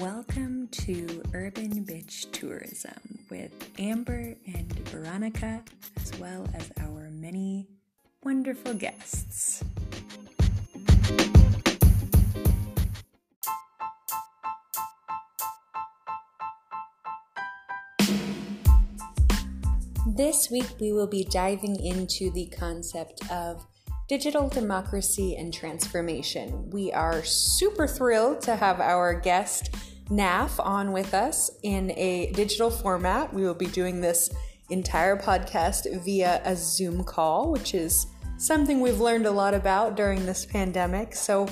Welcome 0.00 0.68
to 0.68 1.22
Urban 1.34 1.84
Bitch 1.84 2.32
Tourism 2.32 3.18
with 3.28 3.52
Amber 3.78 4.34
and 4.46 4.88
Veronica, 4.88 5.62
as 6.00 6.18
well 6.18 6.48
as 6.54 6.72
our 6.80 7.10
many 7.10 7.68
wonderful 8.24 8.72
guests. 8.72 9.62
This 20.06 20.50
week, 20.50 20.64
we 20.80 20.92
will 20.92 21.08
be 21.08 21.24
diving 21.24 21.78
into 21.84 22.30
the 22.30 22.46
concept 22.46 23.30
of 23.30 23.66
digital 24.08 24.48
democracy 24.48 25.36
and 25.36 25.54
transformation. 25.54 26.68
We 26.70 26.90
are 26.90 27.22
super 27.22 27.86
thrilled 27.86 28.40
to 28.40 28.56
have 28.56 28.80
our 28.80 29.14
guest, 29.14 29.70
NAF, 30.10 30.58
on 30.58 30.92
with 30.92 31.14
us 31.14 31.50
in 31.62 31.92
a 31.92 32.32
digital 32.32 32.70
format. 32.70 33.32
We 33.32 33.42
will 33.42 33.54
be 33.54 33.66
doing 33.66 34.00
this 34.00 34.30
entire 34.68 35.16
podcast 35.16 36.02
via 36.04 36.42
a 36.44 36.56
Zoom 36.56 37.04
call, 37.04 37.50
which 37.50 37.74
is 37.74 38.06
something 38.36 38.80
we've 38.80 39.00
learned 39.00 39.26
a 39.26 39.30
lot 39.30 39.54
about 39.54 39.96
during 39.96 40.26
this 40.26 40.44
pandemic. 40.44 41.14
So, 41.14 41.48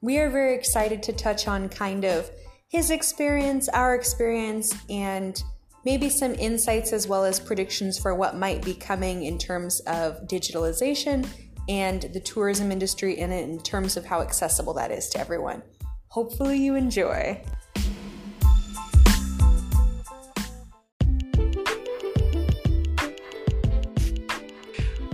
we 0.00 0.18
are 0.18 0.28
very 0.28 0.54
excited 0.54 1.02
to 1.04 1.12
touch 1.12 1.46
on 1.46 1.68
kind 1.68 2.04
of 2.04 2.28
his 2.68 2.90
experience, 2.90 3.68
our 3.68 3.94
experience, 3.94 4.74
and 4.90 5.40
maybe 5.84 6.08
some 6.08 6.34
insights 6.34 6.92
as 6.92 7.06
well 7.06 7.24
as 7.24 7.38
predictions 7.38 7.98
for 7.98 8.14
what 8.14 8.36
might 8.36 8.64
be 8.64 8.74
coming 8.74 9.24
in 9.24 9.38
terms 9.38 9.80
of 9.80 10.26
digitalization 10.26 11.26
and 11.68 12.02
the 12.12 12.20
tourism 12.20 12.72
industry 12.72 13.18
in 13.18 13.30
it 13.30 13.48
in 13.48 13.60
terms 13.60 13.96
of 13.96 14.04
how 14.04 14.20
accessible 14.20 14.74
that 14.74 14.90
is 14.90 15.08
to 15.08 15.20
everyone. 15.20 15.62
Hopefully, 16.08 16.58
you 16.58 16.74
enjoy. 16.74 17.40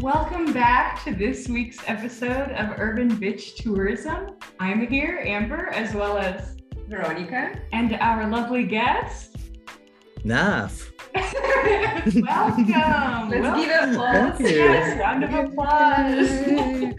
Welcome 0.09 0.55
back 0.55 1.05
to 1.05 1.15
this 1.15 1.51
week's 1.51 1.77
episode 1.87 2.51
of 2.53 2.79
Urban 2.79 3.11
Bitch 3.11 3.57
Tourism. 3.57 4.37
I'm 4.59 4.87
here, 4.87 5.23
Amber, 5.23 5.69
as 5.69 5.95
well 5.95 6.17
as 6.17 6.57
Veronica, 6.89 7.61
and 7.73 7.93
our 7.93 8.27
lovely 8.27 8.65
guest, 8.65 9.37
Naf. 10.25 10.91
Welcome. 11.15 13.29
Let's 13.29 13.43
Welcome. 13.43 13.61
give 13.61 13.91
applause. 13.91 14.41
Yes, 14.41 14.99
round 14.99 15.25
of 15.25 15.35
applause. 15.35 16.95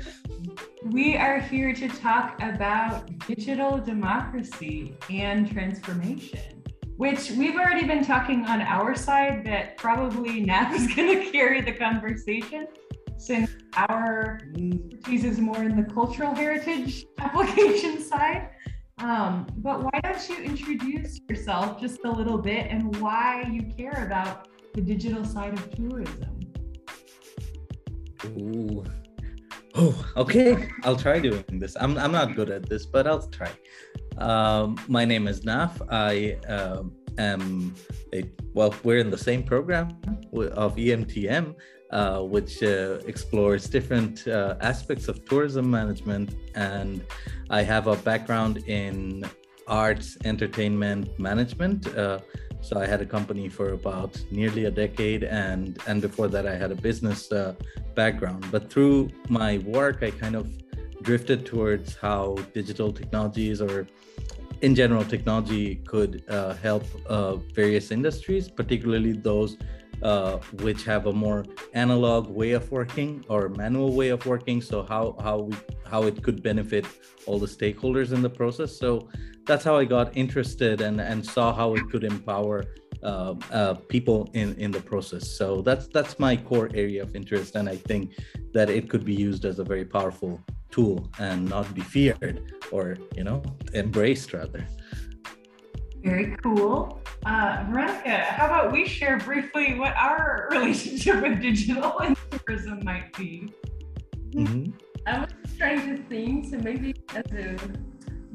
we 0.92 1.18
are 1.18 1.40
here 1.40 1.74
to 1.74 1.88
talk 1.88 2.40
about 2.44 3.10
digital 3.26 3.80
democracy 3.80 4.96
and 5.10 5.52
transformation, 5.52 6.62
which 6.98 7.32
we've 7.32 7.56
already 7.56 7.88
been 7.88 8.06
talking 8.06 8.46
on 8.46 8.62
our 8.62 8.94
side 8.94 9.44
that 9.48 9.78
probably 9.78 10.46
Naf 10.46 10.76
is 10.76 10.94
going 10.94 11.20
to 11.26 11.32
carry 11.32 11.62
the 11.62 11.74
conversation 11.74 12.68
since 13.20 13.52
our 13.76 14.40
expertise 14.56 15.26
is 15.26 15.40
more 15.40 15.62
in 15.64 15.76
the 15.76 15.84
cultural 15.94 16.34
heritage 16.34 17.06
application 17.20 18.02
side. 18.02 18.50
Um, 19.00 19.48
but 19.58 19.84
why 19.84 20.00
don't 20.02 20.30
you 20.30 20.38
introduce 20.38 21.20
yourself 21.30 21.80
just 21.80 22.00
a 22.06 22.12
little 22.12 22.38
bit 22.38 22.68
and 22.70 22.96
why 22.98 23.44
you 23.52 23.64
care 23.78 24.04
about 24.06 24.48
the 24.74 24.82
digital 24.82 25.24
side 25.26 25.54
of 25.54 25.70
tourism? 25.76 26.40
Ooh. 28.26 28.84
Oh, 29.76 30.06
okay. 30.18 30.70
I'll 30.84 30.96
try 30.96 31.20
doing 31.20 31.44
this. 31.52 31.76
I'm, 31.80 31.98
I'm 31.98 32.12
not 32.12 32.36
good 32.36 32.50
at 32.50 32.68
this, 32.68 32.86
but 32.86 33.06
I'll 33.06 33.28
try. 33.28 33.52
Um, 34.18 34.78
my 34.88 35.06
name 35.06 35.28
is 35.28 35.42
Naf. 35.42 35.82
I 35.90 36.38
um 36.52 36.92
am 37.18 37.76
a, 38.14 38.24
well, 38.54 38.74
we're 38.84 38.98
in 38.98 39.12
the 39.12 39.18
same 39.18 39.44
program 39.44 39.90
of 40.34 40.76
EMTM, 40.76 41.56
uh, 41.92 42.22
which 42.22 42.62
uh, 42.62 43.00
explores 43.08 43.68
different 43.68 44.28
uh, 44.28 44.56
aspects 44.62 45.08
of 45.08 45.26
tourism 45.26 45.72
management. 45.72 46.36
And 46.54 47.04
I 47.50 47.64
have 47.64 47.88
a 47.88 47.96
background 47.96 48.58
in 48.68 49.26
arts, 49.68 50.16
entertainment 50.24 51.20
management. 51.20 51.88
Uh, 51.98 52.20
so 52.62 52.80
I 52.80 52.86
had 52.86 53.02
a 53.02 53.08
company 53.08 53.50
for 53.50 53.74
about 53.74 54.22
nearly 54.30 54.66
a 54.66 54.72
decade, 54.72 55.24
and 55.24 55.80
and 55.88 56.00
before 56.00 56.28
that 56.28 56.46
I 56.46 56.56
had 56.58 56.72
a 56.72 56.76
business 56.76 57.32
uh, 57.32 57.56
background. 57.96 58.46
But 58.52 58.70
through 58.70 59.10
my 59.28 59.58
work, 59.60 60.04
I 60.04 60.12
kind 60.12 60.36
of 60.36 60.48
drifted 61.02 61.44
towards 61.44 61.96
how 61.96 62.36
digital 62.54 62.92
technologies 62.92 63.62
or 63.62 63.88
in 64.62 64.76
general 64.76 65.06
technology 65.06 65.78
could 65.88 66.24
help 66.62 66.84
various 67.56 67.90
industries, 67.90 68.48
particularly 68.48 69.14
those 69.14 69.58
uh, 70.02 70.38
which 70.62 70.84
have 70.84 71.08
a 71.08 71.14
more 71.14 71.46
analog 71.74 72.30
way 72.30 72.52
of 72.52 72.72
working 72.72 73.24
or 73.30 73.50
manual 73.50 73.94
way 73.94 74.10
of 74.10 74.26
working. 74.26 74.62
So 74.62 74.84
how 74.84 75.16
how 75.22 75.40
we 75.40 75.56
how 75.86 76.04
it 76.04 76.22
could 76.24 76.44
benefit 76.44 76.86
all 77.26 77.40
the 77.40 77.48
stakeholders 77.48 78.14
in 78.14 78.22
the 78.22 78.30
process. 78.30 78.78
So 78.78 79.10
that's 79.46 79.64
how 79.64 79.76
I 79.78 79.86
got 79.86 80.16
interested 80.16 80.82
and 80.82 81.02
and 81.02 81.26
saw 81.26 81.54
how 81.54 81.74
it 81.76 81.90
could 81.90 82.04
empower 82.04 82.66
uh, 83.04 83.36
uh, 83.52 83.74
people 83.88 84.30
in 84.34 84.56
in 84.56 84.72
the 84.72 84.82
process. 84.82 85.30
So 85.32 85.62
that's 85.62 85.88
that's 85.88 86.20
my 86.20 86.36
core 86.36 86.70
area 86.74 87.02
of 87.02 87.16
interest, 87.16 87.56
and 87.56 87.70
I 87.70 87.76
think 87.76 88.14
that 88.54 88.70
it 88.70 88.90
could 88.90 89.06
be 89.06 89.14
used 89.14 89.46
as 89.46 89.60
a 89.60 89.64
very 89.64 89.86
powerful 89.86 90.40
tool 90.72 91.10
and 91.18 91.50
not 91.50 91.74
be 91.74 91.82
feared 91.82 92.54
or 92.72 92.98
you 93.16 93.24
know 93.24 93.42
embraced 93.74 94.34
rather. 94.34 94.66
Very 96.04 96.36
cool. 96.44 97.02
Uh, 97.26 97.66
Veronica, 97.70 98.18
how 98.38 98.46
about 98.46 98.72
we 98.72 98.86
share 98.88 99.18
briefly 99.18 99.78
what 99.78 99.94
our 99.96 100.48
relationship 100.52 101.22
with 101.22 101.42
digital 101.42 102.00
and 102.00 102.16
tourism 102.32 102.80
might 102.84 103.12
be? 103.18 103.52
Mhm. 104.32 104.74
I 105.06 105.20
was 105.20 105.30
trying 105.58 105.96
to 105.96 106.04
think, 106.04 106.46
so 106.52 106.58
maybe 106.60 106.94
as 107.16 107.26
a 107.34 107.58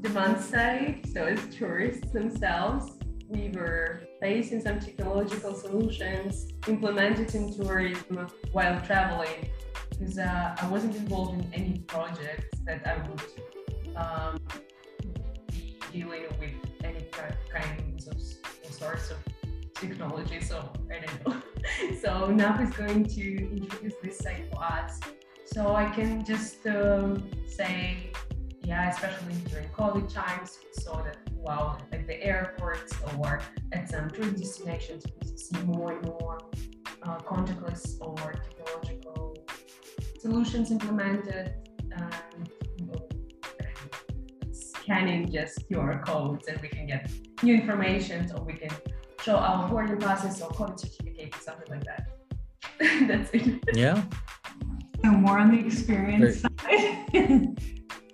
demand 0.01 0.41
side, 0.41 1.07
so 1.13 1.25
as 1.25 1.41
tourists 1.55 2.11
themselves, 2.13 2.99
we 3.29 3.51
were 3.55 4.03
facing 4.21 4.61
some 4.61 4.79
technological 4.79 5.55
solutions 5.55 6.49
implemented 6.69 7.35
in 7.35 7.55
tourism 7.57 8.27
while 8.53 8.81
traveling. 8.83 9.49
Because 9.91 10.19
uh, 10.19 10.57
I 10.61 10.67
wasn't 10.69 10.97
involved 10.97 11.41
in 11.41 11.53
any 11.55 11.79
projects 11.87 12.59
that 12.67 12.85
I 12.87 12.97
would 13.09 13.97
um, 13.97 14.39
be 15.53 15.79
dealing 15.93 16.23
with 16.41 16.43
any 16.43 16.51
ki- 16.53 16.64
kinds 17.53 18.07
of 18.09 18.21
sorts 18.73 19.11
of 19.11 19.19
technology. 19.75 20.41
So 20.41 20.71
I 20.91 21.05
don't 21.05 21.27
know. 21.27 21.43
so 22.03 22.11
Naf 22.29 22.63
is 22.63 22.75
going 22.77 23.05
to 23.05 23.57
introduce 23.57 23.95
this 24.03 24.19
site 24.19 24.51
for 24.53 24.63
us. 24.63 25.01
So 25.47 25.75
I 25.75 25.89
can 25.91 26.25
just 26.25 26.67
um, 26.67 27.31
say, 27.47 28.11
yeah, 28.63 28.91
especially 28.91 29.35
during 29.51 29.69
COVID 29.69 30.13
times, 30.13 30.59
we 30.65 30.83
saw 30.83 31.03
that 31.03 31.19
wow, 31.35 31.77
like 31.93 32.07
the 32.07 32.23
airports 32.23 32.95
or 33.19 33.41
at 33.73 33.91
some 33.91 34.11
tourist 34.11 34.37
destinations, 34.37 35.05
we 35.21 35.37
see 35.37 35.59
more 35.65 35.93
and 35.93 36.05
more 36.07 36.39
uh, 37.03 37.19
contactless 37.19 37.99
or 38.01 38.33
technological 38.33 39.37
solutions 40.19 40.71
implemented. 40.71 41.53
Know, 41.87 42.09
scanning 44.89 45.31
just 45.33 45.69
QR 45.71 46.05
codes, 46.05 46.47
and 46.49 46.61
we 46.61 46.69
can 46.69 46.87
get 46.87 47.11
new 47.43 47.55
information, 47.55 48.31
or 48.35 48.45
we 48.45 48.53
can 48.53 48.71
show 49.23 49.37
our 49.37 49.69
boarding 49.69 49.99
passes 49.99 50.41
or 50.43 50.51
COVID 50.51 50.79
certificate 50.79 51.35
or 51.35 51.41
something 51.41 51.71
like 51.71 51.85
that. 51.85 52.09
That's 53.09 53.31
it. 53.33 53.61
Yeah. 53.73 54.03
So 55.03 55.11
more 55.11 55.39
on 55.39 55.51
the 55.51 55.65
experience 55.67 56.41
side. 56.43 57.01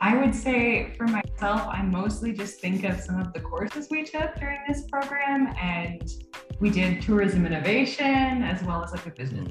I 0.03 0.17
would 0.17 0.35
say 0.35 0.95
for 0.97 1.07
myself, 1.07 1.69
I 1.69 1.83
mostly 1.83 2.33
just 2.33 2.61
think 2.61 2.85
of 2.85 2.99
some 3.01 3.21
of 3.21 3.33
the 3.35 3.41
courses 3.41 3.89
we 3.91 4.03
took 4.05 4.35
during 4.37 4.61
this 4.67 4.85
program, 4.91 5.53
and 5.61 6.09
we 6.61 6.71
did 6.71 7.03
tourism 7.03 7.45
innovation 7.47 8.43
as 8.43 8.63
well 8.63 8.83
as 8.85 8.93
like 8.93 9.07
a 9.07 9.11
business 9.11 9.49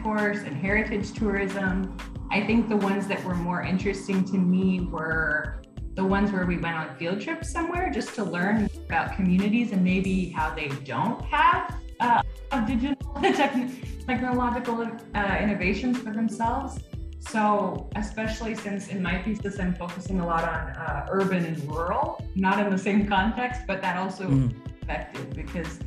Mhm. 0.00 0.02
course 0.02 0.38
and 0.38 0.56
heritage 0.56 1.12
tourism. 1.12 1.96
I 2.30 2.46
think 2.46 2.68
the 2.68 2.76
ones 2.76 3.06
that 3.08 3.22
were 3.24 3.34
more 3.34 3.62
interesting 3.62 4.24
to 4.26 4.38
me 4.38 4.80
were 4.90 5.59
the 5.94 6.04
ones 6.04 6.30
where 6.32 6.46
we 6.46 6.56
went 6.56 6.76
on 6.76 6.94
field 6.96 7.20
trips 7.20 7.50
somewhere 7.50 7.90
just 7.90 8.14
to 8.14 8.24
learn 8.24 8.68
about 8.88 9.14
communities 9.16 9.72
and 9.72 9.82
maybe 9.82 10.30
how 10.30 10.54
they 10.54 10.68
don't 10.84 11.20
have 11.24 11.76
uh, 12.00 12.22
digital 12.66 12.96
techn- 13.16 14.06
technological 14.06 14.86
uh, 15.14 15.36
innovations 15.40 15.98
for 15.98 16.12
themselves. 16.12 16.78
So, 17.18 17.90
especially 17.96 18.54
since 18.54 18.88
in 18.88 19.02
my 19.02 19.20
thesis 19.22 19.58
I'm 19.60 19.74
focusing 19.74 20.20
a 20.20 20.26
lot 20.26 20.44
on 20.44 20.70
uh, 20.70 21.06
urban 21.10 21.44
and 21.44 21.62
rural, 21.70 22.24
not 22.34 22.58
in 22.64 22.70
the 22.70 22.78
same 22.78 23.06
context, 23.06 23.62
but 23.66 23.82
that 23.82 23.96
also 23.96 24.28
Mhm. 24.28 24.54
effective 24.82 25.30
because 25.34 25.80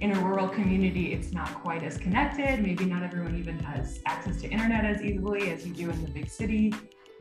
in 0.00 0.12
a 0.12 0.20
rural 0.20 0.48
community 0.48 1.12
it's 1.12 1.32
not 1.32 1.52
quite 1.54 1.82
as 1.82 1.98
connected 1.98 2.62
maybe 2.62 2.84
not 2.84 3.02
everyone 3.02 3.36
even 3.36 3.58
has 3.58 4.00
access 4.06 4.40
to 4.40 4.48
internet 4.48 4.84
as 4.84 5.02
easily 5.02 5.50
as 5.50 5.66
you 5.66 5.74
do 5.74 5.90
in 5.90 6.00
the 6.04 6.10
big 6.10 6.28
city 6.28 6.72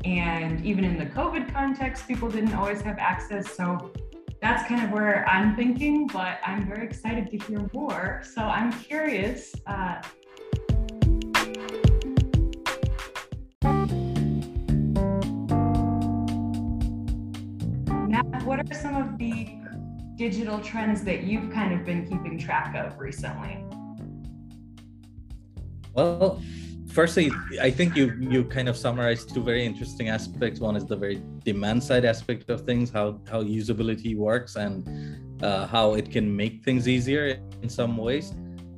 and 0.05 0.65
even 0.65 0.83
in 0.83 0.97
the 0.97 1.05
covid 1.05 1.51
context 1.51 2.07
people 2.07 2.29
didn't 2.29 2.53
always 2.53 2.81
have 2.81 2.97
access 2.99 3.51
so 3.51 3.91
that's 4.41 4.67
kind 4.67 4.83
of 4.83 4.91
where 4.91 5.27
I'm 5.27 5.55
thinking, 5.55 6.07
but 6.07 6.39
I'm 6.45 6.67
very 6.67 6.85
excited 6.85 7.29
to 7.31 7.37
hear 7.37 7.67
more. 7.73 8.21
So 8.23 8.41
I'm 8.41 8.71
curious. 8.71 9.55
Uh, 9.65 10.01
now, 18.07 18.21
what 18.43 18.59
are 18.59 18.73
some 18.73 18.95
of 18.95 19.17
the 19.17 19.57
digital 20.15 20.59
trends 20.59 21.03
that 21.03 21.23
you've 21.23 21.51
kind 21.51 21.73
of 21.73 21.83
been 21.83 22.05
keeping 22.05 22.37
track 22.37 22.75
of 22.75 22.99
recently? 22.99 23.63
Well, 25.93 26.41
firstly, 26.97 27.31
I 27.61 27.69
think 27.77 27.95
you 27.99 28.05
you 28.33 28.39
kind 28.57 28.67
of 28.71 28.75
summarized 28.75 29.25
two 29.33 29.43
very 29.51 29.63
interesting 29.71 30.07
aspects. 30.17 30.57
One 30.59 30.75
is 30.79 30.85
the 30.93 30.99
very 31.05 31.19
demand 31.49 31.79
side 31.89 32.05
aspect 32.13 32.49
of 32.49 32.59
things, 32.69 32.85
how 32.97 33.07
how 33.31 33.39
usability 33.59 34.13
works, 34.29 34.51
and 34.65 34.75
uh, 35.47 35.67
how 35.75 35.85
it 35.99 36.07
can 36.15 36.25
make 36.41 36.53
things 36.67 36.83
easier 36.95 37.25
in 37.63 37.69
some 37.69 37.93
ways, 38.07 38.25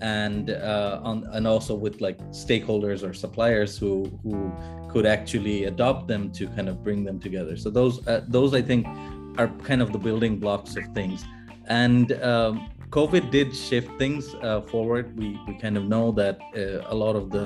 and 0.01 0.45
uh, 0.49 1.09
on 1.09 1.17
and 1.35 1.43
also 1.53 1.73
with 1.85 1.95
like 2.07 2.19
stakeholders 2.45 2.99
or 3.07 3.13
suppliers 3.25 3.71
who 3.81 3.93
who 4.23 4.35
could 4.91 5.05
actually 5.17 5.57
adopt 5.71 6.01
them 6.11 6.23
to 6.37 6.43
kind 6.55 6.67
of 6.71 6.75
bring 6.87 6.99
them 7.07 7.17
together. 7.27 7.55
So 7.63 7.67
those 7.79 7.95
uh, 8.05 8.25
those 8.37 8.51
I 8.59 8.63
think 8.69 8.81
are 9.39 9.49
kind 9.69 9.81
of 9.85 9.89
the 9.95 10.01
building 10.07 10.33
blocks 10.43 10.71
of 10.79 10.85
things, 10.99 11.19
and. 11.67 12.07
Um, 12.31 12.55
COVID 12.89 13.29
did 13.29 13.55
shift 13.55 13.91
things 13.99 14.33
uh, 14.41 14.61
forward. 14.71 15.05
We 15.15 15.27
we 15.47 15.53
kind 15.63 15.77
of 15.77 15.83
know 15.93 16.11
that 16.21 16.37
uh, 16.57 16.93
a 16.93 16.95
lot 17.03 17.15
of 17.15 17.29
the 17.29 17.45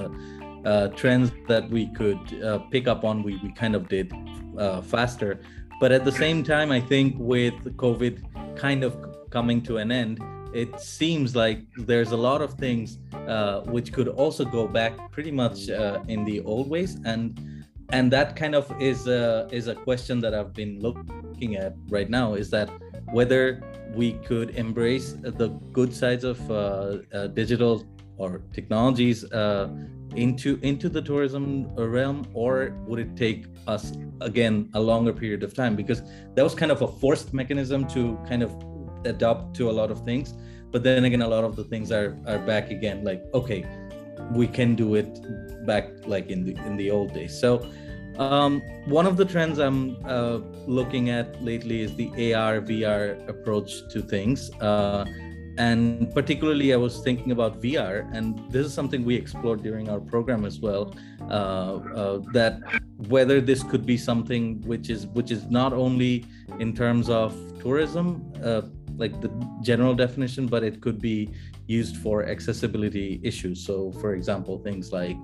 uh, 0.66 0.88
trends 0.90 1.32
that 1.48 1.70
we 1.70 1.88
could 1.88 2.44
uh, 2.44 2.60
pick 2.72 2.88
up 2.88 3.04
on, 3.04 3.24
we, 3.24 3.38
we 3.44 3.52
kind 3.52 3.76
of 3.76 3.88
did 3.88 4.14
uh, 4.58 4.82
faster. 4.82 5.40
But 5.80 5.92
at 5.92 6.06
the 6.06 6.12
same 6.12 6.44
time, 6.44 6.72
I 6.72 6.80
think 6.80 7.16
with 7.18 7.56
COVID 7.78 8.56
kind 8.56 8.84
of 8.84 8.96
coming 9.30 9.62
to 9.64 9.78
an 9.78 9.92
end, 9.92 10.22
it 10.54 10.80
seems 10.80 11.36
like 11.36 11.64
there's 11.76 12.12
a 12.12 12.18
lot 12.18 12.42
of 12.42 12.54
things 12.54 13.00
uh, 13.28 13.62
which 13.62 13.92
could 13.92 14.08
also 14.08 14.46
go 14.46 14.68
back 14.68 15.12
pretty 15.12 15.32
much 15.32 15.70
uh, 15.70 16.00
in 16.08 16.24
the 16.26 16.42
old 16.42 16.70
ways. 16.70 16.98
And 17.06 17.40
and 17.90 18.12
that 18.12 18.36
kind 18.36 18.56
of 18.56 18.72
is 18.82 19.08
a, 19.08 19.48
is 19.52 19.68
a 19.68 19.76
question 19.76 20.20
that 20.22 20.34
I've 20.34 20.54
been 20.54 20.80
looking 20.80 21.58
at 21.58 21.76
right 21.90 22.10
now 22.10 22.34
is 22.34 22.50
that 22.50 22.70
whether 23.12 23.62
we 23.94 24.14
could 24.14 24.52
embrace 24.52 25.14
the 25.14 25.50
good 25.72 25.94
sides 25.94 26.24
of 26.24 26.40
uh, 26.50 27.28
digital 27.28 27.86
or 28.18 28.42
technologies 28.52 29.26
into 30.16 30.60
into 30.62 30.90
the 30.90 31.02
tourism 31.02 31.74
realm 31.76 32.26
or 32.34 32.76
would 32.88 33.00
it 33.00 33.16
take 33.16 33.46
us 33.68 33.94
again 34.22 34.70
a 34.74 34.80
longer 34.80 35.14
period 35.14 35.44
of 35.44 35.54
time? 35.54 35.76
Because 35.76 36.02
that 36.36 36.44
was 36.44 36.56
kind 36.56 36.72
of 36.72 36.82
a 36.82 36.88
forced 36.88 37.34
mechanism 37.34 37.88
to 37.90 38.18
kind 38.28 38.44
of 38.44 38.56
adapt 39.06 39.56
to 39.56 39.70
a 39.70 39.74
lot 39.74 39.92
of 39.92 40.04
things. 40.06 40.34
But 40.72 40.84
then 40.84 41.06
again 41.06 41.22
a 41.22 41.28
lot 41.28 41.44
of 41.44 41.56
the 41.56 41.64
things 41.64 41.92
are 41.92 42.18
are 42.26 42.40
back 42.40 42.72
again 42.72 43.04
like 43.04 43.24
okay 43.34 43.66
we 44.32 44.48
can 44.48 44.76
do 44.76 44.96
it 44.96 45.66
back 45.66 45.90
like 46.06 46.30
in 46.30 46.46
the 46.46 46.56
in 46.66 46.78
the 46.78 46.92
old 46.92 47.14
days. 47.14 47.40
So 47.40 47.70
um, 48.18 48.62
one 48.86 49.08
of 49.08 49.18
the 49.18 49.26
trends 49.26 49.58
i'm 49.58 49.98
uh, 50.06 50.38
looking 50.68 51.10
at 51.10 51.42
lately 51.44 51.82
is 51.82 51.96
the 51.96 52.36
ar 52.36 52.62
vr 52.62 53.28
approach 53.28 53.88
to 53.90 54.02
things. 54.02 54.52
Uh, 54.62 55.06
and 55.58 56.14
particularly 56.14 56.74
i 56.74 56.76
was 56.76 57.02
thinking 57.02 57.32
about 57.32 57.62
vr 57.62 58.12
and 58.14 58.40
this 58.52 58.66
is 58.66 58.74
something 58.74 59.06
we 59.06 59.16
explored 59.16 59.62
during 59.62 59.90
our 59.90 60.00
program 60.00 60.46
as 60.46 60.60
well 60.60 60.96
uh, 61.30 61.34
uh, 61.34 62.22
that 62.32 62.60
whether 63.08 63.40
this 63.40 63.64
could 63.64 63.86
be 63.86 63.98
something 63.98 64.62
which 64.62 64.90
is 64.90 65.08
which 65.08 65.32
is 65.32 65.46
not 65.50 65.74
only 65.74 66.26
in 66.60 66.74
terms 66.74 67.10
of 67.10 67.36
tourism 67.60 68.32
uh, 68.44 68.62
like 68.98 69.20
the 69.22 69.30
general 69.62 69.94
definition 69.94 70.48
but 70.48 70.64
it 70.64 70.82
could 70.82 71.02
be 71.02 71.30
used 71.68 71.98
for 71.98 72.26
accessibility 72.26 73.20
issues. 73.24 73.66
So 73.66 73.92
for 73.94 74.14
example 74.14 74.60
things 74.60 74.92
like 74.92 75.18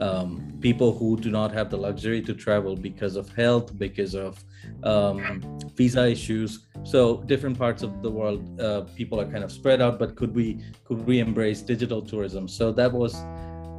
um, 0.00 0.52
people 0.60 0.96
who 0.96 1.16
do 1.16 1.30
not 1.30 1.52
have 1.52 1.70
the 1.70 1.76
luxury 1.76 2.20
to 2.22 2.34
travel 2.34 2.76
because 2.76 3.16
of 3.16 3.28
health 3.34 3.78
because 3.78 4.14
of 4.14 4.42
um, 4.82 5.58
visa 5.74 6.08
issues. 6.08 6.66
So 6.84 7.22
different 7.22 7.58
parts 7.58 7.82
of 7.82 8.02
the 8.02 8.10
world 8.10 8.60
uh, 8.60 8.82
people 8.94 9.20
are 9.20 9.30
kind 9.30 9.44
of 9.44 9.50
spread 9.50 9.80
out 9.80 9.98
but 9.98 10.16
could 10.16 10.34
we 10.34 10.62
could 10.84 11.04
we 11.06 11.20
embrace 11.20 11.62
digital 11.62 12.02
tourism? 12.02 12.48
So 12.48 12.72
that 12.72 12.92
was 12.92 13.14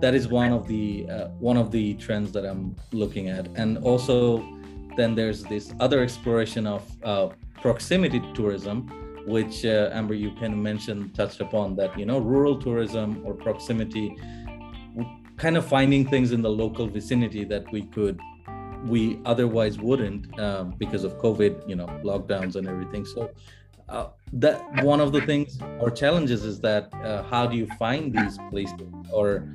that 0.01 0.13
is 0.13 0.27
one 0.27 0.51
of 0.51 0.67
the 0.67 1.09
uh, 1.09 1.27
one 1.39 1.57
of 1.57 1.71
the 1.71 1.95
trends 1.95 2.31
that 2.31 2.45
i'm 2.45 2.75
looking 2.91 3.29
at. 3.29 3.47
And 3.55 3.77
also 3.79 4.45
then 4.95 5.15
there's 5.15 5.43
this 5.43 5.73
other 5.79 6.01
exploration 6.01 6.65
of 6.67 6.83
uh, 7.03 7.29
proximity 7.61 8.21
tourism 8.33 8.87
which 9.27 9.65
uh, 9.65 9.89
amber 9.91 10.13
you 10.13 10.31
kind 10.39 10.53
of 10.53 10.59
mentioned 10.59 11.13
touched 11.13 11.41
upon 11.41 11.75
that 11.75 11.97
you 11.99 12.05
know 12.05 12.17
rural 12.17 12.55
tourism 12.57 13.21
or 13.25 13.33
proximity 13.33 14.15
kind 15.37 15.55
of 15.55 15.65
finding 15.65 16.07
things 16.07 16.31
in 16.31 16.41
the 16.41 16.49
local 16.49 16.87
vicinity 16.87 17.43
that 17.45 17.71
we 17.71 17.83
could 17.83 18.19
we 18.85 19.19
otherwise 19.25 19.77
wouldn't 19.79 20.39
uh, 20.39 20.63
because 20.63 21.03
of 21.03 21.17
covid 21.17 21.67
you 21.67 21.75
know 21.75 21.87
lockdowns 22.03 22.55
and 22.55 22.67
everything. 22.67 23.05
So 23.05 23.31
uh, 23.89 24.07
that 24.33 24.83
one 24.83 24.99
of 24.99 25.11
the 25.11 25.21
things 25.21 25.57
or 25.79 25.89
challenges 25.89 26.43
is 26.43 26.59
that 26.61 26.93
uh, 27.03 27.23
how 27.23 27.47
do 27.47 27.55
you 27.55 27.67
find 27.79 28.13
these 28.13 28.37
places? 28.49 28.91
Or 29.11 29.47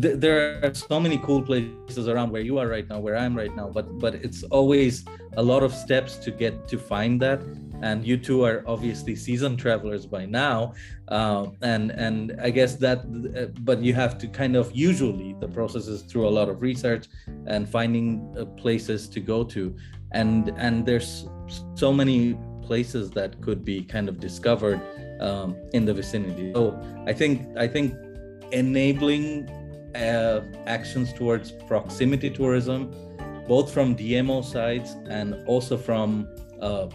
th- 0.00 0.18
there 0.18 0.60
are 0.64 0.74
so 0.74 1.00
many 1.00 1.18
cool 1.18 1.42
places 1.42 2.08
around 2.08 2.30
where 2.30 2.42
you 2.42 2.58
are 2.58 2.68
right 2.68 2.88
now 2.88 2.98
where 2.98 3.16
i'm 3.16 3.36
right 3.36 3.54
now 3.56 3.68
but 3.68 3.98
but 3.98 4.14
it's 4.14 4.42
always 4.44 5.04
a 5.36 5.42
lot 5.42 5.62
of 5.62 5.72
steps 5.72 6.16
to 6.16 6.30
get 6.30 6.66
to 6.68 6.78
find 6.78 7.20
that. 7.22 7.40
And 7.80 8.04
you 8.04 8.16
two 8.16 8.44
are 8.44 8.64
obviously 8.66 9.14
seasoned 9.14 9.60
travelers 9.60 10.04
by 10.04 10.26
now 10.26 10.74
uh, 11.06 11.46
and 11.62 11.92
and 11.92 12.36
i 12.42 12.50
guess 12.50 12.74
that 12.76 12.98
uh, 12.98 13.46
but 13.60 13.80
you 13.80 13.94
have 13.94 14.18
to 14.18 14.26
kind 14.26 14.56
of 14.56 14.72
usually 14.74 15.36
the 15.38 15.46
process 15.46 15.86
is 15.86 16.02
through 16.02 16.26
a 16.26 16.34
lot 16.38 16.48
of 16.48 16.60
research 16.60 17.06
and 17.46 17.68
finding 17.68 18.34
uh, 18.36 18.46
places 18.62 19.08
to 19.10 19.20
go 19.20 19.44
to. 19.44 19.76
And 20.10 20.48
and 20.56 20.84
there's 20.84 21.28
so 21.76 21.92
many 21.92 22.36
places 22.62 23.12
that 23.12 23.40
could 23.40 23.64
be 23.64 23.84
kind 23.84 24.08
of 24.08 24.18
discovered 24.18 24.80
um, 25.20 25.54
in 25.72 25.84
the 25.84 25.94
vicinity. 25.94 26.52
So 26.54 26.62
i 27.06 27.12
think 27.12 27.32
i 27.56 27.68
think 27.68 27.94
enabling 28.50 29.48
uh, 29.98 30.40
actions 30.66 31.12
towards 31.12 31.52
proximity 31.66 32.30
tourism 32.30 32.90
both 33.46 33.72
from 33.72 33.96
dmo 33.96 34.44
sides 34.44 34.96
and 35.08 35.34
also 35.46 35.76
from 35.76 36.28
uh, 36.60 36.88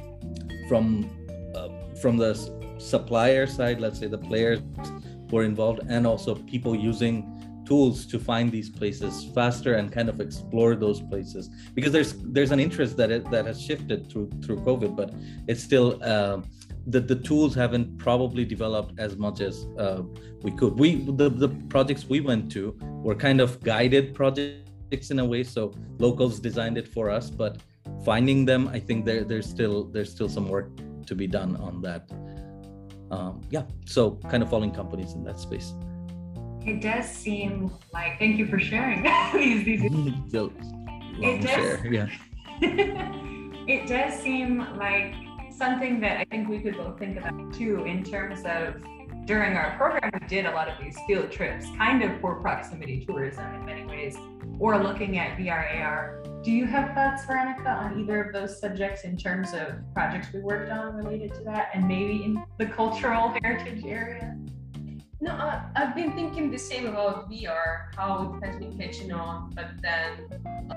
from 0.67 1.10
uh, 1.55 1.69
from 2.01 2.17
the 2.17 2.33
supplier 2.77 3.45
side 3.45 3.79
let's 3.79 4.00
say 4.00 4.07
the 4.07 4.17
players 4.17 4.60
who 5.29 5.38
are 5.38 5.43
involved 5.43 5.81
and 5.89 6.05
also 6.05 6.36
people 6.36 6.75
using 6.75 7.29
tools 7.65 8.05
to 8.05 8.19
find 8.19 8.51
these 8.51 8.69
places 8.69 9.25
faster 9.33 9.75
and 9.75 9.91
kind 9.91 10.10
of 10.10 10.19
explore 10.19 10.75
those 10.75 11.01
places. 11.01 11.50
Because 11.74 11.91
there's 11.91 12.13
there's 12.36 12.51
an 12.51 12.60
interest 12.60 12.98
that 12.98 13.12
it, 13.12 13.29
that 13.31 13.45
has 13.45 13.62
shifted 13.62 14.10
through 14.12 14.29
through 14.43 14.57
covid 14.57 14.95
but 14.95 15.13
it's 15.48 15.63
still 15.63 16.01
uh, 16.87 16.99
the, 16.99 17.15
tools 17.15 17.55
haven't 17.55 17.97
probably 17.97 18.45
developed 18.45 18.99
as 18.99 19.15
much 19.17 19.41
as 19.41 19.65
uh, 19.77 20.01
we 20.41 20.51
could. 20.51 20.77
We 20.77 20.95
the, 20.95 21.29
the 21.29 21.49
projects 21.69 22.05
we 22.07 22.19
went 22.19 22.51
to 22.53 22.75
were 22.81 23.15
kind 23.15 23.41
of 23.41 23.61
guided 23.63 24.13
projects 24.13 25.09
in 25.09 25.19
a 25.19 25.25
way 25.25 25.43
so 25.43 25.73
locals 25.97 26.39
designed 26.39 26.77
it 26.77 26.87
for 26.87 27.09
us 27.09 27.29
but 27.29 27.63
finding 28.05 28.45
them 28.45 28.67
i 28.67 28.79
think 28.79 29.05
there, 29.05 29.23
there's 29.23 29.49
still 29.49 29.85
there's 29.85 30.11
still 30.11 30.29
some 30.29 30.47
work 30.47 30.69
to 31.07 31.15
be 31.15 31.27
done 31.27 31.55
on 31.57 31.81
that. 31.81 32.09
Um, 33.11 33.41
yeah 33.49 33.63
so 33.85 34.11
kind 34.29 34.41
of 34.41 34.49
following 34.49 34.71
companies 34.71 35.13
in 35.13 35.23
that 35.25 35.39
space. 35.39 35.73
It 36.65 36.81
does 36.81 37.05
seem 37.05 37.71
like 37.93 38.17
thank 38.19 38.37
you 38.37 38.47
for 38.47 38.59
sharing 38.59 39.03
these 39.33 39.65
these 39.65 39.81
it 41.19 41.41
does, 41.41 41.49
share, 41.49 41.93
yeah. 41.93 42.09
It 43.65 43.87
does 43.87 44.19
seem 44.19 44.57
like 44.77 45.15
something 45.63 46.01
that 46.01 46.17
i 46.17 46.25
think 46.25 46.50
we 46.50 46.60
could 46.60 46.75
both 46.75 47.00
think 47.00 47.17
about 47.17 47.53
too 47.53 47.86
in 47.86 48.03
terms 48.03 48.39
of 48.46 48.75
during 49.25 49.55
our 49.55 49.77
program 49.77 50.12
we 50.20 50.27
did 50.27 50.46
a 50.46 50.51
lot 50.51 50.67
of 50.67 50.75
these 50.84 50.98
field 51.08 51.32
trips 51.32 51.67
kind 51.77 52.03
of 52.03 52.12
for 52.20 52.36
proximity 52.41 53.05
tourism 53.05 53.46
in 53.55 53.65
many 53.65 53.86
ways 53.86 54.17
or 54.60 54.77
looking 54.77 55.17
at 55.17 55.38
vr 55.38 55.82
ar 55.82 56.22
do 56.43 56.51
you 56.51 56.65
have 56.65 56.93
thoughts, 56.93 57.24
Veronica, 57.25 57.70
on 57.70 58.01
either 58.01 58.22
of 58.22 58.34
those 58.34 58.60
subjects 58.60 59.05
in 59.05 59.15
terms 59.15 59.53
of 59.53 59.75
projects 59.93 60.27
we 60.34 60.41
worked 60.41 60.70
on 60.70 60.93
related 60.93 61.34
to 61.36 61.43
that 61.46 61.70
and 61.74 61.88
maybe 61.88 62.22
in 62.25 62.43
the 62.58 62.65
cultural 62.65 63.34
heritage 63.41 63.86
area? 63.86 64.38
No, 65.23 65.31
uh, 65.31 65.61
I've 65.77 65.95
been 65.95 66.11
thinking 66.11 66.51
the 66.51 66.57
same 66.57 66.85
about 66.85 67.31
VR, 67.31 67.95
how 67.95 68.37
it 68.41 68.45
has 68.45 68.57
been 68.57 68.77
catching 68.77 69.13
on, 69.13 69.53
but 69.55 69.69
then 69.81 70.27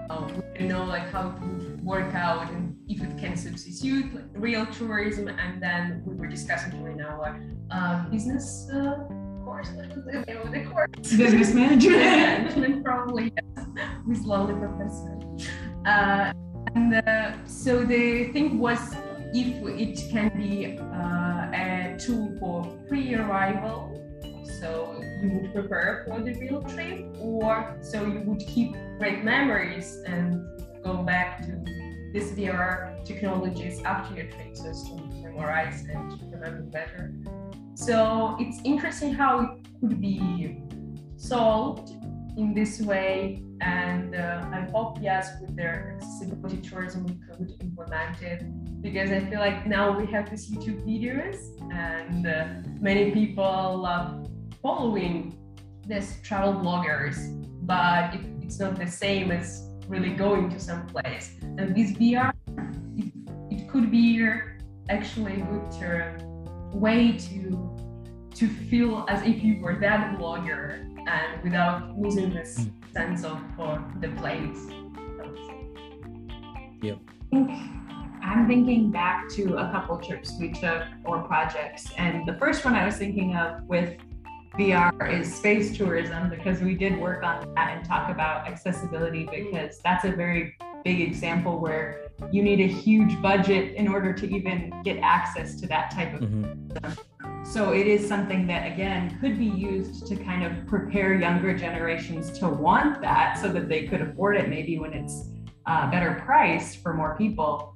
uh, 0.09 0.23
we 0.29 0.59
don't 0.59 0.69
know 0.69 0.85
like 0.85 1.11
how 1.11 1.31
it 1.31 1.41
would 1.41 1.85
work 1.85 2.15
out 2.15 2.49
and 2.53 2.77
if 2.89 3.03
it 3.03 3.19
can 3.19 3.37
substitute 3.37 4.15
like, 4.15 4.25
real 4.35 4.65
tourism. 4.67 5.27
And 5.27 5.61
then 5.61 6.01
we 6.07 6.15
were 6.15 6.29
discussing 6.29 6.71
during 6.79 7.03
our 7.03 7.41
uh, 7.73 8.09
business 8.09 8.71
uh, 8.73 8.99
course, 9.45 9.71
what 9.71 9.89
was 9.97 10.05
the 10.05 10.25
name 10.29 10.37
of 10.37 10.53
the 10.53 10.65
course? 10.65 10.91
Business 11.17 11.53
management. 11.53 11.97
management, 11.99 12.85
probably, 12.85 13.33
yes, 13.35 13.67
with 14.07 14.21
lovely 14.21 14.55
professor. 14.55 15.19
Uh, 15.85 16.33
and 16.77 16.95
uh, 16.95 17.33
so 17.47 17.85
the 17.85 18.29
thing 18.33 18.61
was 18.61 18.79
if 19.33 19.49
it 19.67 20.11
can 20.11 20.31
be 20.37 20.79
uh, 20.79 21.51
a 21.53 21.97
tool 21.99 22.33
for 22.39 22.65
pre-arrival, 22.89 23.96
so 24.67 25.01
you 25.23 25.31
would 25.31 25.53
prepare 25.53 26.05
for 26.07 26.21
the 26.21 26.35
real 26.35 26.63
trip, 26.63 27.07
or 27.21 27.79
so 27.81 28.05
you 28.05 28.21
would 28.21 28.41
keep 28.47 28.73
great 28.99 29.23
memories 29.25 30.03
and 30.07 30.43
go 30.83 31.03
back 31.03 31.43
to 31.43 31.53
this 32.13 32.33
VR 32.33 33.05
technologies 33.05 33.81
after 33.83 34.15
your 34.15 34.27
trip, 34.31 34.57
so 34.57 34.73
to 34.73 35.03
memorize 35.23 35.85
and 35.89 36.21
remember 36.33 36.63
better. 36.63 37.15
So 37.75 38.37
it's 38.41 38.61
interesting 38.65 39.13
how 39.13 39.41
it 39.41 39.51
could 39.81 40.01
be 40.01 40.59
solved 41.17 41.91
in 42.37 42.53
this 42.55 42.81
way 42.81 43.43
and 43.63 44.15
uh, 44.15 44.45
I 44.53 44.69
hope 44.71 44.99
yes 45.01 45.31
with 45.41 45.57
their 45.57 45.97
accessibility 45.97 46.59
tourism 46.59 47.07
we 47.07 47.15
could 47.27 47.55
implement 47.63 48.21
it 48.21 48.43
because 48.83 49.11
I 49.11 49.21
feel 49.31 49.41
like 49.41 49.67
now 49.67 49.99
we 49.99 50.05
have 50.13 50.29
these 50.29 50.51
YouTube 50.51 50.85
videos 50.87 51.39
and 51.73 52.27
uh, 52.27 52.47
many 52.79 53.13
people 53.13 53.79
love 53.79 54.29
following 54.67 55.17
these 55.87 56.21
travel 56.25 56.53
bloggers 56.53 57.17
but 57.73 58.13
it, 58.17 58.21
it's 58.43 58.59
not 58.59 58.75
the 58.75 58.91
same 59.05 59.31
as 59.31 59.71
really 59.87 60.11
going 60.11 60.51
to 60.51 60.59
some 60.59 60.85
place 60.89 61.37
and 61.59 61.67
this 61.77 61.93
VR 61.93 62.33
it, 62.97 63.13
it 63.49 63.69
could 63.69 63.93
be 63.93 64.27
actually 64.89 65.35
a 65.35 65.45
good 65.53 65.71
uh, 65.85 66.77
way 66.77 67.13
to 67.13 67.41
to 68.35 68.49
feel 68.71 69.07
as 69.09 69.23
if 69.23 69.45
you 69.45 69.61
were 69.63 69.77
that 69.77 70.19
blogger 70.19 70.65
and 71.17 71.31
without 71.45 71.97
losing 71.97 72.35
this 72.35 72.67
sense 72.93 73.23
of 73.23 73.39
uh, 73.61 73.79
the 74.01 74.09
place. 74.21 74.61
Yep. 76.83 76.99
I'm 78.23 78.47
thinking 78.49 78.91
back 78.91 79.29
to 79.37 79.57
a 79.57 79.71
couple 79.71 79.97
trips 79.99 80.35
we 80.41 80.53
took 80.53 80.83
or 81.05 81.23
projects, 81.23 81.93
and 81.97 82.27
the 82.27 82.35
first 82.35 82.65
one 82.65 82.75
I 82.75 82.85
was 82.85 82.97
thinking 82.97 83.37
of 83.37 83.63
with 83.63 83.97
VR 84.59 85.13
is 85.13 85.35
space 85.35 85.77
tourism 85.77 86.31
because 86.31 86.61
we 86.61 86.75
did 86.75 86.99
work 86.99 87.23
on 87.23 87.53
that 87.55 87.77
and 87.77 87.85
talk 87.85 88.11
about 88.11 88.47
accessibility 88.47 89.29
because 89.31 89.79
that's 89.81 90.05
a 90.05 90.13
very 90.13 90.57
big 90.83 91.01
example 91.01 91.59
where 91.59 92.11
you 92.33 92.43
need 92.43 92.61
a 92.61 92.67
huge 92.67 93.21
budget 93.21 93.75
in 93.75 93.87
order 93.87 94.13
to 94.15 94.27
even 94.35 94.73
get 94.83 94.99
access 94.99 95.61
to 95.61 95.67
that 95.67 95.91
type 95.91 96.15
of 96.15 96.21
mm-hmm. 96.21 96.93
So 97.45 97.73
it 97.73 97.87
is 97.87 98.07
something 98.07 98.45
that, 98.49 98.73
again, 98.73 99.19
could 99.21 99.39
be 99.39 99.47
used 99.47 100.05
to 100.09 100.17
kind 100.17 100.45
of 100.45 100.67
prepare 100.67 101.15
younger 101.15 101.57
generations 101.57 102.37
to 102.41 102.49
want 102.49 103.01
that 103.03 103.39
so 103.41 103.53
that 103.53 103.69
they 103.69 103.87
could 103.87 104.03
afford 104.03 104.37
it 104.37 104.49
maybe 104.49 104.81
when 104.81 104.93
it's 104.93 105.31
uh, 105.65 105.89
better 105.89 106.21
priced 106.27 106.83
for 106.83 106.93
more 106.93 107.17
people. 107.17 107.73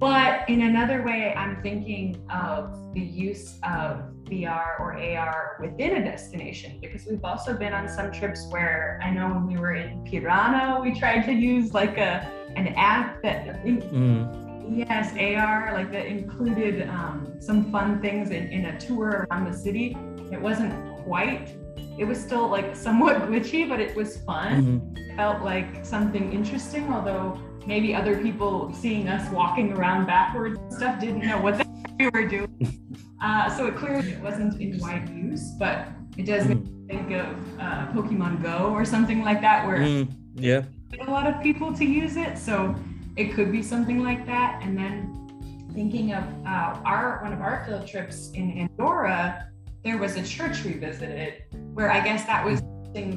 But 0.00 0.48
in 0.48 0.62
another 0.62 1.02
way, 1.02 1.32
I'm 1.36 1.62
thinking 1.62 2.26
of 2.28 2.92
the 2.92 3.00
use 3.00 3.60
of 3.62 4.12
VR 4.32 4.80
or 4.80 4.98
AR 4.98 5.58
within 5.60 5.96
a 5.96 6.04
destination 6.04 6.78
because 6.80 7.06
we've 7.06 7.24
also 7.24 7.54
been 7.54 7.72
on 7.72 7.88
some 7.88 8.10
trips 8.10 8.46
where 8.50 9.00
I 9.02 9.10
know 9.10 9.28
when 9.28 9.46
we 9.46 9.56
were 9.56 9.74
in 9.74 10.04
Tirana, 10.04 10.80
we 10.80 10.98
tried 10.98 11.22
to 11.26 11.32
use 11.32 11.74
like 11.74 11.98
a 11.98 12.30
an 12.56 12.68
app 12.68 13.22
that 13.22 13.64
mm 13.64 14.42
Yes, 14.68 15.12
AR, 15.18 15.72
like 15.74 15.90
that 15.90 16.06
included 16.06 16.88
um, 16.88 17.34
some 17.40 17.70
fun 17.72 18.00
things 18.00 18.30
in, 18.30 18.48
in 18.48 18.66
a 18.66 18.80
tour 18.80 19.26
around 19.28 19.50
the 19.50 19.56
city. 19.56 19.96
It 20.30 20.40
wasn't 20.40 20.72
quite, 21.04 21.54
it 21.98 22.04
was 22.04 22.18
still 22.18 22.48
like 22.48 22.74
somewhat 22.74 23.16
glitchy, 23.28 23.68
but 23.68 23.80
it 23.80 23.94
was 23.96 24.18
fun. 24.18 24.64
Mm-hmm. 24.96 25.16
Felt 25.16 25.42
like 25.42 25.84
something 25.84 26.32
interesting, 26.32 26.92
although 26.92 27.38
maybe 27.66 27.94
other 27.94 28.22
people 28.22 28.72
seeing 28.72 29.08
us 29.08 29.30
walking 29.32 29.72
around 29.72 30.06
backwards 30.06 30.58
and 30.58 30.72
stuff 30.72 31.00
didn't 31.00 31.26
know 31.26 31.40
what 31.40 31.66
we 31.98 32.08
were 32.08 32.26
doing. 32.26 32.78
Uh, 33.22 33.48
so 33.48 33.66
it 33.66 33.76
clearly 33.76 34.16
wasn't 34.16 34.60
in 34.60 34.78
wide 34.78 35.08
use, 35.08 35.52
but 35.58 35.86
it 36.16 36.26
does 36.26 36.44
mm. 36.44 36.64
me 36.64 36.86
think 36.88 37.12
of 37.12 37.60
uh, 37.60 37.86
Pokemon 37.92 38.42
Go 38.42 38.72
or 38.72 38.84
something 38.84 39.22
like 39.22 39.40
that, 39.40 39.64
where 39.66 39.78
mm, 39.78 40.12
yeah, 40.34 40.62
a 41.00 41.10
lot 41.10 41.26
of 41.26 41.40
people 41.42 41.72
to 41.72 41.84
use 41.84 42.16
it. 42.16 42.36
So 42.36 42.74
it 43.16 43.32
could 43.32 43.52
be 43.52 43.62
something 43.62 44.02
like 44.02 44.26
that. 44.26 44.60
And 44.62 44.76
then 44.76 45.70
thinking 45.72 46.12
of 46.12 46.24
uh, 46.44 46.80
our 46.84 47.20
one 47.22 47.32
of 47.32 47.40
our 47.40 47.64
field 47.64 47.86
trips 47.86 48.30
in 48.32 48.58
Andorra, 48.58 49.48
there 49.84 49.98
was 49.98 50.16
a 50.16 50.22
church 50.22 50.64
we 50.64 50.72
visited 50.72 51.44
where 51.74 51.92
I 51.92 52.00
guess 52.00 52.24
that 52.26 52.44
was 52.44 52.60
the 52.92 53.16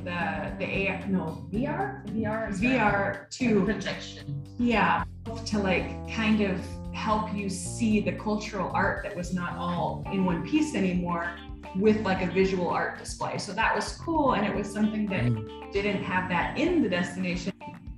the 0.59 0.87
AR 0.87 1.07
no 1.07 1.47
VR 1.51 2.05
VR 2.09 2.49
VR 2.53 3.29
to 3.31 3.65
projection. 3.65 4.43
Yeah, 4.59 5.03
to 5.47 5.59
like 5.59 5.87
kind 6.13 6.41
of 6.41 6.61
help 6.95 7.33
you 7.33 7.49
see 7.49 7.99
the 7.99 8.13
cultural 8.13 8.71
art 8.73 9.03
that 9.03 9.15
was 9.15 9.33
not 9.33 9.55
all 9.57 10.03
in 10.11 10.25
one 10.25 10.47
piece 10.47 10.75
anymore 10.75 11.35
with 11.75 11.99
like 12.01 12.21
a 12.21 12.27
visual 12.27 12.69
art 12.69 12.97
display. 12.97 13.37
So 13.37 13.51
that 13.53 13.75
was 13.75 13.93
cool 13.97 14.33
and 14.33 14.45
it 14.47 14.55
was 14.55 14.71
something 14.71 15.05
that 15.07 15.25
mm. 15.25 15.71
didn't 15.71 16.01
have 16.03 16.29
that 16.29 16.57
in 16.57 16.81
the 16.81 16.89
destination. 16.89 17.51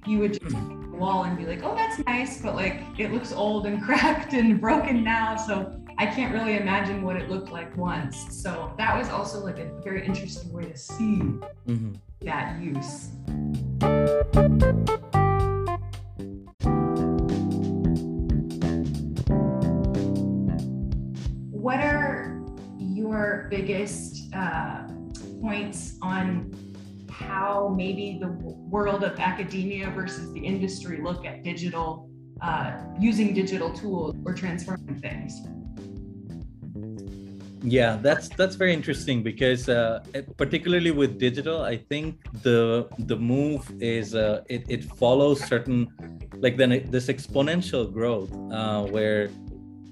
You 0.05 0.19
would 0.19 0.41
just 0.41 0.55
wall 0.97 1.25
and 1.25 1.37
be 1.37 1.45
like, 1.45 1.63
oh, 1.63 1.75
that's 1.75 1.99
nice, 2.05 2.41
but 2.41 2.55
like 2.55 2.81
it 2.97 3.13
looks 3.13 3.31
old 3.31 3.67
and 3.67 3.81
cracked 3.85 4.33
and 4.33 4.59
broken 4.59 5.03
now. 5.03 5.35
So 5.35 5.79
I 5.99 6.05
can't 6.07 6.33
really 6.33 6.57
imagine 6.57 7.03
what 7.03 7.15
it 7.17 7.29
looked 7.29 7.51
like 7.51 7.75
once. 7.77 8.35
So 8.35 8.73
that 8.77 8.97
was 8.97 9.09
also 9.09 9.43
like 9.43 9.59
a 9.59 9.65
very 9.83 10.05
interesting 10.05 10.51
way 10.51 10.65
to 10.65 10.77
see 10.77 11.21
mm-hmm. 11.67 11.93
that 12.21 12.59
use. 12.61 13.09
What 21.67 21.81
are 21.81 22.39
your 22.77 23.47
biggest 23.51 24.33
uh, 24.33 24.87
points 25.41 25.97
on 26.01 26.55
how 27.11 27.73
maybe 27.75 28.19
the 28.21 28.29
world 28.71 29.03
of 29.03 29.19
academia 29.19 29.89
versus 29.89 30.31
the 30.31 30.39
industry 30.39 31.01
look 31.03 31.25
at 31.25 31.43
digital, 31.43 32.09
uh, 32.39 32.71
using 32.97 33.33
digital 33.33 33.73
tools 33.73 34.15
or 34.25 34.33
transforming 34.33 34.95
things. 35.01 35.43
Yeah, 37.63 37.97
that's 38.01 38.29
that's 38.29 38.55
very 38.55 38.71
interesting 38.71 39.21
because 39.21 39.67
uh, 39.67 39.99
particularly 40.37 40.91
with 40.91 41.19
digital, 41.19 41.63
I 41.63 41.75
think 41.75 42.15
the 42.43 42.87
the 43.11 43.17
move 43.17 43.69
is 43.81 44.15
uh, 44.15 44.41
it 44.47 44.63
it 44.69 44.85
follows 44.85 45.43
certain 45.43 45.91
like 46.39 46.55
then 46.55 46.69
this 46.89 47.07
exponential 47.07 47.91
growth 47.91 48.31
uh, 48.53 48.83
where 48.83 49.29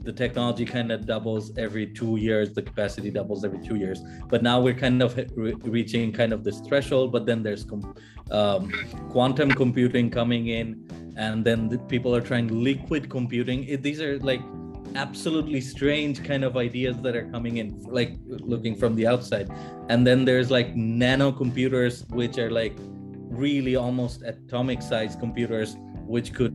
the 0.06 0.14
technology 0.14 0.66
kind 0.66 0.92
of 0.92 1.06
doubles 1.06 1.58
every 1.58 1.88
two 1.88 2.18
years 2.18 2.54
the 2.54 2.62
capacity 2.62 3.10
doubles 3.10 3.44
every 3.44 3.60
two 3.60 3.76
years. 3.76 4.02
But 4.30 4.44
now 4.44 4.62
we're 4.62 4.76
kind 4.76 5.02
of 5.02 5.18
re- 5.36 5.56
reaching 5.64 6.12
kind 6.14 6.32
of 6.32 6.44
this 6.44 6.60
threshold 6.62 7.12
but 7.12 7.26
then 7.26 7.44
there's 7.44 7.64
com- 7.64 7.96
um, 8.32 8.72
quantum 9.10 9.52
computing 9.52 10.10
coming 10.10 10.48
in 10.48 10.88
and 11.18 11.44
then 11.44 11.70
the 11.70 11.80
people 11.80 12.16
are 12.16 12.22
trying 12.22 12.48
liquid 12.64 13.10
computing. 13.10 13.64
It, 13.66 13.82
these 13.82 14.00
are 14.02 14.20
like 14.20 14.42
absolutely 14.96 15.60
strange 15.60 16.24
kind 16.24 16.44
of 16.44 16.56
ideas 16.56 16.98
that 17.02 17.16
are 17.16 17.30
coming 17.30 17.58
in 17.58 17.82
like 17.84 18.18
looking 18.28 18.76
from 18.76 18.96
the 18.96 19.08
outside. 19.08 19.50
And 19.90 20.06
then 20.06 20.24
there's 20.24 20.52
like 20.52 20.76
nano 20.76 21.32
computers 21.32 22.06
which 22.10 22.38
are 22.38 22.52
like 22.52 22.78
really 23.30 23.76
almost 23.76 24.22
atomic 24.22 24.82
size 24.82 25.16
computers 25.16 25.76
which 26.06 26.34
could 26.34 26.54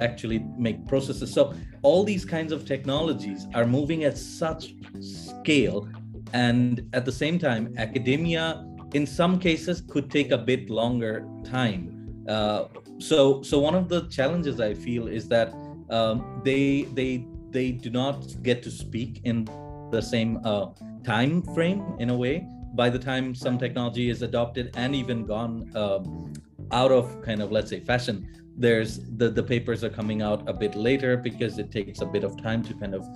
actually 0.00 0.40
make 0.56 0.86
processes. 0.86 1.32
So 1.32 1.54
all 1.82 2.04
these 2.04 2.24
kinds 2.24 2.52
of 2.52 2.64
technologies 2.64 3.46
are 3.54 3.66
moving 3.66 4.04
at 4.04 4.16
such 4.18 4.74
scale, 5.00 5.88
and 6.32 6.88
at 6.92 7.04
the 7.04 7.12
same 7.12 7.38
time, 7.38 7.74
academia 7.78 8.64
in 8.94 9.06
some 9.06 9.38
cases 9.38 9.82
could 9.82 10.10
take 10.10 10.30
a 10.30 10.38
bit 10.38 10.70
longer 10.70 11.26
time. 11.44 12.24
Uh, 12.28 12.64
so 12.98 13.42
so 13.42 13.58
one 13.58 13.74
of 13.74 13.88
the 13.88 14.08
challenges 14.08 14.60
I 14.60 14.74
feel 14.74 15.08
is 15.08 15.28
that 15.28 15.54
um, 15.90 16.42
they 16.44 16.82
they 16.94 17.26
they 17.50 17.72
do 17.72 17.90
not 17.90 18.42
get 18.42 18.62
to 18.64 18.70
speak 18.70 19.20
in 19.24 19.46
the 19.90 20.02
same 20.02 20.40
uh, 20.44 20.66
time 21.04 21.42
frame 21.54 21.82
in 21.98 22.10
a 22.10 22.16
way 22.16 22.46
by 22.74 22.90
the 22.90 22.98
time 22.98 23.34
some 23.34 23.58
technology 23.58 24.10
is 24.10 24.22
adopted 24.22 24.70
and 24.76 24.94
even 24.94 25.24
gone 25.24 25.70
um, 25.74 26.32
out 26.72 26.92
of 26.92 27.22
kind 27.22 27.40
of 27.40 27.50
let's 27.50 27.70
say 27.70 27.80
fashion 27.80 28.28
there's 28.58 29.00
the 29.16 29.28
the 29.30 29.42
papers 29.42 29.84
are 29.84 29.90
coming 29.90 30.20
out 30.20 30.48
a 30.48 30.52
bit 30.52 30.74
later 30.74 31.16
because 31.16 31.58
it 31.58 31.70
takes 31.70 32.00
a 32.00 32.06
bit 32.06 32.24
of 32.24 32.40
time 32.42 32.62
to 32.64 32.74
kind 32.74 32.94
of 32.94 33.06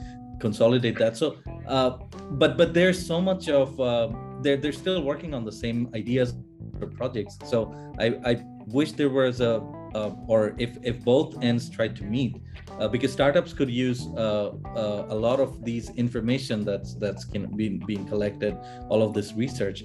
consolidate 0.41 0.99
that. 0.99 1.17
So 1.17 1.37
uh, 1.67 1.99
but 2.33 2.57
but 2.57 2.75
there's 2.75 3.05
so 3.05 3.21
much 3.21 3.49
of 3.49 3.79
uh, 3.81 4.09
they're 4.41 4.57
they're 4.57 4.73
still 4.85 5.03
working 5.03 5.35
on 5.35 5.45
the 5.45 5.53
same 5.53 5.91
ideas 5.95 6.35
or 6.81 6.87
projects. 6.89 7.39
So 7.45 7.75
i 7.99 8.07
i 8.31 8.33
wish 8.67 8.93
there 8.93 9.11
was 9.11 9.41
a 9.41 9.61
uh, 9.95 10.11
or 10.27 10.55
if 10.59 10.79
if 10.83 11.05
both 11.05 11.43
ends 11.43 11.69
tried 11.69 11.95
to 11.97 12.05
meet 12.05 12.37
uh, 12.79 12.89
because 12.89 13.13
startups 13.13 13.53
could 13.53 13.71
use 13.71 14.07
uh, 14.17 14.53
uh, 14.77 15.07
a 15.09 15.15
lot 15.15 15.41
of 15.41 15.65
these 15.65 15.91
information 15.91 16.65
that's 16.65 16.95
that's 16.95 17.25
being 17.25 17.79
being 17.87 18.07
collected 18.07 18.57
all 18.89 19.03
of 19.03 19.13
this 19.13 19.33
research 19.35 19.85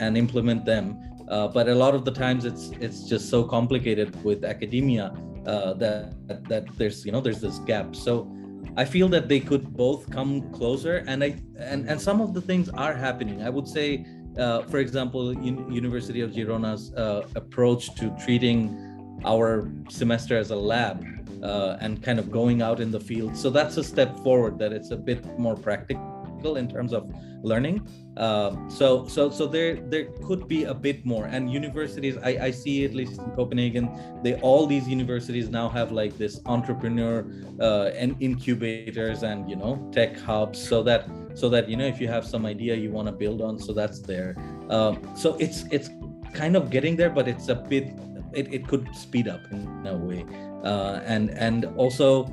and 0.00 0.16
implement 0.16 0.64
them 0.64 0.98
uh, 1.28 1.48
but 1.48 1.68
a 1.68 1.74
lot 1.74 1.94
of 1.94 2.04
the 2.04 2.10
times 2.10 2.44
it's 2.44 2.70
it's 2.80 3.08
just 3.08 3.30
so 3.30 3.44
complicated 3.44 4.22
with 4.24 4.44
academia 4.44 5.12
uh, 5.46 5.72
that 5.74 6.14
that 6.48 6.64
there's 6.76 7.04
you 7.04 7.12
know 7.12 7.20
there's 7.20 7.40
this 7.40 7.58
gap 7.60 7.94
so 7.94 8.30
I 8.76 8.84
feel 8.84 9.08
that 9.08 9.28
they 9.28 9.40
could 9.40 9.76
both 9.76 10.10
come 10.10 10.50
closer, 10.52 11.04
and 11.06 11.22
I 11.22 11.36
and 11.58 11.88
and 11.88 12.00
some 12.00 12.20
of 12.20 12.34
the 12.34 12.40
things 12.40 12.68
are 12.70 12.94
happening. 12.94 13.42
I 13.42 13.50
would 13.50 13.68
say, 13.68 14.04
uh, 14.36 14.62
for 14.62 14.78
example, 14.78 15.28
Un- 15.30 15.70
University 15.70 16.20
of 16.22 16.32
Girona's 16.32 16.92
uh, 16.94 17.28
approach 17.36 17.94
to 17.96 18.10
treating 18.24 18.76
our 19.24 19.70
semester 19.88 20.36
as 20.36 20.50
a 20.50 20.56
lab 20.56 21.06
uh, 21.42 21.76
and 21.80 22.02
kind 22.02 22.18
of 22.18 22.30
going 22.32 22.62
out 22.62 22.80
in 22.80 22.90
the 22.90 23.00
field. 23.00 23.36
So 23.36 23.48
that's 23.48 23.76
a 23.76 23.84
step 23.84 24.18
forward. 24.20 24.58
That 24.58 24.72
it's 24.72 24.90
a 24.90 24.96
bit 24.96 25.38
more 25.38 25.54
practical 25.54 26.13
in 26.56 26.68
terms 26.68 26.92
of 26.92 27.10
learning. 27.42 27.86
Um, 28.16 28.70
so 28.70 29.06
so 29.08 29.30
so 29.30 29.46
there 29.46 29.76
there 29.76 30.06
could 30.26 30.46
be 30.46 30.64
a 30.64 30.74
bit 30.74 31.04
more. 31.04 31.24
And 31.26 31.50
universities, 31.50 32.16
I, 32.22 32.30
I 32.48 32.50
see 32.50 32.84
at 32.84 32.94
least 32.94 33.18
in 33.18 33.30
Copenhagen, 33.32 33.88
they 34.22 34.34
all 34.40 34.66
these 34.66 34.86
universities 34.88 35.48
now 35.48 35.68
have 35.68 35.90
like 35.90 36.16
this 36.16 36.40
entrepreneur 36.46 37.26
uh, 37.60 38.02
and 38.02 38.16
incubators 38.20 39.22
and 39.22 39.48
you 39.50 39.56
know 39.56 39.90
tech 39.92 40.16
hubs, 40.18 40.58
so 40.60 40.82
that 40.84 41.08
so 41.34 41.48
that 41.48 41.68
you 41.68 41.76
know 41.76 41.86
if 41.86 42.00
you 42.00 42.08
have 42.08 42.24
some 42.24 42.46
idea 42.46 42.74
you 42.74 42.90
want 42.90 43.08
to 43.08 43.12
build 43.12 43.40
on, 43.40 43.58
so 43.58 43.72
that's 43.72 44.00
there. 44.00 44.36
Um, 44.70 45.00
so 45.16 45.36
it's 45.40 45.64
it's 45.70 45.90
kind 46.32 46.56
of 46.56 46.70
getting 46.70 46.96
there, 46.96 47.10
but 47.10 47.26
it's 47.26 47.48
a 47.48 47.54
bit 47.54 47.88
it, 48.34 48.52
it 48.52 48.68
could 48.68 48.94
speed 48.94 49.28
up 49.28 49.40
in 49.50 49.86
a 49.86 49.96
way. 49.96 50.24
Uh, 50.62 51.00
and 51.04 51.30
and 51.30 51.64
also 51.76 52.26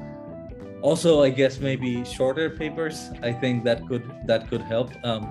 also 0.81 1.23
i 1.23 1.29
guess 1.29 1.59
maybe 1.59 2.03
shorter 2.03 2.49
papers 2.49 3.09
i 3.21 3.31
think 3.31 3.63
that 3.63 3.87
could 3.87 4.03
that 4.25 4.47
could 4.49 4.61
help 4.61 4.91
um, 5.03 5.23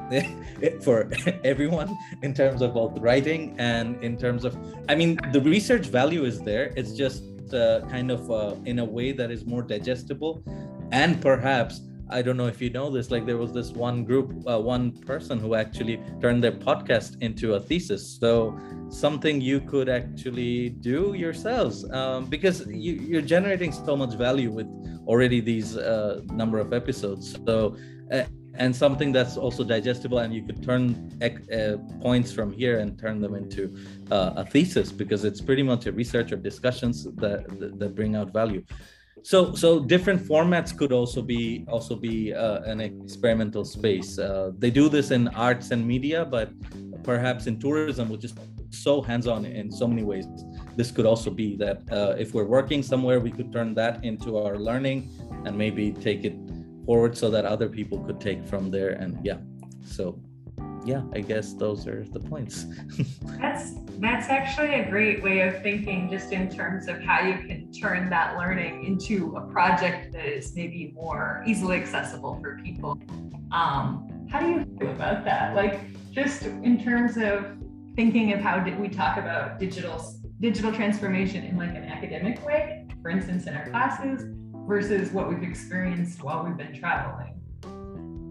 for 0.82 1.10
everyone 1.44 1.96
in 2.22 2.32
terms 2.32 2.62
of 2.62 2.74
both 2.74 2.98
writing 2.98 3.54
and 3.58 4.02
in 4.02 4.16
terms 4.16 4.44
of 4.44 4.56
i 4.88 4.94
mean 4.94 5.18
the 5.32 5.40
research 5.40 5.86
value 5.86 6.24
is 6.24 6.40
there. 6.40 6.72
It's 6.76 6.92
just 6.92 7.24
uh, 7.52 7.80
kind 7.88 8.10
of 8.10 8.30
uh, 8.30 8.54
in 8.64 8.78
a 8.78 8.84
way 8.84 9.12
that 9.12 9.30
is 9.30 9.44
more 9.44 9.62
digestible 9.62 10.42
and 10.92 11.20
perhaps 11.20 11.80
I 12.10 12.22
don't 12.22 12.36
know 12.36 12.46
if 12.46 12.60
you 12.60 12.70
know 12.70 12.90
this, 12.90 13.10
like 13.10 13.24
there 13.24 13.36
was 13.36 13.52
this 13.52 13.70
one 13.70 14.04
group, 14.04 14.32
uh, 14.48 14.58
one 14.58 14.92
person 14.92 15.38
who 15.38 15.54
actually 15.54 16.00
turned 16.20 16.42
their 16.42 16.52
podcast 16.52 17.20
into 17.22 17.54
a 17.54 17.60
thesis. 17.60 18.18
So 18.18 18.58
something 18.88 19.40
you 19.40 19.60
could 19.60 19.88
actually 19.88 20.70
do 20.70 21.14
yourselves 21.14 21.88
um, 21.92 22.26
because 22.26 22.66
you, 22.66 23.18
are 23.18 23.22
generating 23.22 23.72
so 23.72 23.96
much 23.96 24.14
value 24.14 24.50
with 24.50 24.66
already 25.06 25.40
these 25.40 25.76
uh, 25.76 26.20
number 26.32 26.58
of 26.58 26.72
episodes. 26.72 27.38
So 27.46 27.76
uh, 28.12 28.24
and 28.54 28.74
something 28.74 29.12
that's 29.12 29.36
also 29.36 29.62
digestible 29.62 30.18
and 30.18 30.34
you 30.34 30.42
could 30.42 30.62
turn 30.62 31.16
uh, 31.22 31.76
points 32.00 32.32
from 32.32 32.52
here 32.52 32.80
and 32.80 32.98
turn 32.98 33.20
them 33.20 33.34
into 33.34 33.76
uh, 34.10 34.32
a 34.36 34.44
thesis 34.44 34.90
because 34.90 35.24
it's 35.24 35.40
pretty 35.40 35.62
much 35.62 35.86
a 35.86 35.92
research 35.92 36.32
or 36.32 36.36
discussions 36.36 37.04
that, 37.04 37.46
that, 37.60 37.78
that 37.78 37.94
bring 37.94 38.16
out 38.16 38.32
value 38.32 38.62
so 39.22 39.54
so 39.54 39.80
different 39.80 40.20
formats 40.20 40.76
could 40.76 40.92
also 40.92 41.22
be 41.22 41.64
also 41.68 41.96
be 41.96 42.32
uh, 42.34 42.60
an 42.62 42.80
experimental 42.80 43.64
space. 43.64 44.18
Uh, 44.18 44.52
they 44.58 44.70
do 44.70 44.88
this 44.88 45.10
in 45.10 45.28
arts 45.28 45.70
and 45.70 45.86
media 45.86 46.24
but 46.24 46.50
perhaps 47.02 47.46
in 47.46 47.58
tourism 47.58 48.08
which 48.08 48.24
is 48.24 48.34
so 48.70 49.00
hands-on 49.00 49.44
in 49.44 49.70
so 49.70 49.86
many 49.86 50.02
ways 50.02 50.26
this 50.76 50.92
could 50.92 51.06
also 51.06 51.30
be 51.30 51.56
that 51.56 51.82
uh, 51.90 52.14
if 52.18 52.34
we're 52.34 52.44
working 52.44 52.82
somewhere 52.82 53.18
we 53.18 53.30
could 53.30 53.52
turn 53.52 53.74
that 53.74 54.04
into 54.04 54.38
our 54.38 54.56
learning 54.58 55.10
and 55.44 55.56
maybe 55.56 55.92
take 55.92 56.24
it 56.24 56.36
forward 56.86 57.16
so 57.16 57.30
that 57.30 57.44
other 57.44 57.68
people 57.68 57.98
could 58.04 58.20
take 58.20 58.46
from 58.46 58.70
there 58.70 58.90
and 58.90 59.18
yeah 59.24 59.38
so 59.84 60.20
yeah, 60.84 61.02
I 61.12 61.20
guess 61.20 61.52
those 61.52 61.86
are 61.86 62.04
the 62.04 62.20
points. 62.20 62.66
that's 63.40 63.74
that's 63.98 64.28
actually 64.28 64.74
a 64.74 64.88
great 64.88 65.22
way 65.22 65.40
of 65.40 65.62
thinking, 65.62 66.10
just 66.10 66.32
in 66.32 66.48
terms 66.48 66.88
of 66.88 67.02
how 67.02 67.20
you 67.20 67.34
can 67.46 67.70
turn 67.72 68.08
that 68.10 68.36
learning 68.38 68.84
into 68.86 69.36
a 69.36 69.42
project 69.52 70.12
that 70.12 70.24
is 70.24 70.54
maybe 70.54 70.92
more 70.94 71.44
easily 71.46 71.76
accessible 71.76 72.38
for 72.40 72.58
people. 72.62 72.98
Um, 73.52 74.26
how 74.30 74.40
do 74.40 74.48
you 74.48 74.66
feel 74.78 74.90
about 74.90 75.24
that? 75.24 75.54
Like, 75.54 75.80
just 76.12 76.44
in 76.44 76.82
terms 76.82 77.16
of 77.18 77.46
thinking 77.94 78.32
of 78.32 78.40
how 78.40 78.60
did 78.60 78.78
we 78.78 78.88
talk 78.88 79.18
about 79.18 79.58
digital 79.58 80.14
digital 80.40 80.72
transformation 80.72 81.44
in 81.44 81.56
like 81.58 81.74
an 81.74 81.84
academic 81.84 82.44
way, 82.46 82.86
for 83.02 83.10
instance, 83.10 83.46
in 83.46 83.54
our 83.54 83.68
classes, 83.68 84.24
versus 84.66 85.12
what 85.12 85.28
we've 85.28 85.42
experienced 85.42 86.22
while 86.22 86.44
we've 86.44 86.56
been 86.56 86.72
traveling 86.72 87.39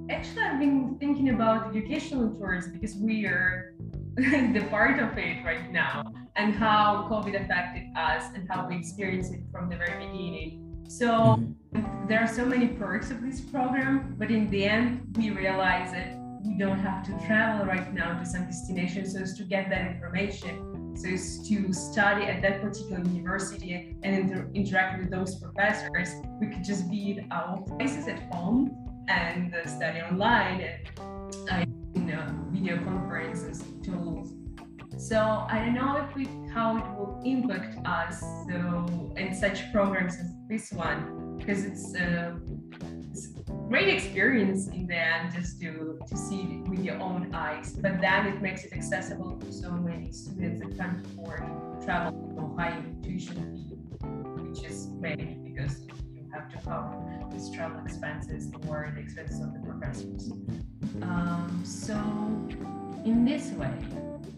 actually 0.10 0.42
I've 0.42 0.60
been 0.60 0.98
thinking 1.00 1.30
about 1.30 1.70
educational 1.70 2.34
tours 2.36 2.68
because 2.68 2.96
we 2.96 3.26
are 3.26 3.76
the 4.16 4.66
part 4.70 5.00
of 5.00 5.18
it 5.18 5.46
right 5.46 5.72
now 5.72 6.04
and 6.36 6.54
how 6.54 7.08
COVID 7.10 7.44
affected 7.44 7.84
us 7.96 8.24
and 8.34 8.48
how 8.50 8.68
we 8.68 8.76
experienced 8.78 9.34
it 9.34 9.42
from 9.52 9.70
the 9.70 9.78
very 9.78 10.08
beginning. 10.08 10.84
So 10.88 11.08
mm-hmm. 11.08 12.08
there 12.08 12.22
are 12.22 12.28
so 12.28 12.46
many 12.46 12.68
perks 12.68 13.12
of 13.12 13.22
this 13.22 13.40
program, 13.40 14.16
but 14.18 14.32
in 14.32 14.50
the 14.50 14.66
end, 14.66 15.16
we 15.16 15.30
realize 15.30 15.92
that 15.92 16.18
we 16.44 16.58
don't 16.58 16.80
have 16.80 17.06
to 17.06 17.28
travel 17.28 17.66
right 17.66 17.94
now 17.94 18.18
to 18.18 18.26
some 18.26 18.46
destination 18.46 19.08
so 19.08 19.20
as 19.20 19.38
to 19.38 19.44
get 19.44 19.70
that 19.70 19.92
information. 19.92 20.96
So 20.96 21.10
as 21.10 21.48
to 21.48 21.72
study 21.72 22.24
at 22.24 22.42
that 22.42 22.62
particular 22.62 23.04
university 23.04 23.96
and 24.02 24.16
inter- 24.16 24.50
interact 24.56 25.00
with 25.00 25.12
those 25.12 25.36
professors, 25.36 26.10
we 26.42 26.48
could 26.48 26.64
just 26.64 26.90
be 26.90 27.20
at 27.20 27.32
our 27.32 27.62
places 27.62 28.08
at 28.08 28.20
home 28.34 28.89
and 29.10 29.54
study 29.66 30.00
online 30.02 30.62
and 30.62 31.50
uh, 31.52 31.66
you 31.96 32.02
know 32.02 32.26
video 32.52 32.78
conferences 32.84 33.64
tools. 33.84 34.34
So 34.98 35.18
I 35.50 35.60
don't 35.60 35.74
know 35.74 35.98
if 35.98 36.16
we 36.16 36.28
how 36.54 36.78
it 36.78 36.86
will 36.98 37.22
impact 37.26 37.86
us 37.86 38.20
so 38.20 39.14
in 39.18 39.34
such 39.34 39.72
programs 39.72 40.16
as 40.16 40.34
this 40.48 40.72
one 40.72 41.38
because 41.38 41.64
it's, 41.64 41.96
uh, 41.96 42.36
it's 43.10 43.30
a 43.48 43.52
great 43.70 43.88
experience 43.88 44.68
in 44.68 44.88
the 44.88 44.96
end 44.96 45.34
just 45.34 45.60
to 45.62 45.98
to 46.08 46.18
see 46.18 46.42
it 46.42 46.70
with 46.70 46.84
your 46.84 47.00
own 47.00 47.34
eyes. 47.34 47.74
But 47.74 48.02
then 48.02 48.28
it 48.28 48.42
makes 48.42 48.64
it 48.66 48.74
accessible 48.74 49.38
to 49.38 49.52
so 49.52 49.72
many 49.72 50.12
students 50.12 50.60
that 50.62 50.78
can't 50.78 51.06
afford 51.06 51.44
travel 51.84 52.14
or 52.38 52.56
high 52.58 52.84
tuition 53.02 53.56
fee, 53.56 53.76
which 54.44 54.64
is 54.64 54.88
great 55.00 55.44
because 55.44 55.82
have 56.40 56.50
to 56.52 56.58
cover 56.60 56.96
these 57.32 57.50
travel 57.50 57.82
expenses 57.84 58.50
or 58.68 58.92
the 58.96 59.02
expenses 59.02 59.42
of 59.42 59.54
the 59.54 59.60
professors. 59.60 60.32
Um, 61.02 61.62
so 61.66 61.96
in 63.06 63.26
this 63.26 63.52
way, 63.52 63.74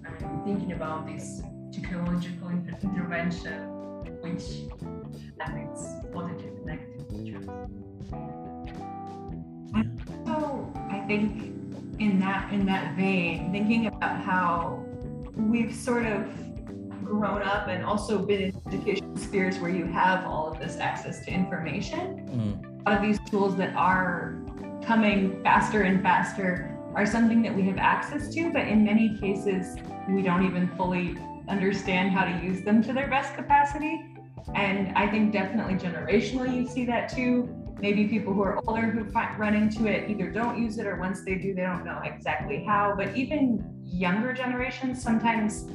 I'm 0.05 0.43
thinking 0.43 0.71
about 0.71 1.05
this 1.05 1.41
technological 1.71 2.49
inter- 2.49 2.77
intervention, 2.81 3.59
which 4.21 4.43
has 5.39 5.55
its 5.55 5.81
positive 6.11 6.53
and 6.57 6.65
negative 6.65 7.07
features. 7.09 7.45
So 10.25 10.73
I 10.89 10.99
think 11.07 11.53
in 11.99 12.19
that 12.19 12.51
in 12.51 12.65
that 12.65 12.95
vein, 12.95 13.51
thinking 13.51 13.87
about 13.87 14.21
how 14.21 14.83
we've 15.35 15.73
sort 15.75 16.05
of 16.05 16.27
grown 17.11 17.41
up 17.41 17.67
and 17.67 17.83
also 17.83 18.19
been 18.19 18.41
in 18.41 18.61
education 18.67 19.15
spheres 19.17 19.59
where 19.59 19.71
you 19.71 19.85
have 19.85 20.25
all 20.25 20.51
of 20.51 20.59
this 20.59 20.77
access 20.77 21.23
to 21.25 21.31
information. 21.31 22.25
Mm. 22.29 22.85
A 22.85 22.89
lot 22.89 22.97
of 22.97 23.03
these 23.03 23.19
tools 23.29 23.55
that 23.57 23.75
are 23.75 24.41
coming 24.83 25.41
faster 25.43 25.83
and 25.83 26.01
faster 26.01 26.77
are 26.95 27.05
something 27.05 27.41
that 27.41 27.55
we 27.55 27.63
have 27.63 27.77
access 27.77 28.33
to, 28.33 28.51
but 28.51 28.67
in 28.67 28.83
many 28.83 29.17
cases, 29.19 29.77
we 30.09 30.21
don't 30.21 30.45
even 30.45 30.67
fully 30.75 31.17
understand 31.47 32.11
how 32.11 32.25
to 32.25 32.45
use 32.45 32.63
them 32.63 32.81
to 32.83 32.93
their 32.93 33.07
best 33.07 33.35
capacity. 33.35 34.01
And 34.55 34.97
I 34.97 35.07
think 35.07 35.31
definitely 35.31 35.75
generationally, 35.75 36.55
you 36.55 36.67
see 36.67 36.85
that 36.85 37.09
too. 37.09 37.55
Maybe 37.79 38.07
people 38.07 38.33
who 38.33 38.41
are 38.43 38.59
older 38.67 38.81
who 38.81 39.09
find, 39.09 39.39
run 39.39 39.55
into 39.55 39.87
it 39.87 40.09
either 40.09 40.29
don't 40.29 40.61
use 40.61 40.77
it 40.77 40.85
or 40.85 40.97
once 40.97 41.23
they 41.25 41.35
do, 41.35 41.53
they 41.53 41.61
don't 41.61 41.83
know 41.83 41.99
exactly 42.03 42.63
how. 42.63 42.93
But 42.95 43.15
even 43.15 43.63
younger 43.85 44.33
generations 44.33 45.01
sometimes 45.01 45.65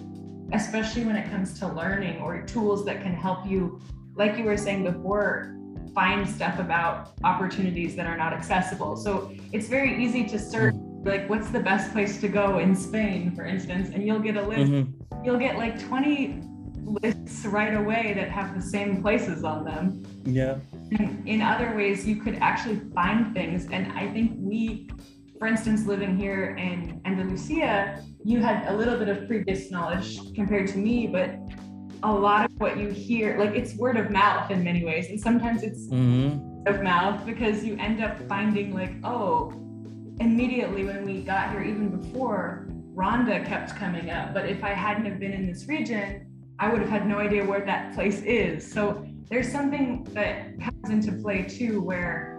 especially 0.53 1.05
when 1.05 1.17
it 1.17 1.31
comes 1.31 1.59
to 1.61 1.69
learning 1.69 2.21
or 2.21 2.43
tools 2.43 2.85
that 2.85 3.03
can 3.03 3.15
help 3.15 3.47
you, 3.47 3.81
like 4.15 4.37
you 4.39 4.45
were 4.45 4.57
saying 4.57 4.85
before, 4.85 5.57
find 5.95 6.29
stuff 6.29 6.59
about 6.59 7.13
opportunities 7.25 7.97
that 7.97 8.07
are 8.07 8.17
not 8.17 8.33
accessible. 8.33 8.97
So 8.97 9.33
it's 9.53 9.69
very 9.69 10.03
easy 10.03 10.25
to 10.27 10.39
search 10.39 10.75
like 11.05 11.29
what's 11.31 11.51
the 11.51 11.61
best 11.61 11.93
place 11.93 12.21
to 12.21 12.29
go 12.29 12.59
in 12.59 12.75
Spain, 12.75 13.35
for 13.35 13.45
instance, 13.45 13.91
and 13.95 14.05
you'll 14.05 14.19
get 14.19 14.37
a 14.37 14.43
list. 14.43 14.73
Mm-hmm. 14.73 15.25
You'll 15.25 15.39
get 15.39 15.57
like 15.57 15.81
20 15.81 16.43
lists 17.03 17.47
right 17.47 17.75
away 17.75 18.13
that 18.15 18.29
have 18.31 18.55
the 18.55 18.63
same 18.63 19.03
places 19.03 19.45
on 19.45 19.65
them. 19.65 20.05
Yeah. 20.25 20.59
And 20.99 21.27
in 21.27 21.41
other 21.41 21.75
ways, 21.77 22.07
you 22.07 22.17
could 22.17 22.37
actually 22.37 22.81
find 22.95 23.35
things. 23.35 23.67
And 23.71 23.93
I 23.93 24.13
think 24.13 24.33
we, 24.37 24.89
for 25.39 25.47
instance, 25.47 25.87
living 25.87 26.17
here 26.17 26.57
in 26.57 27.01
Andalusia, 27.05 28.03
you 28.25 28.41
had 28.41 28.67
a 28.69 28.77
little 28.77 28.99
bit 28.99 29.09
of 29.09 29.27
previous 29.27 29.71
knowledge 29.71 30.19
compared 30.35 30.69
to 30.69 30.79
me, 30.79 31.07
but 31.07 31.37
a 32.03 32.13
lot 32.13 32.45
of 32.47 32.51
what 32.59 32.77
you 32.79 32.89
hear, 32.89 33.39
like 33.39 33.55
it's 33.55 33.75
word 33.77 33.97
of 33.97 34.11
mouth 34.11 34.51
in 34.51 34.63
many 34.63 34.85
ways. 34.85 35.09
And 35.09 35.21
sometimes 35.21 35.63
it's 35.63 35.89
mm-hmm. 35.89 36.67
of 36.67 36.83
mouth 36.83 37.25
because 37.27 37.65
you 37.65 37.77
end 37.79 38.03
up 38.03 38.21
finding 38.29 38.75
like, 38.75 38.95
oh, 39.05 39.53
immediately 40.21 40.85
when 40.85 41.05
we 41.05 41.23
got 41.23 41.51
here, 41.51 41.63
even 41.63 41.89
before, 41.89 42.69
Ronda 42.95 43.45
kept 43.45 43.77
coming 43.77 44.11
up. 44.11 44.33
But 44.33 44.49
if 44.49 44.65
I 44.65 44.71
hadn't 44.71 45.05
have 45.05 45.19
been 45.21 45.33
in 45.33 45.47
this 45.47 45.67
region, 45.69 46.27
I 46.59 46.71
would 46.71 46.81
have 46.81 46.89
had 46.89 47.07
no 47.07 47.19
idea 47.19 47.45
where 47.45 47.65
that 47.67 47.95
place 47.95 48.23
is. 48.23 48.71
So 48.71 49.07
there's 49.29 49.51
something 49.51 50.05
that 50.13 50.59
comes 50.61 50.91
into 50.91 51.13
play 51.13 51.43
too, 51.43 51.83
where 51.83 52.36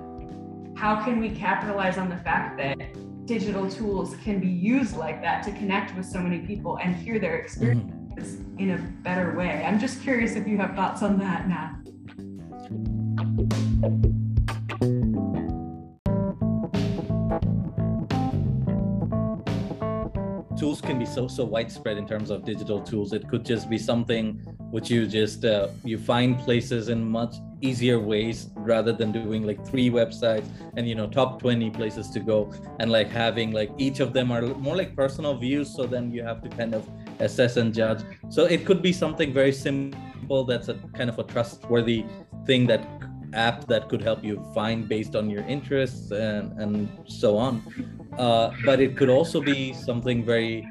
how 0.78 1.04
can 1.04 1.20
we 1.20 1.32
capitalize 1.32 1.98
on 1.98 2.08
the 2.08 2.18
fact 2.18 2.56
that 2.58 2.78
digital 3.26 3.70
tools 3.70 4.16
can 4.24 4.40
be 4.40 4.48
used 4.48 4.96
like 4.96 5.22
that 5.24 5.42
to 5.44 5.52
connect 5.54 5.96
with 5.98 6.06
so 6.06 6.20
many 6.20 6.40
people 6.40 6.78
and 6.78 6.96
hear 6.96 7.18
their 7.18 7.38
experiences 7.38 8.36
mm-hmm. 8.36 8.60
in 8.60 8.70
a 8.72 8.78
better 9.02 9.36
way? 9.36 9.64
I'm 9.66 9.80
just 9.80 10.02
curious 10.04 10.36
if 10.36 10.48
you 10.48 10.58
have 10.60 10.76
thoughts 10.76 11.02
on 11.02 11.18
that 11.18 11.48
now. 11.50 11.74
Tools 20.58 20.82
can 20.82 20.98
be 20.98 21.06
so 21.06 21.28
so 21.28 21.46
widespread 21.46 21.98
in 21.98 22.08
terms 22.08 22.30
of 22.30 22.44
digital 22.44 22.82
tools. 22.82 23.14
It 23.14 23.28
could 23.28 23.46
just 23.46 23.70
be 23.70 23.78
something 23.78 24.40
which 24.72 24.90
you 24.90 25.08
just 25.08 25.46
uh, 25.46 25.70
you 25.84 25.98
find 25.98 26.38
places 26.40 26.90
in 26.90 27.04
much 27.04 27.36
easier 27.62 28.00
ways 28.00 28.50
rather 28.56 28.92
than 28.92 29.12
doing 29.12 29.44
like 29.44 29.66
three 29.66 29.90
websites 29.90 30.48
and 30.76 30.88
you 30.88 30.94
know 30.94 31.08
top 31.08 31.40
20 31.42 31.72
places 31.72 32.10
to 32.12 32.20
go 32.20 32.54
and 32.80 32.92
like 32.92 33.10
having 33.10 33.52
like 33.52 33.72
each 33.78 34.00
of 34.00 34.14
them 34.14 34.32
are 34.32 34.42
more 34.42 34.76
like 34.76 34.96
personal 34.96 35.36
views. 35.38 35.74
So 35.74 35.86
then 35.86 36.12
you 36.12 36.24
have 36.24 36.42
to 36.44 36.50
kind 36.50 36.74
of 36.74 36.88
assess 37.20 37.58
and 37.58 37.74
judge. 37.74 38.02
So 38.30 38.46
it 38.46 38.66
could 38.66 38.82
be 38.82 38.94
something 38.94 39.34
very 39.34 39.54
simple. 39.54 40.44
That's 40.44 40.70
a 40.70 40.76
kind 40.96 41.10
of 41.10 41.20
a 41.20 41.24
trustworthy 41.24 42.06
thing 42.46 42.68
that 42.68 42.86
app 43.38 43.66
that 43.68 43.88
could 43.90 44.02
help 44.02 44.24
you 44.24 44.44
find 44.54 44.90
based 44.90 45.16
on 45.16 45.30
your 45.30 45.44
interests 45.44 46.12
and, 46.12 46.52
and 46.60 46.90
so 47.06 47.38
on 47.38 47.62
uh, 48.18 48.52
but 48.66 48.80
it 48.80 48.98
could 48.98 49.10
also 49.10 49.40
be 49.40 49.74
something 49.74 50.24
very 50.24 50.68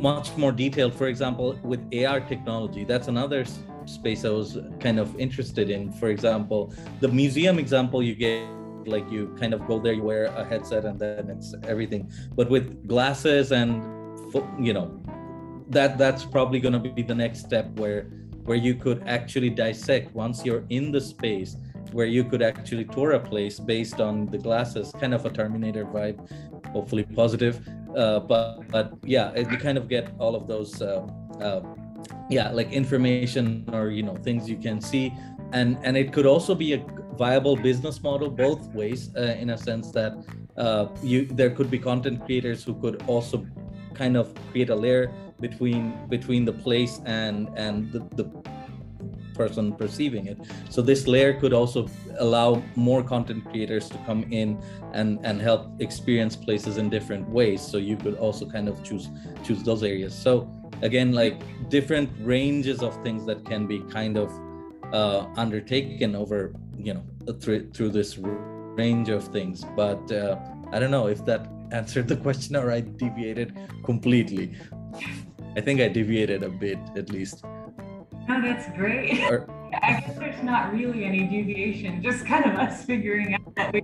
much 0.00 0.36
more 0.36 0.52
detailed. 0.52 0.94
For 0.94 1.08
example, 1.08 1.58
with 1.62 1.80
AR 1.94 2.20
technology, 2.20 2.84
that's 2.84 3.08
another 3.08 3.44
space 3.86 4.24
I 4.24 4.30
was 4.30 4.58
kind 4.78 4.98
of 4.98 5.18
interested 5.18 5.70
in. 5.70 5.92
For 5.92 6.08
example, 6.08 6.72
the 7.00 7.08
museum 7.08 7.58
example 7.58 8.02
you 8.02 8.14
gave 8.14 8.46
like 8.86 9.10
you 9.10 9.36
kind 9.38 9.52
of 9.52 9.66
go 9.66 9.78
there 9.78 9.92
you 9.92 10.02
wear 10.02 10.24
a 10.24 10.42
headset 10.42 10.86
and 10.86 10.98
then 10.98 11.28
it's 11.28 11.54
everything 11.64 12.10
but 12.34 12.48
with 12.48 12.88
glasses 12.88 13.52
and 13.52 13.84
you 14.58 14.72
know 14.72 14.98
that 15.68 15.98
that's 15.98 16.24
probably 16.24 16.58
going 16.58 16.72
to 16.72 16.78
be 16.78 17.02
the 17.02 17.14
next 17.14 17.40
step 17.40 17.66
where 17.78 18.04
where 18.44 18.56
you 18.56 18.74
could 18.74 19.02
actually 19.06 19.50
dissect 19.50 20.14
once 20.14 20.46
you're 20.46 20.64
in 20.70 20.90
the 20.90 21.00
space 21.00 21.58
where 21.92 22.06
you 22.06 22.24
could 22.24 22.42
actually 22.42 22.84
tour 22.84 23.12
a 23.12 23.20
place 23.20 23.58
based 23.58 24.00
on 24.00 24.26
the 24.26 24.38
glasses 24.38 24.92
kind 25.00 25.14
of 25.14 25.24
a 25.26 25.30
terminator 25.30 25.84
vibe 25.84 26.18
hopefully 26.72 27.02
positive. 27.02 27.60
Uh, 27.96 28.20
but 28.20 28.66
but 28.70 28.92
yeah, 29.04 29.36
you 29.36 29.58
kind 29.58 29.78
of 29.78 29.88
get 29.88 30.12
all 30.18 30.34
of 30.34 30.46
those. 30.46 30.80
Uh, 30.80 31.06
uh, 31.40 31.62
yeah, 32.28 32.50
like 32.50 32.72
information 32.72 33.68
or 33.72 33.90
you 33.90 34.02
know 34.02 34.16
things 34.16 34.48
you 34.48 34.56
can 34.56 34.80
see, 34.80 35.12
and 35.52 35.78
and 35.82 35.96
it 35.96 36.12
could 36.12 36.26
also 36.26 36.54
be 36.54 36.74
a 36.74 36.84
viable 37.16 37.56
business 37.56 38.02
model 38.02 38.30
both 38.30 38.72
ways 38.72 39.10
uh, 39.16 39.36
in 39.42 39.50
a 39.50 39.58
sense 39.58 39.90
that 39.90 40.12
uh, 40.56 40.86
you 41.02 41.26
there 41.26 41.50
could 41.50 41.70
be 41.70 41.78
content 41.78 42.24
creators 42.24 42.62
who 42.62 42.74
could 42.80 43.02
also 43.06 43.44
kind 43.94 44.16
of 44.16 44.32
create 44.52 44.70
a 44.70 44.74
layer 44.74 45.12
between 45.40 45.92
between 46.08 46.44
the 46.44 46.52
place 46.52 47.00
and 47.04 47.48
and 47.56 47.90
the, 47.92 47.98
the 48.14 48.24
person 49.40 49.72
perceiving 49.72 50.26
it. 50.32 50.38
So 50.68 50.82
this 50.82 51.06
layer 51.06 51.32
could 51.40 51.54
also 51.60 51.88
allow 52.18 52.62
more 52.76 53.02
content 53.02 53.40
creators 53.50 53.88
to 53.92 53.98
come 54.08 54.22
in 54.40 54.48
and 54.98 55.08
and 55.28 55.40
help 55.48 55.62
experience 55.86 56.34
places 56.46 56.74
in 56.82 56.90
different 56.96 57.24
ways. 57.38 57.60
So 57.72 57.76
you 57.90 57.96
could 58.02 58.16
also 58.26 58.44
kind 58.56 58.68
of 58.72 58.76
choose 58.88 59.06
choose 59.46 59.62
those 59.70 59.82
areas. 59.92 60.12
So 60.26 60.32
again, 60.82 61.12
like 61.22 61.36
different 61.76 62.10
ranges 62.34 62.82
of 62.82 62.92
things 63.06 63.26
that 63.30 63.40
can 63.50 63.66
be 63.72 63.78
kind 63.98 64.16
of 64.24 64.28
uh, 64.92 65.20
undertaken 65.44 66.10
over 66.22 66.40
you 66.88 66.94
know 66.94 67.04
through 67.40 67.60
through 67.74 67.92
this 68.00 68.10
range 68.82 69.08
of 69.08 69.22
things. 69.36 69.64
But 69.82 70.02
uh, 70.12 70.36
I 70.72 70.76
don't 70.80 70.94
know 70.96 71.08
if 71.16 71.24
that 71.30 71.42
answered 71.80 72.08
the 72.12 72.16
question 72.26 72.56
or 72.56 72.70
I 72.70 72.80
deviated 72.80 73.48
completely. 73.84 74.46
I 75.56 75.60
think 75.66 75.80
I 75.80 75.88
deviated 75.88 76.42
a 76.42 76.52
bit 76.66 76.78
at 76.96 77.10
least. 77.10 77.44
No, 78.30 78.40
that's 78.40 78.68
great. 78.76 79.20
Or, 79.30 79.48
I 79.82 80.00
guess 80.00 80.16
there's 80.16 80.42
not 80.42 80.72
really 80.72 81.04
any 81.04 81.20
deviation, 81.26 82.02
just 82.02 82.26
kind 82.26 82.44
of 82.44 82.56
us 82.56 82.84
figuring 82.84 83.34
out 83.34 83.40
what, 83.56 83.72
we, 83.72 83.80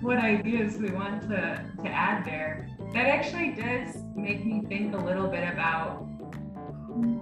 what 0.00 0.18
ideas 0.18 0.76
we 0.76 0.90
want 0.90 1.22
to, 1.22 1.64
to 1.82 1.88
add 1.88 2.24
there. 2.24 2.68
That 2.94 3.06
actually 3.06 3.52
does 3.52 4.02
make 4.16 4.44
me 4.44 4.62
think 4.68 4.92
a 4.92 4.98
little 4.98 5.28
bit 5.28 5.48
about 5.52 6.06
who 6.86 7.20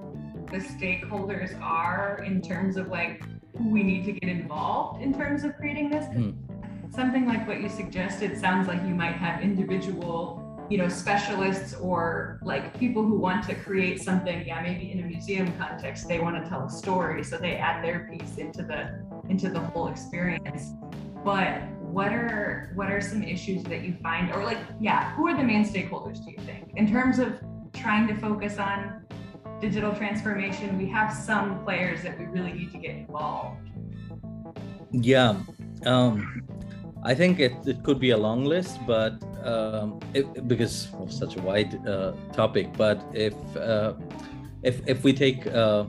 the 0.51 0.57
stakeholders 0.57 1.59
are 1.61 2.23
in 2.25 2.41
terms 2.41 2.79
of 2.79 2.89
like 2.89 3.23
who 3.59 3.69
we 3.71 3.83
need 3.83 4.07
to 4.07 4.13
get 4.13 4.31
involved 4.31 5.03
in 5.03 5.13
terms 5.13 5.45
of 5.45 5.55
creating 5.57 5.91
this. 5.91 6.07
Hmm. 6.07 6.31
Something 6.91 7.27
like 7.27 7.47
what 7.47 7.61
you 7.61 7.69
suggested 7.69 8.39
sounds 8.39 8.69
like 8.69 8.83
you 8.85 8.95
might 8.95 9.17
have 9.17 9.43
individual 9.43 10.48
you 10.69 10.77
know 10.77 10.89
specialists 10.89 11.75
or 11.75 12.39
like 12.43 12.79
people 12.79 13.03
who 13.03 13.19
want 13.19 13.43
to 13.43 13.55
create 13.55 14.03
something 14.03 14.47
yeah 14.47 14.61
maybe 14.61 14.93
in 14.93 15.01
a 15.01 15.03
museum 15.03 15.51
context 15.57 16.07
they 16.07 16.19
want 16.19 16.43
to 16.43 16.49
tell 16.49 16.65
a 16.65 16.71
story 16.71 17.25
so 17.25 17.39
they 17.39 17.57
add 17.57 17.83
their 17.83 18.09
piece 18.11 18.37
into 18.37 18.63
the 18.63 19.01
into 19.29 19.49
the 19.49 19.61
whole 19.61 19.89
experience. 19.89 20.73
But 21.25 21.63
what 21.81 22.13
are 22.13 22.73
what 22.75 22.91
are 22.91 23.01
some 23.01 23.23
issues 23.23 23.63
that 23.65 23.83
you 23.83 23.97
find 24.03 24.31
or 24.33 24.45
like 24.45 24.59
yeah 24.81 25.15
who 25.15 25.27
are 25.29 25.37
the 25.37 25.43
main 25.43 25.65
stakeholders 25.65 26.25
do 26.25 26.31
you 26.31 26.39
think? 26.39 26.73
In 26.77 26.91
terms 26.91 27.19
of 27.19 27.41
trying 27.73 28.07
to 28.09 28.15
focus 28.15 28.59
on 28.59 29.05
digital 29.61 29.95
transformation 29.95 30.79
we 30.79 30.87
have 30.87 31.13
some 31.13 31.63
players 31.65 32.03
that 32.03 32.19
we 32.19 32.27
really 32.27 32.53
need 32.53 32.73
to 32.73 32.79
get 32.79 32.91
involved. 32.91 33.69
Yeah 34.93 35.37
um 35.87 36.48
I 37.09 37.15
think 37.15 37.41
it, 37.41 37.55
it 37.65 37.83
could 37.85 37.99
be 37.99 38.11
a 38.11 38.19
long 38.19 38.45
list, 38.45 38.79
but 38.87 39.15
um, 39.43 39.99
it, 40.13 40.47
because 40.47 40.89
of 41.01 41.11
such 41.11 41.37
a 41.37 41.41
wide 41.41 41.73
uh, 41.89 42.13
topic. 42.35 42.67
But 42.77 43.03
if 43.15 43.35
uh, 43.57 43.95
if 44.63 44.87
if 44.87 45.03
we 45.05 45.15
take 45.15 45.47
uh, 45.47 45.85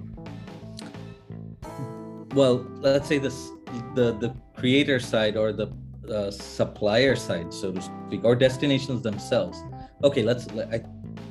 well, 2.34 2.66
let's 2.80 3.10
say 3.10 3.18
this 3.18 3.50
the 3.96 4.14
the 4.24 4.34
creator 4.56 4.98
side 4.98 5.36
or 5.36 5.52
the 5.52 5.68
uh, 6.10 6.32
supplier 6.32 7.18
side, 7.18 7.54
so 7.54 7.74
to 7.74 7.82
speak, 7.82 8.24
or 8.24 8.34
destinations 8.34 9.02
themselves. 9.02 9.62
Okay, 10.06 10.24
let's. 10.24 10.48
I 10.72 10.82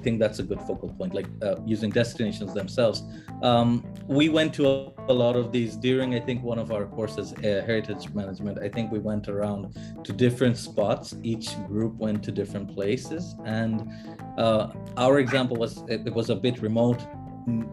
think 0.02 0.18
that's 0.18 0.38
a 0.38 0.42
good 0.42 0.60
focal 0.62 0.88
point, 0.88 1.14
like 1.14 1.26
uh, 1.42 1.56
using 1.64 1.90
destinations 1.90 2.54
themselves. 2.54 3.02
Um, 3.42 3.84
we 4.06 4.28
went 4.28 4.54
to 4.54 4.66
a, 4.66 4.92
a, 5.08 5.12
lot 5.12 5.36
of 5.36 5.52
these 5.52 5.76
during, 5.76 6.14
I 6.14 6.20
think, 6.20 6.42
one 6.42 6.58
of 6.58 6.72
our 6.72 6.86
courses, 6.86 7.32
uh, 7.32 7.62
Heritage 7.66 8.12
Management. 8.14 8.58
I 8.58 8.68
think 8.68 8.90
we 8.90 8.98
went 8.98 9.28
around 9.28 9.76
to 10.04 10.12
different 10.12 10.56
spots. 10.56 11.14
Each 11.22 11.56
group 11.66 11.94
went 11.94 12.22
to 12.24 12.32
different 12.32 12.74
places. 12.74 13.34
And 13.44 13.90
uh, 14.36 14.72
our 14.96 15.18
example 15.18 15.56
was, 15.56 15.82
it, 15.88 16.12
was 16.12 16.30
a 16.30 16.36
bit 16.36 16.60
remote, 16.62 17.00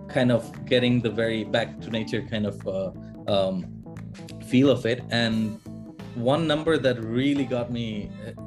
kind 0.08 0.32
of 0.32 0.66
getting 0.66 1.02
the 1.02 1.10
very 1.10 1.44
back 1.44 1.80
to 1.82 1.90
nature 1.90 2.22
kind 2.22 2.46
of 2.46 2.68
uh, 2.68 2.92
um, 3.28 3.84
feel 4.48 4.70
of 4.70 4.86
it. 4.86 5.04
And 5.10 5.60
one 6.16 6.48
number 6.48 6.78
that 6.78 7.04
really 7.04 7.46
got 7.46 7.72
me 7.72 8.10
uh, 8.26 8.42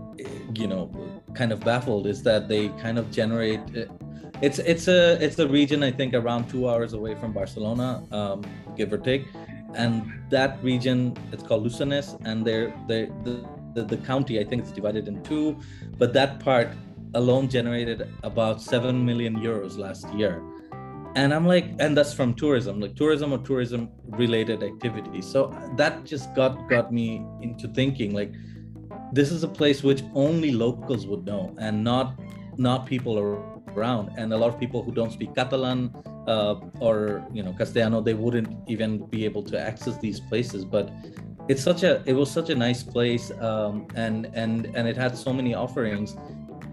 you 0.55 0.67
know 0.67 0.87
kind 1.35 1.53
of 1.53 1.61
baffled 1.61 2.07
is 2.07 2.23
that 2.23 2.49
they 2.49 2.69
kind 2.81 2.99
of 2.99 3.11
generate 3.11 3.61
it's 4.41 4.59
it's 4.61 4.87
a 4.89 5.23
it's 5.25 5.39
a 5.39 5.49
region 5.49 5.83
i 5.83 5.91
think 5.91 6.15
around 6.15 6.49
two 6.49 6.69
hours 6.69 6.93
away 6.93 7.15
from 7.15 7.33
barcelona 7.33 8.05
um, 8.13 8.43
give 8.77 8.93
or 8.93 8.99
take. 8.99 9.27
And 9.75 10.11
that 10.31 10.63
region 10.63 11.15
it's 11.33 11.43
called 11.43 11.67
Lluçanès 11.67 12.19
and 12.25 12.47
they're, 12.47 12.73
they're 12.89 13.09
the, 13.25 13.47
the, 13.75 13.83
the 13.85 13.99
county 13.99 14.41
i 14.41 14.45
think 14.45 14.63
it's 14.63 14.73
divided 14.73 15.09
in 15.09 15.23
two 15.23 15.59
but 15.99 16.13
that 16.15 16.41
part 16.41 16.69
alone 17.15 17.49
generated 17.49 18.09
about 18.23 18.63
7 18.63 19.05
million 19.05 19.37
euros 19.37 19.77
last 19.77 20.09
year. 20.15 20.43
And 21.17 21.35
i'm 21.35 21.47
like 21.47 21.67
and 21.81 21.97
that's 21.97 22.15
from 22.15 22.35
tourism 22.35 22.81
like 22.81 22.95
tourism 22.95 23.33
or 23.33 23.39
tourism 23.39 23.91
related 24.07 24.63
activities. 24.63 25.27
So 25.27 25.53
that 25.77 26.05
just 26.05 26.35
got 26.35 26.69
got 26.69 26.93
me 26.93 27.27
into 27.43 27.69
thinking 27.69 28.15
like 28.15 28.33
this 29.13 29.31
is 29.31 29.43
a 29.43 29.49
place 29.49 29.83
which 29.83 30.03
only 30.15 30.51
locals 30.51 31.07
would 31.07 31.25
know 31.25 31.55
and 31.59 31.83
not 31.83 32.19
not 32.57 32.87
people 32.87 33.19
around. 33.75 34.11
And 34.17 34.33
a 34.33 34.37
lot 34.37 34.53
of 34.53 34.59
people 34.59 34.83
who 34.83 34.93
don't 34.93 35.13
speak 35.13 35.35
catalan 35.35 35.95
uh, 36.27 36.57
or 36.81 37.27
you 37.33 37.43
know 37.43 37.53
castellano 37.53 38.01
they 38.01 38.15
wouldn't 38.15 38.49
even 38.69 39.07
be 39.07 39.25
able 39.25 39.43
to 39.45 39.59
access 39.59 39.99
these 39.99 40.21
places. 40.21 40.65
But 40.65 40.91
it's 41.49 41.63
such 41.63 41.83
a 41.83 42.03
it 42.07 42.15
was 42.15 42.31
such 42.31 42.51
a 42.51 42.55
nice 42.55 42.83
place 42.83 43.31
um, 43.41 43.87
and 43.95 44.31
and 44.35 44.67
and 44.75 44.89
it 44.89 44.97
had 44.97 45.17
so 45.17 45.33
many 45.33 45.55
offerings. 45.55 46.17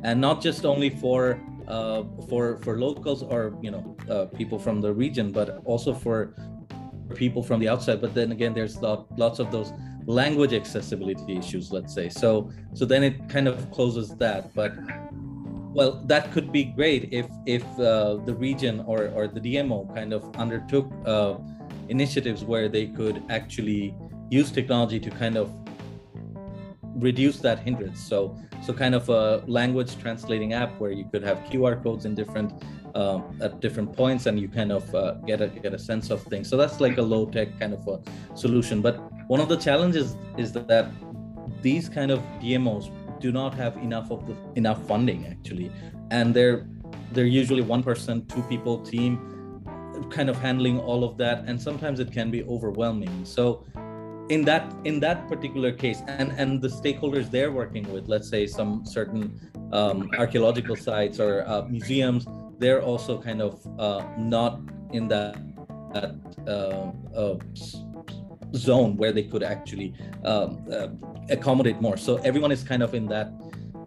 And 0.03 0.21
not 0.21 0.41
just 0.41 0.65
only 0.65 0.89
for 0.89 1.39
uh, 1.67 2.03
for 2.29 2.59
for 2.59 2.79
locals 2.79 3.23
or 3.23 3.57
you 3.61 3.71
know 3.71 3.95
uh, 4.09 4.25
people 4.25 4.59
from 4.59 4.81
the 4.81 4.93
region 4.93 5.31
but 5.31 5.61
also 5.65 5.93
for 5.93 6.35
people 7.15 7.41
from 7.43 7.59
the 7.59 7.69
outside. 7.69 8.01
But 8.01 8.13
then 8.13 8.31
again 8.31 8.53
there's 8.53 8.81
lot, 8.81 9.07
lots 9.17 9.39
of 9.39 9.51
those 9.51 9.71
language 10.05 10.53
accessibility 10.53 11.37
issues 11.37 11.71
let's 11.71 11.93
say 11.93 12.07
so 12.09 12.49
so 12.73 12.85
then 12.85 13.03
it 13.03 13.27
kind 13.27 13.47
of 13.47 13.71
closes 13.71 14.09
that 14.15 14.53
but 14.53 14.73
well 15.73 16.03
that 16.05 16.31
could 16.31 16.51
be 16.51 16.63
great 16.63 17.09
if 17.11 17.27
if 17.45 17.63
uh, 17.79 18.15
the 18.25 18.33
region 18.35 18.81
or 18.85 19.09
or 19.09 19.27
the 19.27 19.39
dmo 19.39 19.93
kind 19.95 20.13
of 20.13 20.23
undertook 20.35 20.91
uh, 21.05 21.35
initiatives 21.89 22.43
where 22.43 22.69
they 22.69 22.87
could 22.87 23.23
actually 23.29 23.95
use 24.29 24.51
technology 24.51 24.99
to 24.99 25.09
kind 25.09 25.37
of 25.37 25.51
reduce 26.95 27.39
that 27.39 27.59
hindrance. 27.59 27.99
So 27.99 28.37
so 28.63 28.73
kind 28.73 28.95
of 28.95 29.09
a 29.09 29.43
language 29.47 29.97
translating 29.97 30.53
app 30.53 30.79
where 30.79 30.91
you 30.91 31.05
could 31.11 31.23
have 31.23 31.37
QR 31.49 31.81
codes 31.83 32.05
in 32.05 32.15
different 32.15 32.51
um, 32.95 33.37
at 33.41 33.59
different 33.59 33.93
points 33.93 34.25
and 34.25 34.39
you 34.39 34.47
kind 34.47 34.71
of 34.71 34.95
uh, 34.95 35.15
get 35.27 35.41
a 35.41 35.47
get 35.47 35.73
a 35.73 35.79
sense 35.79 36.09
of 36.09 36.21
things. 36.23 36.49
So 36.49 36.57
that's 36.57 36.79
like 36.79 36.97
a 36.97 37.01
low 37.01 37.25
tech 37.25 37.59
kind 37.59 37.73
of 37.73 37.87
a 37.87 37.99
solution. 38.35 38.81
But 38.81 38.95
one 39.27 39.39
of 39.39 39.49
the 39.49 39.57
challenges 39.57 40.15
is 40.37 40.53
that 40.53 40.91
these 41.61 41.89
kind 41.89 42.11
of 42.11 42.19
DMOs 42.41 42.91
do 43.19 43.31
not 43.31 43.53
have 43.55 43.77
enough 43.77 44.11
of 44.11 44.25
the 44.27 44.35
enough 44.55 44.81
funding 44.87 45.27
actually, 45.27 45.71
and 46.11 46.33
they're 46.33 46.67
they're 47.11 47.25
usually 47.25 47.61
one 47.61 47.83
person, 47.83 48.25
two 48.27 48.41
people 48.43 48.79
team 48.79 49.31
kind 50.09 50.29
of 50.29 50.37
handling 50.37 50.79
all 50.79 51.03
of 51.03 51.17
that 51.17 51.45
and 51.47 51.59
sometimes 51.59 51.99
it 51.99 52.11
can 52.11 52.29
be 52.29 52.43
overwhelming 52.43 53.23
so 53.23 53.63
in 54.29 54.43
that 54.43 54.73
in 54.83 54.99
that 54.99 55.27
particular 55.27 55.71
case 55.71 56.01
and 56.07 56.31
and 56.33 56.61
the 56.61 56.67
stakeholders 56.67 57.29
they're 57.31 57.51
working 57.51 57.89
with 57.91 58.07
let's 58.07 58.27
say 58.27 58.45
some 58.45 58.85
certain 58.85 59.39
um, 59.71 60.09
archaeological 60.17 60.75
sites 60.75 61.19
or 61.19 61.47
uh, 61.47 61.61
museums 61.63 62.27
they're 62.59 62.81
also 62.81 63.21
kind 63.21 63.41
of 63.41 63.65
uh, 63.79 64.05
not 64.17 64.59
in 64.91 65.07
that, 65.07 65.35
that 65.93 66.15
uh, 66.47 66.91
uh 67.17 67.37
zone 68.53 68.95
where 68.95 69.11
they 69.11 69.23
could 69.23 69.43
actually 69.43 69.93
um, 70.23 70.65
uh, 70.71 70.87
accommodate 71.29 71.81
more 71.81 71.97
so 71.97 72.15
everyone 72.17 72.51
is 72.51 72.63
kind 72.63 72.81
of 72.81 72.93
in 72.93 73.05
that 73.05 73.31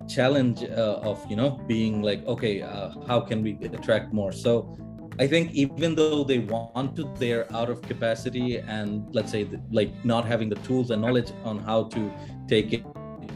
challenge 0.08 0.62
uh, 0.62 1.00
of 1.02 1.24
you 1.30 1.36
know 1.36 1.50
being 1.66 2.02
like 2.02 2.24
okay 2.26 2.60
how 3.06 3.20
can 3.20 3.42
we 3.42 3.52
attract 3.72 4.12
more 4.12 4.32
so 4.32 4.76
I 5.20 5.26
think 5.26 5.52
even 5.52 5.96
though 5.96 6.22
they 6.22 6.38
want 6.38 6.94
to, 6.96 7.12
they're 7.18 7.52
out 7.52 7.70
of 7.70 7.82
capacity 7.82 8.58
and 8.58 9.12
let's 9.12 9.32
say 9.32 9.48
like 9.72 9.92
not 10.04 10.24
having 10.24 10.48
the 10.48 10.54
tools 10.56 10.92
and 10.92 11.02
knowledge 11.02 11.32
on 11.44 11.58
how 11.58 11.84
to 11.84 12.12
take 12.46 12.72
it 12.72 12.84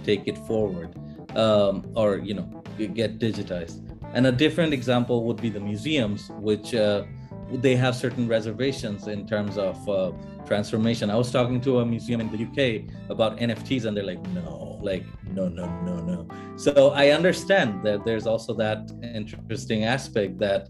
take 0.04 0.26
it 0.26 0.38
forward 0.46 0.96
um, 1.36 1.84
or 1.94 2.18
you 2.18 2.34
know 2.34 2.62
get 2.78 3.18
digitized. 3.18 3.91
And 4.14 4.26
a 4.26 4.32
different 4.32 4.72
example 4.72 5.24
would 5.24 5.40
be 5.40 5.48
the 5.48 5.60
museums, 5.60 6.30
which 6.38 6.74
uh, 6.74 7.04
they 7.50 7.76
have 7.76 7.94
certain 7.94 8.28
reservations 8.28 9.08
in 9.08 9.26
terms 9.26 9.58
of 9.58 9.88
uh, 9.88 10.12
transformation. 10.46 11.10
I 11.10 11.16
was 11.16 11.30
talking 11.30 11.60
to 11.62 11.80
a 11.80 11.86
museum 11.86 12.20
in 12.20 12.30
the 12.30 12.44
UK 12.44 13.10
about 13.10 13.38
NFTs, 13.38 13.84
and 13.84 13.96
they're 13.96 14.04
like, 14.04 14.22
no, 14.28 14.78
like 14.82 15.04
no, 15.32 15.48
no, 15.48 15.66
no, 15.82 16.00
no. 16.00 16.28
So 16.56 16.90
I 16.90 17.10
understand 17.10 17.82
that 17.84 18.04
there's 18.04 18.26
also 18.26 18.54
that 18.54 18.90
interesting 19.02 19.84
aspect 19.84 20.38
that 20.38 20.68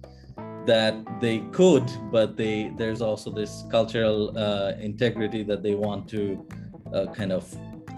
that 0.67 0.95
they 1.21 1.41
could, 1.51 1.91
but 2.13 2.37
they 2.37 2.73
there's 2.77 3.03
also 3.03 3.31
this 3.31 3.65
cultural 3.71 4.37
uh, 4.39 4.73
integrity 4.81 5.43
that 5.45 5.63
they 5.63 5.75
want 5.75 6.09
to 6.11 6.47
uh, 6.93 7.07
kind 7.13 7.33
of 7.33 7.45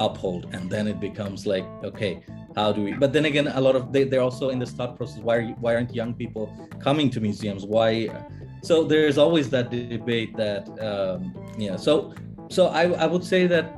uphold, 0.01 0.55
and 0.55 0.71
then 0.71 0.87
it 0.89 1.01
becomes 1.01 1.47
like, 1.47 1.65
okay, 1.85 2.25
how 2.57 2.73
do 2.73 2.83
we? 2.85 2.93
But 2.93 3.13
then 3.13 3.25
again, 3.25 3.49
a 3.49 3.61
lot 3.61 3.77
of 3.77 3.93
they, 3.93 4.05
they're 4.05 4.23
also 4.23 4.51
in 4.51 4.59
this 4.59 4.71
thought 4.71 4.97
process. 4.97 5.19
Why 5.19 5.37
are 5.37 5.41
you, 5.41 5.55
why 5.61 5.75
aren't 5.75 5.95
young 5.95 6.15
people 6.15 6.53
coming 6.81 7.11
to 7.11 7.21
museums? 7.21 7.65
Why? 7.65 8.09
So 8.63 8.85
there's 8.85 9.19
always 9.19 9.51
that 9.51 9.71
debate 9.71 10.37
that 10.37 10.69
um, 10.81 11.35
yeah. 11.59 11.77
So 11.77 12.15
so 12.49 12.67
I 12.69 12.85
I 12.93 13.07
would 13.07 13.25
say 13.25 13.47
that 13.47 13.75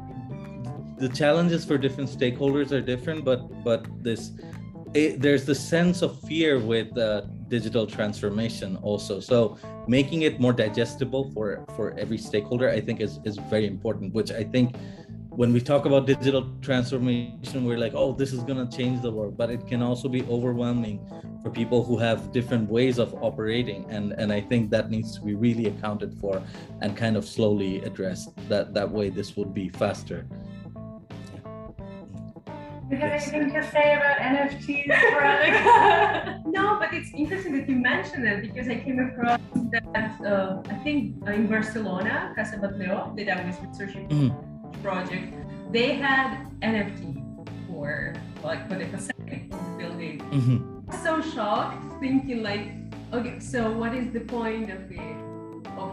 the 0.98 1.08
challenges 1.08 1.64
for 1.64 1.78
different 1.78 2.10
stakeholders 2.10 2.72
are 2.72 2.80
different, 2.80 3.24
but 3.24 3.40
but 3.64 3.86
this 4.02 4.32
it, 4.94 5.20
there's 5.20 5.44
the 5.44 5.54
sense 5.54 6.02
of 6.02 6.20
fear 6.22 6.58
with 6.58 6.96
uh, 6.96 7.22
digital 7.48 7.86
transformation 7.86 8.76
also 8.82 9.20
so 9.20 9.56
making 9.86 10.22
it 10.22 10.40
more 10.40 10.52
digestible 10.52 11.30
for 11.32 11.64
for 11.76 11.94
every 11.96 12.18
stakeholder 12.18 12.68
i 12.70 12.80
think 12.80 13.00
is 13.00 13.20
is 13.24 13.36
very 13.36 13.66
important 13.66 14.12
which 14.14 14.32
i 14.32 14.42
think 14.42 14.74
when 15.36 15.52
we 15.52 15.60
talk 15.60 15.84
about 15.84 16.06
digital 16.06 16.50
transformation 16.62 17.64
we're 17.66 17.76
like 17.76 17.92
oh 17.94 18.12
this 18.12 18.32
is 18.32 18.42
going 18.42 18.56
to 18.56 18.76
change 18.76 19.02
the 19.02 19.10
world. 19.10 19.36
But 19.36 19.50
it 19.50 19.66
can 19.66 19.82
also 19.82 20.08
be 20.08 20.22
overwhelming 20.24 20.98
for 21.42 21.50
people 21.50 21.84
who 21.84 21.98
have 21.98 22.32
different 22.32 22.70
ways 22.70 22.98
of 22.98 23.14
operating. 23.22 23.84
And 23.90 24.12
and 24.12 24.32
i 24.32 24.40
think 24.40 24.70
that 24.70 24.90
needs 24.90 25.14
to 25.16 25.20
be 25.22 25.34
really 25.34 25.66
accounted 25.66 26.14
for 26.20 26.42
and 26.80 26.96
kind 26.96 27.16
of 27.16 27.24
slowly 27.26 27.82
addressed 27.82 28.30
that 28.48 28.72
that 28.74 28.90
way 28.90 29.10
this 29.10 29.36
would 29.36 29.52
be 29.52 29.68
faster. 29.68 30.26
You 32.88 32.98
have 32.98 33.10
anything 33.10 33.52
to 33.52 33.62
say 33.72 33.94
about 33.94 34.16
NFTs, 34.18 34.86
Veronica? 34.86 36.40
no, 36.46 36.78
but 36.78 36.94
it's 36.94 37.10
interesting 37.12 37.58
that 37.58 37.68
you 37.68 37.74
mentioned 37.74 38.24
it 38.28 38.42
because 38.42 38.68
I 38.68 38.76
came 38.76 39.00
across 39.00 39.40
that 39.72 40.20
uh, 40.24 40.62
I 40.70 40.74
think 40.84 41.16
uh, 41.26 41.32
in 41.32 41.48
Barcelona, 41.48 42.32
Casa 42.36 42.58
Batlló, 42.58 43.16
that 43.16 43.28
I 43.28 43.44
was 43.44 43.56
researching 43.60 44.08
mm. 44.08 44.45
Project, 44.82 45.34
they 45.72 45.94
had 45.94 46.46
NFT 46.62 47.22
for 47.68 48.14
like 48.42 48.68
for 48.68 48.76
the 48.78 48.86
facade 48.86 49.14
of 49.20 49.50
the 49.50 49.74
building. 49.78 50.20
Mm-hmm. 50.20 51.02
So 51.02 51.20
shocked, 51.20 51.82
thinking 52.00 52.42
like, 52.42 52.72
okay, 53.12 53.38
so 53.40 53.72
what 53.72 53.94
is 53.94 54.12
the 54.12 54.20
point 54.20 54.70
of 54.70 54.90
it? 54.90 55.16
Of 55.76 55.92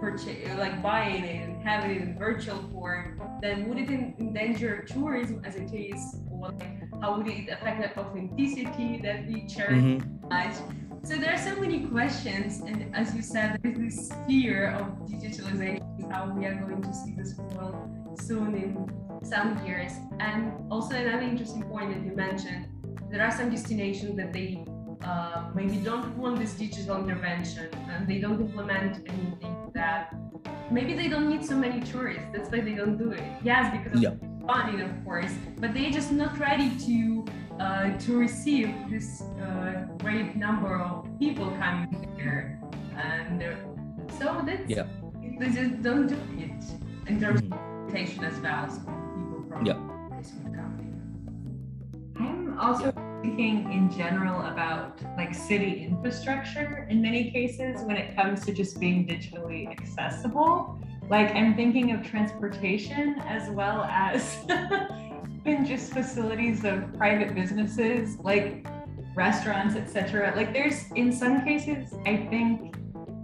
purchase, 0.00 0.48
like 0.58 0.82
buying 0.82 1.24
it 1.24 1.44
and 1.46 1.62
having 1.62 1.90
it 1.90 2.00
in 2.00 2.18
virtual 2.18 2.62
form, 2.72 3.20
then 3.42 3.68
would 3.68 3.78
it 3.78 3.90
endanger 3.90 4.82
tourism 4.82 5.42
as 5.44 5.56
it 5.56 5.72
is? 5.74 6.16
Or 6.30 6.48
like, 6.48 7.02
how 7.02 7.18
would 7.18 7.28
it 7.28 7.50
affect 7.50 7.82
the 7.82 8.00
authenticity 8.00 9.00
that 9.02 9.26
we 9.26 9.46
cherish? 9.46 9.82
Mm-hmm. 9.82 10.80
So 11.02 11.16
there 11.16 11.32
are 11.32 11.38
so 11.38 11.54
many 11.56 11.86
questions, 11.86 12.60
and 12.60 12.94
as 12.94 13.14
you 13.14 13.22
said, 13.22 13.58
there 13.62 13.72
is 13.72 13.78
this 13.78 14.12
fear 14.26 14.70
of 14.72 14.86
digitalization, 15.08 16.12
how 16.12 16.30
we 16.30 16.44
are 16.46 16.54
going 16.54 16.82
to 16.82 16.94
see 16.94 17.14
this 17.16 17.36
world 17.38 17.90
soon 18.16 18.54
in 18.54 19.24
some 19.24 19.64
years. 19.66 19.92
And 20.18 20.52
also 20.70 20.94
another 20.94 21.22
interesting 21.22 21.62
point 21.64 21.94
that 21.94 22.04
you 22.04 22.14
mentioned, 22.14 22.68
there 23.10 23.22
are 23.22 23.30
some 23.30 23.50
destinations 23.50 24.16
that 24.16 24.32
they 24.32 24.64
uh, 25.02 25.44
maybe 25.54 25.76
don't 25.78 26.16
want 26.16 26.38
this 26.38 26.54
digital 26.54 26.96
intervention 26.98 27.68
and 27.88 28.06
they 28.06 28.18
don't 28.18 28.40
implement 28.40 29.08
anything 29.08 29.70
that 29.74 30.14
maybe 30.70 30.94
they 30.94 31.08
don't 31.08 31.28
need 31.28 31.44
so 31.44 31.56
many 31.56 31.80
tourists 31.80 32.24
that's 32.32 32.50
why 32.50 32.60
they 32.60 32.74
don't 32.74 32.98
do 32.98 33.10
it 33.10 33.22
yes 33.42 33.74
because 33.76 33.96
of 33.96 34.02
yeah. 34.02 34.10
funding 34.46 34.80
of 34.80 35.04
course 35.04 35.32
but 35.58 35.72
they're 35.72 35.90
just 35.90 36.12
not 36.12 36.38
ready 36.38 36.70
to 36.78 37.24
uh, 37.60 37.96
to 37.98 38.16
receive 38.18 38.72
this 38.90 39.22
uh, 39.42 39.86
great 39.98 40.36
number 40.36 40.76
of 40.80 41.06
people 41.18 41.50
coming 41.58 42.08
here 42.16 42.60
and 42.96 43.42
so 44.18 44.42
that's 44.44 44.68
yeah. 44.68 44.84
they 45.38 45.48
just 45.48 45.82
don't 45.82 46.06
do 46.06 46.16
it 46.38 46.62
in 47.06 47.20
terms 47.20 47.40
mm-hmm. 47.42 47.69
Of 47.90 47.94
reputation 47.94 48.24
as 48.24 48.40
well 48.40 48.70
so 48.70 48.80
people 48.80 49.44
from 49.48 49.66
yeah. 49.66 49.78
this 50.16 50.32
would 50.44 50.56
I'm 52.16 52.58
also 52.58 52.92
thinking 53.22 53.72
in 53.72 53.90
general 53.90 54.42
about 54.42 55.00
like 55.16 55.34
city 55.34 55.84
infrastructure 55.84 56.86
in 56.90 57.00
many 57.00 57.30
cases 57.30 57.82
when 57.82 57.96
it 57.96 58.14
comes 58.14 58.44
to 58.46 58.52
just 58.52 58.78
being 58.78 59.06
digitally 59.06 59.70
accessible. 59.70 60.78
Like 61.08 61.34
I'm 61.34 61.54
thinking 61.54 61.92
of 61.92 62.06
transportation 62.06 63.18
as 63.20 63.50
well 63.50 63.84
as 63.84 64.38
even 65.46 65.64
just 65.64 65.92
facilities 65.92 66.64
of 66.64 66.92
private 66.96 67.34
businesses 67.34 68.18
like 68.18 68.66
restaurants, 69.14 69.74
etc. 69.74 70.34
Like 70.36 70.52
there's 70.52 70.90
in 70.92 71.12
some 71.12 71.44
cases, 71.44 71.94
I 72.06 72.28
think 72.30 72.76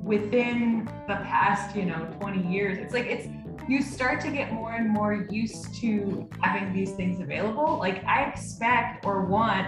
within 0.02 0.87
the 1.07 1.16
past, 1.16 1.76
you 1.76 1.85
know, 1.85 2.09
20 2.20 2.50
years, 2.50 2.79
it's 2.79 2.94
like 2.94 3.07
it's 3.07 3.29
you 3.68 3.83
start 3.83 4.20
to 4.20 4.31
get 4.31 4.52
more 4.52 4.72
and 4.72 4.88
more 4.88 5.26
used 5.31 5.74
to 5.76 6.29
having 6.40 6.72
these 6.72 6.92
things 6.92 7.20
available. 7.20 7.79
Like 7.79 8.05
I 8.05 8.24
expect 8.24 9.05
or 9.05 9.24
want 9.24 9.66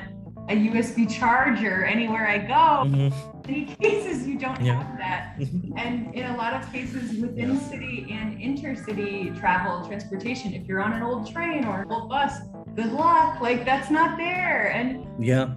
a 0.49 0.53
USB 0.53 1.11
charger 1.11 1.85
anywhere 1.85 2.27
I 2.27 2.39
go. 2.39 2.89
Mm-hmm. 2.89 3.49
In 3.51 3.65
many 3.67 3.77
cases, 3.77 4.27
you 4.27 4.39
don't 4.39 4.63
yeah. 4.63 4.83
have 4.83 4.99
that. 4.99 5.37
and 5.77 6.15
in 6.15 6.25
a 6.27 6.37
lot 6.37 6.55
of 6.55 6.71
cases 6.73 7.19
within 7.19 7.55
yeah. 7.55 7.61
city 7.69 8.07
and 8.11 8.39
intercity 8.39 9.39
travel, 9.39 9.87
transportation, 9.87 10.55
if 10.55 10.67
you're 10.67 10.81
on 10.81 10.93
an 10.93 11.03
old 11.03 11.31
train 11.31 11.65
or 11.65 11.83
an 11.83 11.91
old 11.91 12.09
bus, 12.09 12.39
good 12.77 12.93
luck. 12.93 13.41
Like 13.41 13.65
that's 13.65 13.91
not 13.91 14.17
there. 14.17 14.73
And 14.73 15.07
yeah. 15.23 15.55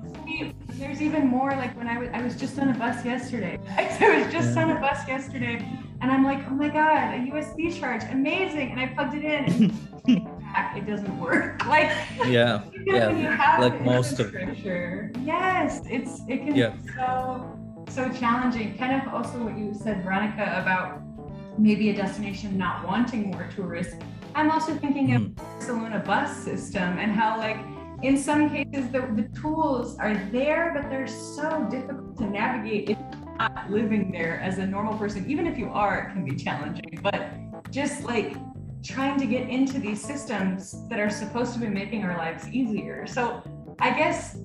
There's 0.72 1.02
even 1.02 1.28
more 1.28 1.52
like 1.52 1.78
when 1.78 1.88
I 1.88 1.98
was 1.98 2.10
I 2.14 2.22
was 2.22 2.36
just 2.36 2.58
on 2.58 2.70
a 2.70 2.74
bus 2.74 3.06
yesterday. 3.06 3.60
I 3.78 4.24
was 4.24 4.34
just 4.34 4.56
yeah. 4.56 4.64
on 4.64 4.72
a 4.72 4.80
bus 4.80 5.08
yesterday 5.08 5.81
and 6.02 6.12
I'm 6.12 6.24
like, 6.24 6.40
oh 6.48 6.56
my 6.56 6.70
God, 6.70 7.14
a 7.14 7.32
USB 7.32 7.80
charge, 7.80 8.04
amazing. 8.12 8.72
And 8.72 8.80
I 8.80 8.88
plugged 8.88 9.14
it 9.14 9.24
in 9.24 9.72
it 10.76 10.86
doesn't 10.86 11.20
work. 11.20 11.62
Like 11.72 11.90
yeah, 12.26 12.64
yeah, 12.86 13.58
like 13.62 13.82
most 13.82 14.20
of 14.20 14.34
Yes, 14.34 15.82
it's 15.86 16.22
it 16.28 16.40
can 16.40 16.56
yeah. 16.56 16.70
be 16.70 16.90
so 16.96 17.60
so 17.90 18.10
challenging. 18.12 18.78
Kind 18.78 19.02
of 19.02 19.14
also 19.14 19.38
what 19.44 19.58
you 19.58 19.74
said, 19.74 20.04
Veronica, 20.04 20.60
about 20.62 21.02
maybe 21.58 21.92
a 21.92 21.96
destination 21.96 22.58
not 22.58 22.86
wanting 22.86 23.32
more 23.32 23.48
tourists. 23.56 23.96
I'm 24.36 24.52
also 24.52 24.76
thinking 24.76 25.10
mm. 25.10 25.16
of 25.16 25.22
hmm. 25.22 25.34
Barcelona 25.34 26.00
bus 26.06 26.36
system 26.36 26.98
and 26.98 27.12
how 27.12 27.38
like 27.38 27.58
in 28.02 28.18
some 28.18 28.50
cases 28.50 28.92
the, 28.92 29.02
the 29.16 29.30
tools 29.40 29.98
are 30.00 30.16
there, 30.32 30.74
but 30.76 30.90
they're 30.90 31.08
so 31.08 31.68
difficult 31.70 32.18
to 32.18 32.26
navigate 32.26 32.90
if 32.90 32.98
not 33.42 33.72
living 33.72 34.12
there 34.12 34.40
as 34.40 34.60
a 34.60 34.66
normal 34.66 34.96
person. 34.98 35.30
Even 35.30 35.48
if 35.48 35.58
you 35.58 35.70
are, 35.70 36.00
it 36.00 36.14
can 36.14 36.24
be 36.24 36.36
challenging. 36.36 37.00
But 37.02 37.72
just 37.72 38.04
like 38.04 38.36
trying 38.84 39.20
to 39.20 39.26
get 39.26 39.50
into 39.50 39.80
these 39.80 40.02
systems 40.02 40.88
that 40.90 41.00
are 41.00 41.10
supposed 41.10 41.54
to 41.54 41.60
be 41.60 41.68
making 41.68 42.04
our 42.04 42.18
lives 42.18 42.48
easier. 42.50 43.08
So 43.08 43.42
I 43.80 43.92
guess 43.92 44.38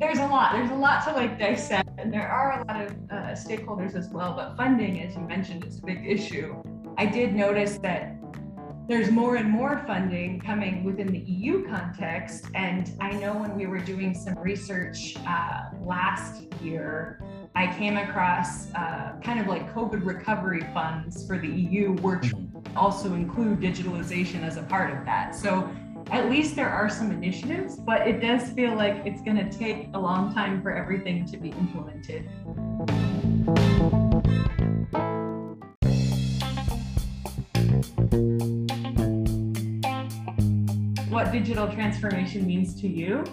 there's 0.00 0.18
a 0.18 0.26
lot. 0.26 0.52
There's 0.52 0.70
a 0.70 0.74
lot 0.74 1.04
to 1.06 1.12
like 1.12 1.38
dissect, 1.38 1.88
and 1.98 2.12
there 2.12 2.28
are 2.28 2.60
a 2.60 2.64
lot 2.66 2.80
of 2.84 2.90
uh, 3.10 3.14
stakeholders 3.44 3.94
as 3.94 4.08
well. 4.08 4.34
But 4.34 4.56
funding, 4.56 5.00
as 5.02 5.14
you 5.14 5.22
mentioned, 5.22 5.64
is 5.64 5.78
a 5.78 5.82
big 5.82 6.04
issue. 6.04 6.60
I 6.98 7.06
did 7.06 7.34
notice 7.34 7.78
that 7.78 8.16
there's 8.88 9.10
more 9.12 9.36
and 9.36 9.48
more 9.48 9.84
funding 9.86 10.40
coming 10.40 10.82
within 10.82 11.06
the 11.06 11.20
EU 11.20 11.68
context. 11.68 12.46
And 12.54 12.90
I 13.00 13.12
know 13.12 13.32
when 13.34 13.56
we 13.56 13.66
were 13.66 13.78
doing 13.78 14.12
some 14.12 14.36
research 14.38 15.16
uh, 15.26 15.70
last 15.84 16.42
year, 16.60 17.22
I 17.54 17.66
came 17.76 17.98
across 17.98 18.72
uh, 18.72 19.12
kind 19.22 19.38
of 19.38 19.46
like 19.46 19.74
COVID 19.74 20.06
recovery 20.06 20.66
funds 20.72 21.26
for 21.26 21.38
the 21.38 21.48
EU, 21.48 21.92
which 21.96 22.32
also 22.74 23.12
include 23.12 23.60
digitalization 23.60 24.42
as 24.42 24.56
a 24.56 24.62
part 24.62 24.96
of 24.96 25.04
that. 25.04 25.34
So 25.34 25.70
at 26.10 26.30
least 26.30 26.56
there 26.56 26.70
are 26.70 26.88
some 26.88 27.10
initiatives, 27.10 27.76
but 27.76 28.08
it 28.08 28.20
does 28.20 28.50
feel 28.50 28.74
like 28.74 29.04
it's 29.04 29.20
going 29.20 29.36
to 29.36 29.50
take 29.50 29.88
a 29.92 29.98
long 29.98 30.32
time 30.32 30.62
for 30.62 30.72
everything 30.72 31.26
to 31.26 31.36
be 31.36 31.50
implemented. 31.50 32.28
What 41.10 41.30
digital 41.32 41.68
transformation 41.68 42.46
means 42.46 42.80
to 42.80 42.88
you. 42.88 43.24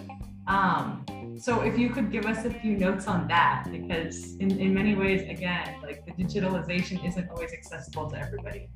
Um, 0.46 1.06
so 1.40 1.62
if 1.62 1.78
you 1.78 1.88
could 1.88 2.12
give 2.12 2.26
us 2.26 2.44
a 2.44 2.50
few 2.50 2.76
notes 2.76 3.06
on 3.06 3.26
that, 3.28 3.64
because 3.70 4.36
in, 4.36 4.58
in 4.58 4.74
many 4.74 4.94
ways, 4.94 5.22
again, 5.22 5.76
like 5.82 6.04
the 6.04 6.12
digitalization 6.12 7.04
isn't 7.06 7.30
always 7.30 7.52
accessible 7.52 8.10
to 8.10 8.18
everybody. 8.18 8.68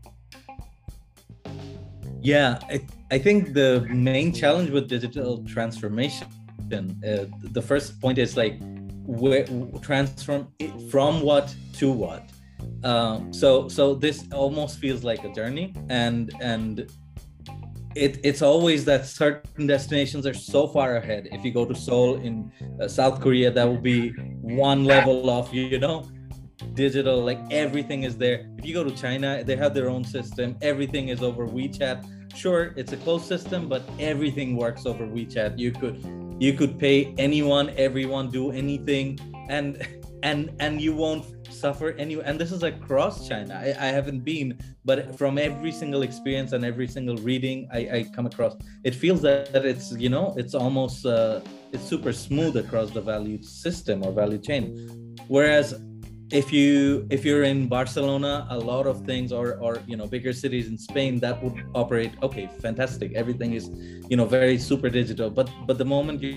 Yeah, 2.22 2.58
I, 2.70 2.80
I 3.10 3.18
think 3.18 3.52
the 3.52 3.86
main 3.90 4.32
challenge 4.32 4.70
with 4.70 4.88
digital 4.88 5.44
transformation, 5.44 6.26
uh, 6.72 7.26
the 7.52 7.62
first 7.62 8.00
point 8.00 8.16
is 8.16 8.34
like 8.36 8.56
where 9.06 9.46
transform 9.82 10.48
from 10.90 11.20
what 11.20 11.54
to 11.74 11.92
what. 11.92 12.30
Um, 12.82 13.30
so 13.32 13.68
so 13.68 13.94
this 13.94 14.24
almost 14.32 14.78
feels 14.78 15.04
like 15.04 15.22
a 15.24 15.32
journey, 15.32 15.74
and 15.90 16.32
and 16.40 16.90
it, 17.94 18.20
it's 18.22 18.42
always 18.42 18.84
that 18.86 19.06
certain 19.06 19.66
destinations 19.66 20.26
are 20.26 20.34
so 20.34 20.66
far 20.66 20.96
ahead. 20.96 21.28
If 21.32 21.44
you 21.44 21.52
go 21.52 21.64
to 21.64 21.74
Seoul 21.74 22.16
in 22.16 22.52
uh, 22.80 22.88
South 22.88 23.20
Korea, 23.20 23.50
that 23.50 23.64
will 23.64 23.80
be 23.80 24.10
one 24.40 24.84
level 24.84 25.30
of 25.30 25.52
you 25.52 25.78
know? 25.78 26.08
Digital 26.74 27.22
like 27.22 27.40
everything 27.50 28.04
is 28.04 28.16
there. 28.16 28.48
If 28.58 28.64
you 28.64 28.74
go 28.74 28.84
to 28.84 28.90
china 28.90 29.42
they 29.44 29.56
have 29.56 29.74
their 29.74 29.90
own 29.90 30.04
system. 30.04 30.56
Everything 30.62 31.08
is 31.08 31.22
over 31.22 31.46
wechat. 31.46 32.04
Sure 32.34 32.72
it's 32.76 32.92
a 32.92 32.96
closed 32.98 33.26
system 33.26 33.68
but 33.68 33.82
everything 33.98 34.56
works 34.56 34.86
over 34.86 35.06
wechat. 35.06 35.58
You 35.58 35.72
could 35.72 36.02
you 36.38 36.52
could 36.52 36.78
pay 36.78 37.14
anyone 37.18 37.70
everyone 37.76 38.30
do 38.30 38.50
anything 38.50 39.18
and 39.48 39.86
and 40.22 40.54
and 40.58 40.80
you 40.80 40.94
won't 40.94 41.26
suffer 41.64 41.88
any 42.04 42.14
and 42.28 42.34
this 42.42 42.52
is 42.56 42.62
across 42.62 43.14
china. 43.28 43.52
I, 43.66 43.68
I 43.86 43.88
haven't 43.98 44.20
been 44.32 44.48
but 44.84 44.98
from 45.18 45.32
every 45.48 45.72
single 45.72 46.02
experience 46.08 46.50
and 46.54 46.62
every 46.72 46.88
single 46.96 47.18
reading 47.30 47.58
i, 47.78 47.80
I 47.96 47.98
come 48.16 48.26
across 48.32 48.54
it 48.88 48.94
feels 49.02 49.20
that, 49.26 49.52
that 49.54 49.64
it's 49.72 49.86
you 50.04 50.10
know 50.14 50.26
it's 50.40 50.54
almost 50.64 50.98
uh, 51.06 51.40
it's 51.74 51.86
super 51.94 52.12
smooth 52.12 52.54
across 52.64 52.88
the 52.90 53.00
value 53.00 53.42
system 53.42 53.96
or 54.04 54.12
value 54.12 54.38
chain. 54.38 54.66
Whereas 55.26 55.66
if 56.30 56.46
you 56.56 57.06
if 57.16 57.20
you're 57.26 57.44
in 57.52 57.68
barcelona 57.68 58.46
a 58.56 58.58
lot 58.72 58.86
of 58.92 58.96
things 59.10 59.28
or 59.38 59.46
or 59.64 59.72
you 59.90 59.96
know 59.98 60.06
bigger 60.16 60.32
cities 60.32 60.66
in 60.72 60.76
spain 60.88 61.12
that 61.24 61.36
would 61.42 61.56
operate 61.74 62.12
okay 62.26 62.46
fantastic. 62.66 63.08
Everything 63.22 63.50
is 63.58 63.64
you 64.10 64.16
know 64.18 64.26
very 64.38 64.58
super 64.70 64.88
digital. 65.00 65.28
But 65.38 65.48
but 65.68 65.76
the 65.82 65.88
moment 65.96 66.22
you 66.22 66.32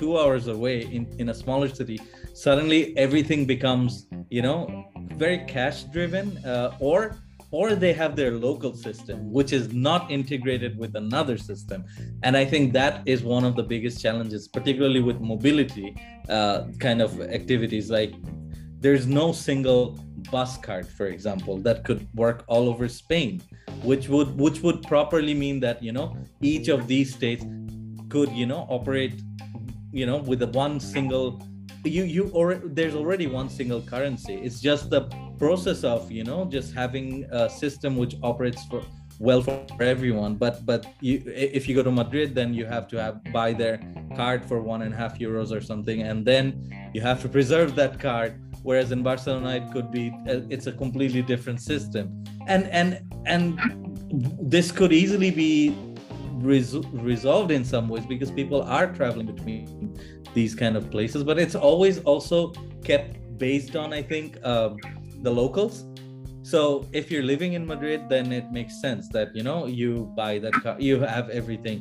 two 0.00 0.12
hours 0.20 0.44
away 0.56 0.76
in 0.96 1.02
in 1.20 1.26
a 1.34 1.36
smaller 1.42 1.68
city 1.80 1.98
suddenly 2.34 2.96
everything 2.96 3.44
becomes 3.44 4.06
you 4.30 4.42
know 4.42 4.86
very 5.16 5.38
cash 5.38 5.84
driven 5.84 6.38
uh, 6.44 6.76
or 6.80 7.16
or 7.50 7.74
they 7.74 7.92
have 7.92 8.16
their 8.16 8.32
local 8.32 8.74
system 8.74 9.30
which 9.30 9.52
is 9.52 9.72
not 9.74 10.10
integrated 10.10 10.78
with 10.78 10.96
another 10.96 11.36
system. 11.36 11.84
And 12.22 12.36
i 12.36 12.44
think 12.44 12.72
that 12.72 13.02
is 13.06 13.22
one 13.22 13.44
of 13.44 13.56
the 13.56 13.62
biggest 13.62 14.00
challenges 14.00 14.48
particularly 14.48 15.00
with 15.00 15.20
mobility 15.20 15.94
uh, 16.28 16.68
kind 16.78 17.02
of 17.02 17.20
activities. 17.20 17.90
Like 17.90 18.14
there's 18.80 19.06
no 19.06 19.32
single 19.32 19.98
bus 20.30 20.56
card 20.56 20.86
for 20.88 21.06
example 21.06 21.58
that 21.58 21.84
could 21.84 22.08
work 22.14 22.44
all 22.46 22.68
over 22.68 22.88
spain 22.88 23.42
which 23.82 24.08
would 24.08 24.28
which 24.38 24.60
would 24.60 24.82
properly 24.82 25.34
mean 25.34 25.60
that 25.60 25.82
you 25.82 25.92
know 25.92 26.16
each 26.40 26.68
of 26.68 26.86
these 26.86 27.14
states 27.14 27.44
could 28.08 28.30
you 28.30 28.46
know 28.46 28.66
operate 28.68 29.20
you 29.92 30.06
know 30.06 30.18
with 30.18 30.42
a 30.42 30.46
one 30.48 30.78
single 30.80 31.40
you 31.84 32.04
you 32.04 32.30
or 32.32 32.54
there's 32.54 32.94
already 32.94 33.26
one 33.26 33.48
single 33.48 33.82
currency. 33.82 34.34
It's 34.34 34.60
just 34.60 34.90
the 34.90 35.02
process 35.38 35.84
of 35.84 36.10
you 36.10 36.24
know 36.24 36.44
just 36.44 36.74
having 36.74 37.24
a 37.30 37.50
system 37.50 37.96
which 37.96 38.16
operates 38.22 38.64
for 38.66 38.82
well 39.18 39.42
for 39.42 39.66
everyone. 39.80 40.36
But 40.36 40.64
but 40.64 40.86
you 41.00 41.22
if 41.26 41.68
you 41.68 41.74
go 41.74 41.82
to 41.82 41.90
madrid 41.90 42.34
then 42.34 42.54
you 42.54 42.66
have 42.66 42.86
to 42.88 43.02
have 43.02 43.22
buy 43.32 43.52
their 43.52 43.80
card 44.16 44.44
for 44.44 44.60
one 44.60 44.82
and 44.82 44.94
a 44.94 44.96
half 44.96 45.18
euros 45.18 45.50
or 45.50 45.60
something 45.60 46.02
and 46.02 46.24
then 46.24 46.44
you 46.94 47.00
have 47.00 47.20
to 47.22 47.28
preserve 47.28 47.74
that 47.76 47.98
card. 47.98 48.38
Whereas 48.62 48.92
in 48.92 49.02
barcelona 49.02 49.56
it 49.56 49.72
could 49.72 49.90
be 49.90 50.10
uh, 50.28 50.40
it's 50.48 50.66
a 50.66 50.72
completely 50.72 51.22
different 51.22 51.60
system. 51.60 52.24
And 52.46 52.68
and 52.68 53.00
and 53.26 53.58
this 54.40 54.70
could 54.70 54.92
easily 54.92 55.30
be 55.30 55.74
res- 56.42 56.76
resolved 56.92 57.50
in 57.50 57.64
some 57.64 57.88
ways 57.88 58.06
because 58.06 58.30
people 58.30 58.62
are 58.62 58.92
traveling 58.92 59.26
between 59.26 59.98
these 60.34 60.54
kind 60.54 60.76
of 60.76 60.90
places 60.90 61.22
but 61.24 61.38
it's 61.38 61.54
always 61.54 62.00
also 62.00 62.52
kept 62.84 63.16
based 63.38 63.76
on 63.76 63.92
i 63.92 64.02
think 64.02 64.38
um, 64.44 64.76
the 65.22 65.30
locals. 65.30 65.84
So 66.42 66.86
if 66.92 67.10
you're 67.10 67.22
living 67.22 67.52
in 67.52 67.66
madrid 67.66 68.08
then 68.08 68.32
it 68.32 68.50
makes 68.50 68.80
sense 68.80 69.08
that 69.10 69.34
you 69.34 69.42
know 69.42 69.66
you 69.66 70.12
buy 70.16 70.38
that 70.40 70.52
car 70.52 70.76
you 70.78 71.00
have 71.00 71.30
everything. 71.30 71.78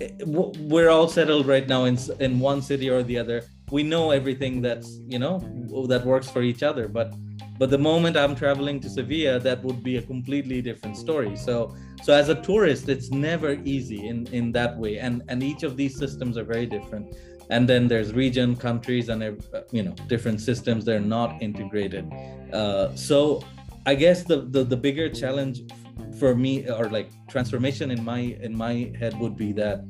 Eh, 0.00 0.10
we're 0.24 0.90
all 0.90 1.08
settled 1.08 1.46
right 1.46 1.68
now 1.68 1.84
in 1.84 1.98
in 2.20 2.38
one 2.38 2.62
city 2.62 2.88
or 2.88 3.02
the 3.02 3.18
other. 3.18 3.42
We 3.70 3.82
know 3.82 4.12
everything 4.12 4.62
that's 4.62 5.00
you 5.08 5.18
know 5.18 5.40
that 5.88 6.04
works 6.06 6.30
for 6.30 6.42
each 6.42 6.62
other 6.62 6.86
but 6.86 7.12
but 7.58 7.70
the 7.70 7.78
moment 7.78 8.16
i'm 8.16 8.34
traveling 8.34 8.80
to 8.80 8.88
sevilla 8.88 9.38
that 9.38 9.62
would 9.62 9.82
be 9.82 9.96
a 9.96 10.02
completely 10.02 10.62
different 10.62 10.96
story. 10.96 11.34
So 11.36 11.74
so 12.04 12.12
as 12.12 12.28
a 12.28 12.34
tourist 12.42 12.88
it's 12.88 13.10
never 13.10 13.52
easy 13.64 14.06
in 14.06 14.26
in 14.38 14.52
that 14.52 14.76
way. 14.76 14.98
And 14.98 15.22
and 15.28 15.42
each 15.42 15.62
of 15.62 15.76
these 15.76 15.94
systems 15.96 16.36
are 16.38 16.44
very 16.44 16.66
different. 16.66 17.06
And 17.50 17.68
then 17.68 17.88
there's 17.88 18.12
region 18.12 18.56
countries 18.56 19.08
and 19.08 19.22
uh, 19.22 19.32
you 19.70 19.82
know 19.82 19.94
different 20.12 20.40
systems. 20.40 20.84
They're 20.84 21.08
not 21.18 21.30
integrated. 21.42 22.04
Uh, 22.52 22.94
so 22.94 23.42
i 23.86 23.94
guess 23.94 24.22
the, 24.22 24.42
the 24.50 24.64
the 24.64 24.76
bigger 24.76 25.08
challenge 25.08 25.62
for 26.18 26.34
me 26.34 26.68
or 26.68 26.88
like 26.88 27.10
transformation 27.28 27.90
in 27.90 28.02
my 28.02 28.20
in 28.40 28.56
my 28.56 28.92
head 28.98 29.18
would 29.18 29.36
be 29.36 29.52
that 29.52 29.84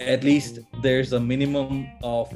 at 0.00 0.24
least 0.24 0.58
there's 0.82 1.12
a 1.12 1.20
minimum 1.20 1.86
of 2.02 2.32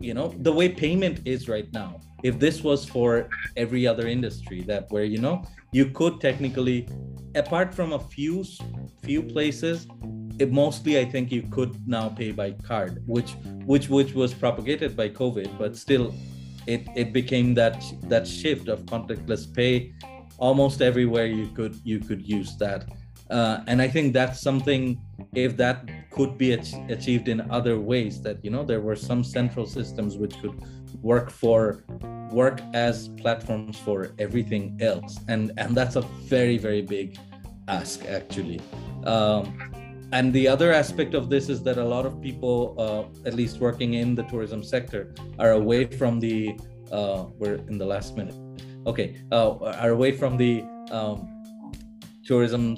you 0.00 0.14
know 0.14 0.28
the 0.38 0.52
way 0.52 0.68
payment 0.68 1.20
is 1.24 1.48
right 1.48 1.70
now 1.72 2.00
if 2.22 2.38
this 2.38 2.62
was 2.62 2.84
for 2.84 3.28
every 3.56 3.86
other 3.86 4.06
industry 4.06 4.62
that 4.62 4.90
where 4.90 5.04
you 5.04 5.18
know 5.18 5.42
you 5.72 5.86
could 5.86 6.20
technically 6.20 6.88
apart 7.34 7.72
from 7.74 7.92
a 7.92 7.98
few 7.98 8.44
few 9.02 9.22
places 9.22 9.86
it 10.38 10.50
mostly 10.52 10.98
i 10.98 11.04
think 11.04 11.30
you 11.30 11.42
could 11.42 11.72
now 11.86 12.08
pay 12.08 12.32
by 12.32 12.50
card 12.50 13.02
which 13.06 13.32
which 13.66 13.88
which 13.88 14.14
was 14.14 14.34
propagated 14.34 14.96
by 14.96 15.08
covid 15.08 15.56
but 15.58 15.76
still 15.76 16.14
it 16.66 16.86
it 16.96 17.12
became 17.12 17.54
that 17.54 17.82
that 18.02 18.26
shift 18.26 18.68
of 18.68 18.80
contactless 18.86 19.52
pay 19.54 19.92
almost 20.38 20.80
everywhere 20.82 21.26
you 21.26 21.46
could 21.48 21.76
you 21.84 21.98
could 22.00 22.26
use 22.26 22.56
that. 22.56 22.88
Uh, 23.30 23.60
and 23.68 23.80
i 23.80 23.86
think 23.86 24.12
that's 24.12 24.40
something 24.40 25.00
if 25.34 25.56
that 25.56 25.88
could 26.10 26.36
be 26.36 26.52
ach- 26.52 26.74
achieved 26.88 27.28
in 27.28 27.38
other 27.48 27.78
ways 27.78 28.20
that 28.20 28.44
you 28.44 28.50
know 28.50 28.64
there 28.64 28.80
were 28.80 28.96
some 28.96 29.22
central 29.22 29.64
systems 29.64 30.16
which 30.16 30.34
could 30.40 30.56
work 31.02 31.30
for 31.30 31.84
work 32.30 32.60
as 32.74 33.08
platforms 33.08 33.78
for 33.78 34.12
everything 34.18 34.78
else. 34.80 35.18
And 35.28 35.52
and 35.56 35.76
that's 35.76 35.96
a 35.96 36.02
very 36.28 36.58
very 36.58 36.82
big 36.82 37.18
ask 37.68 38.04
actually. 38.06 38.60
Um, 39.04 39.58
and 40.12 40.32
the 40.32 40.48
other 40.48 40.72
aspect 40.72 41.14
of 41.14 41.30
this 41.30 41.48
is 41.48 41.62
that 41.62 41.78
a 41.78 41.84
lot 41.84 42.04
of 42.04 42.20
people 42.20 42.74
uh, 42.78 43.28
at 43.28 43.34
least 43.34 43.60
working 43.60 43.94
in 43.94 44.14
the 44.14 44.24
tourism 44.24 44.62
sector 44.62 45.14
are 45.38 45.52
away 45.52 45.86
from 45.86 46.18
the 46.20 46.58
uh, 46.90 47.26
we're 47.38 47.60
in 47.68 47.78
the 47.78 47.86
last 47.86 48.16
minute. 48.16 48.34
Okay 48.86 49.22
uh, 49.30 49.56
are 49.84 49.90
away 49.90 50.12
from 50.12 50.36
the 50.36 50.62
um, 50.90 51.28
tourism 52.24 52.76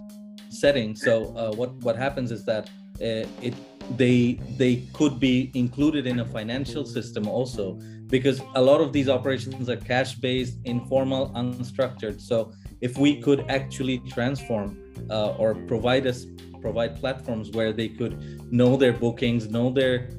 setting. 0.50 0.94
So 0.94 1.34
uh, 1.36 1.52
what 1.52 1.72
what 1.86 1.96
happens 1.96 2.30
is 2.30 2.44
that 2.44 2.68
uh, 3.00 3.26
it 3.40 3.54
they 3.96 4.38
they 4.56 4.84
could 4.92 5.18
be 5.18 5.50
included 5.54 6.06
in 6.06 6.20
a 6.20 6.24
financial 6.24 6.84
system 6.84 7.28
also 7.28 7.78
because 8.12 8.42
a 8.54 8.62
lot 8.62 8.82
of 8.82 8.92
these 8.92 9.08
operations 9.08 9.70
are 9.70 9.80
cash 9.92 10.14
based 10.16 10.58
informal 10.66 11.30
unstructured. 11.30 12.20
So 12.20 12.52
if 12.82 12.98
we 12.98 13.20
could 13.20 13.46
actually 13.48 13.98
transform 14.00 14.68
uh, 15.10 15.42
or 15.42 15.54
provide 15.72 16.06
us 16.06 16.26
provide 16.60 16.94
platforms 17.00 17.50
where 17.50 17.72
they 17.72 17.88
could 17.88 18.14
know 18.52 18.76
their 18.76 18.92
bookings, 18.92 19.48
know 19.48 19.70
their 19.70 20.10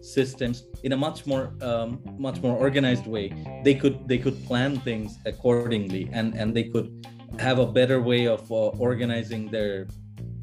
systems 0.00 0.64
in 0.84 0.92
a 0.92 0.96
much 0.96 1.26
more 1.26 1.52
um, 1.60 2.00
much 2.18 2.40
more 2.40 2.56
organized 2.56 3.06
way 3.06 3.26
they 3.64 3.74
could 3.74 4.06
they 4.06 4.18
could 4.18 4.36
plan 4.44 4.78
things 4.80 5.18
accordingly 5.24 6.10
and 6.12 6.34
and 6.34 6.54
they 6.54 6.64
could 6.64 6.88
have 7.38 7.58
a 7.58 7.66
better 7.66 8.02
way 8.02 8.26
of 8.26 8.40
uh, 8.52 8.68
organizing 8.88 9.50
their 9.50 9.86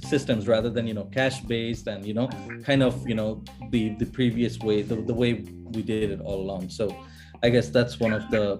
systems 0.04 0.48
rather 0.48 0.70
than 0.70 0.88
you 0.88 0.94
know 0.94 1.06
cash 1.06 1.40
based 1.42 1.88
and 1.88 2.06
you 2.06 2.14
know 2.14 2.28
kind 2.64 2.84
of 2.84 3.08
you 3.08 3.16
know 3.16 3.44
the 3.70 3.90
the 3.96 4.06
previous 4.06 4.60
way 4.60 4.82
the, 4.82 4.96
the 4.96 5.14
way 5.14 5.46
we 5.72 5.82
did 5.82 6.12
it 6.12 6.22
all 6.22 6.42
along. 6.42 6.70
So 6.70 6.96
i 7.44 7.50
guess 7.50 7.70
that's 7.70 8.00
one 8.00 8.14
of 8.14 8.30
the 8.30 8.60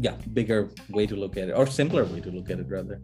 yeah 0.00 0.14
bigger 0.34 0.70
way 0.90 1.06
to 1.06 1.16
look 1.16 1.36
at 1.36 1.48
it 1.48 1.52
or 1.52 1.66
simpler 1.66 2.04
way 2.04 2.20
to 2.20 2.30
look 2.30 2.50
at 2.50 2.58
it 2.58 2.66
rather 2.68 3.00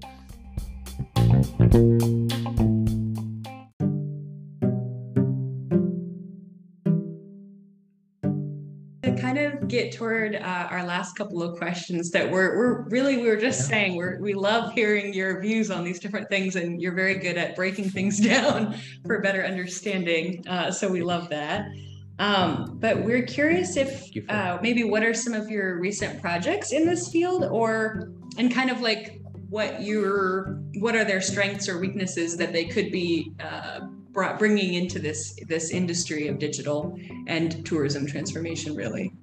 get 9.72 9.90
toward 9.90 10.36
uh, 10.36 10.68
our 10.70 10.84
last 10.84 11.16
couple 11.16 11.42
of 11.42 11.56
questions 11.56 12.10
that 12.10 12.30
we're, 12.30 12.58
we're 12.58 12.82
really, 12.90 13.16
we 13.16 13.26
were 13.26 13.38
just 13.38 13.58
yeah. 13.60 13.66
saying, 13.68 13.96
we're, 13.96 14.20
we 14.20 14.34
love 14.34 14.70
hearing 14.74 15.14
your 15.14 15.40
views 15.40 15.70
on 15.70 15.82
these 15.82 15.98
different 15.98 16.28
things 16.28 16.56
and 16.56 16.80
you're 16.80 16.94
very 16.94 17.14
good 17.14 17.38
at 17.38 17.56
breaking 17.56 17.88
things 17.88 18.20
down 18.32 18.76
for 19.06 19.18
better 19.22 19.42
understanding. 19.42 20.46
Uh, 20.46 20.70
so 20.70 20.90
we 20.90 21.02
love 21.02 21.30
that. 21.30 21.66
Um, 22.18 22.76
but 22.80 23.02
we're 23.02 23.22
curious 23.22 23.78
if 23.78 24.10
uh, 24.28 24.58
maybe 24.60 24.84
what 24.84 25.02
are 25.02 25.14
some 25.14 25.32
of 25.32 25.48
your 25.48 25.80
recent 25.80 26.20
projects 26.20 26.72
in 26.72 26.86
this 26.86 27.10
field 27.10 27.44
or, 27.44 28.12
and 28.36 28.52
kind 28.52 28.70
of 28.70 28.82
like 28.82 29.22
what 29.48 29.80
your, 29.80 30.60
what 30.80 30.94
are 30.94 31.04
their 31.04 31.22
strengths 31.22 31.66
or 31.66 31.78
weaknesses 31.78 32.36
that 32.36 32.52
they 32.52 32.66
could 32.66 32.92
be 32.92 33.32
uh, 33.40 33.80
brought, 34.10 34.38
bringing 34.38 34.74
into 34.74 34.98
this, 34.98 35.34
this 35.48 35.70
industry 35.70 36.28
of 36.28 36.38
digital 36.38 36.94
and 37.26 37.64
tourism 37.64 38.06
transformation 38.06 38.76
really? 38.76 39.14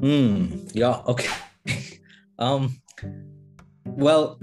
Hmm. 0.00 0.66
Yeah. 0.72 1.02
Okay. 1.06 1.28
um. 2.38 2.76
Well, 3.84 4.38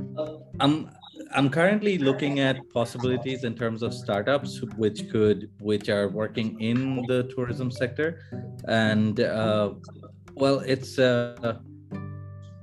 I'm 0.60 0.90
I'm 1.36 1.50
currently 1.50 1.98
looking 1.98 2.40
at 2.40 2.58
possibilities 2.74 3.44
in 3.44 3.56
terms 3.56 3.84
of 3.84 3.94
startups 3.94 4.62
which 4.78 5.10
could 5.10 5.50
which 5.60 5.90
are 5.90 6.10
working 6.10 6.60
in 6.60 7.06
the 7.08 7.24
tourism 7.36 7.70
sector, 7.70 8.20
and 8.68 9.20
uh, 9.20 9.74
well, 10.36 10.60
it's 10.60 10.98
uh, 10.98 11.60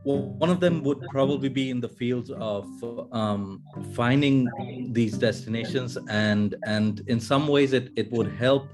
one 0.04 0.50
of 0.50 0.60
them 0.60 0.82
would 0.82 1.00
probably 1.10 1.48
be 1.48 1.70
in 1.70 1.80
the 1.80 1.88
fields 1.88 2.30
of 2.30 2.66
um, 3.12 3.62
finding 3.92 4.48
these 4.92 5.18
destinations 5.18 5.98
and 6.08 6.54
and 6.64 7.02
in 7.06 7.20
some 7.20 7.46
ways 7.46 7.72
it 7.72 7.92
it 7.96 8.10
would 8.10 8.32
help 8.32 8.68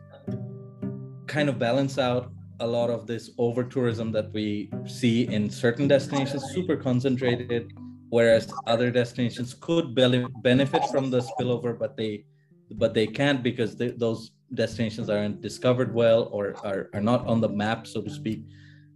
kind 1.27 1.49
of 1.49 1.59
balance 1.59 1.99
out 1.99 2.31
a 2.61 2.67
lot 2.67 2.91
of 2.91 3.07
this 3.07 3.31
over 3.39 3.63
tourism 3.63 4.13
that 4.13 4.33
we 4.33 4.71
see 4.87 5.29
in 5.29 5.51
certain 5.51 5.87
destinations 5.87 6.43
super 6.55 6.77
concentrated 6.77 7.73
whereas 8.09 8.53
other 8.67 8.91
destinations 8.91 9.55
could 9.55 9.95
be- 9.95 10.27
benefit 10.43 10.85
from 10.85 11.11
the 11.11 11.21
spillover 11.21 11.79
but 11.79 11.97
they 11.97 12.25
but 12.73 12.95
they 12.95 13.07
can't 13.07 13.43
because 13.43 13.77
they, 13.77 13.91
those 13.91 14.33
destinations 14.55 15.09
aren't 15.11 15.41
discovered 15.41 15.95
well 15.95 16.29
or 16.33 16.59
are, 16.65 16.89
are 16.95 17.01
not 17.01 17.27
on 17.27 17.41
the 17.41 17.49
map 17.49 17.87
so 17.87 18.01
to 18.03 18.11
speak. 18.11 18.43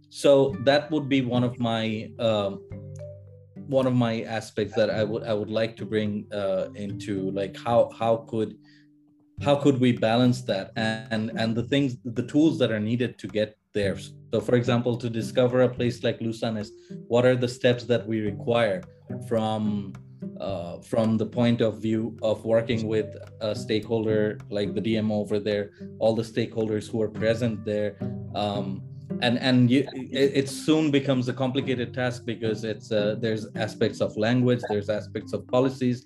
So 0.09 0.55
that 0.65 0.91
would 0.91 1.07
be 1.07 1.21
one 1.21 1.43
of 1.43 1.57
my 1.59 2.11
um, 2.19 2.61
one 3.67 3.87
of 3.87 3.93
my 3.93 4.23
aspects 4.23 4.73
that 4.75 4.89
i 4.89 5.01
would 5.03 5.23
i 5.23 5.33
would 5.33 5.49
like 5.49 5.77
to 5.77 5.85
bring 5.85 6.25
uh, 6.33 6.67
into 6.75 7.31
like 7.31 7.55
how 7.55 7.89
how 7.97 8.17
could 8.27 8.57
how 9.41 9.55
could 9.55 9.79
we 9.79 9.91
balance 9.91 10.41
that? 10.43 10.71
And 10.75 11.31
and 11.35 11.55
the 11.55 11.63
things 11.63 11.97
the 12.03 12.23
tools 12.23 12.59
that 12.59 12.71
are 12.71 12.79
needed 12.79 13.17
to 13.19 13.27
get 13.27 13.57
there. 13.73 13.97
So 14.33 14.39
for 14.39 14.55
example 14.55 14.95
to 14.97 15.09
discover 15.09 15.63
a 15.63 15.69
place 15.69 16.03
like 16.03 16.19
lusanes 16.19 16.69
what 17.07 17.25
are 17.25 17.35
the 17.35 17.47
steps 17.47 17.83
that 17.85 18.05
we 18.07 18.21
require 18.21 18.81
from 19.27 19.93
uh, 20.39 20.77
from 20.79 21.17
the 21.17 21.25
point 21.25 21.61
of 21.61 21.81
view 21.81 22.17
of 22.21 22.45
working 22.45 22.87
with 22.87 23.09
a 23.41 23.55
stakeholder 23.55 24.37
like 24.49 24.73
the 24.73 24.81
dm 24.81 25.11
over 25.11 25.39
there 25.39 25.71
all 25.99 26.13
the 26.15 26.23
stakeholders 26.23 26.89
who 26.89 27.01
are 27.01 27.09
present 27.09 27.65
there? 27.65 27.97
Um, 28.35 28.83
and 29.21 29.37
and 29.39 29.69
you, 29.69 29.87
it, 29.93 30.31
it, 30.41 30.49
soon 30.49 30.89
becomes 30.89 31.27
a 31.27 31.33
complicated 31.33 31.93
task 31.93 32.25
because 32.25 32.63
it's 32.63 32.91
uh, 32.91 33.15
there's 33.19 33.47
aspects 33.55 33.99
of 33.99 34.15
language 34.15 34.61
there's 34.69 34.89
aspects 34.89 35.33
of 35.33 35.45
policies 35.47 36.05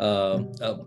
uh, 0.00 0.38
uh 0.62 0.78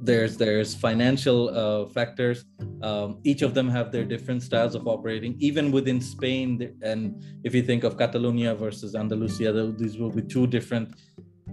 there's 0.00 0.36
there's 0.36 0.74
financial 0.74 1.50
uh, 1.50 1.86
factors. 1.88 2.44
Um, 2.82 3.18
each 3.24 3.42
of 3.42 3.54
them 3.54 3.68
have 3.68 3.92
their 3.92 4.04
different 4.04 4.42
styles 4.42 4.74
of 4.74 4.88
operating. 4.88 5.36
Even 5.38 5.70
within 5.70 6.00
spain 6.00 6.76
and 6.82 7.22
if 7.44 7.54
you 7.54 7.62
think 7.62 7.84
of 7.84 7.98
catalonia 7.98 8.54
versus 8.54 8.94
andalusia 8.94 9.52
these 9.76 9.98
will 9.98 10.10
be 10.10 10.22
two 10.22 10.46
different 10.46 10.94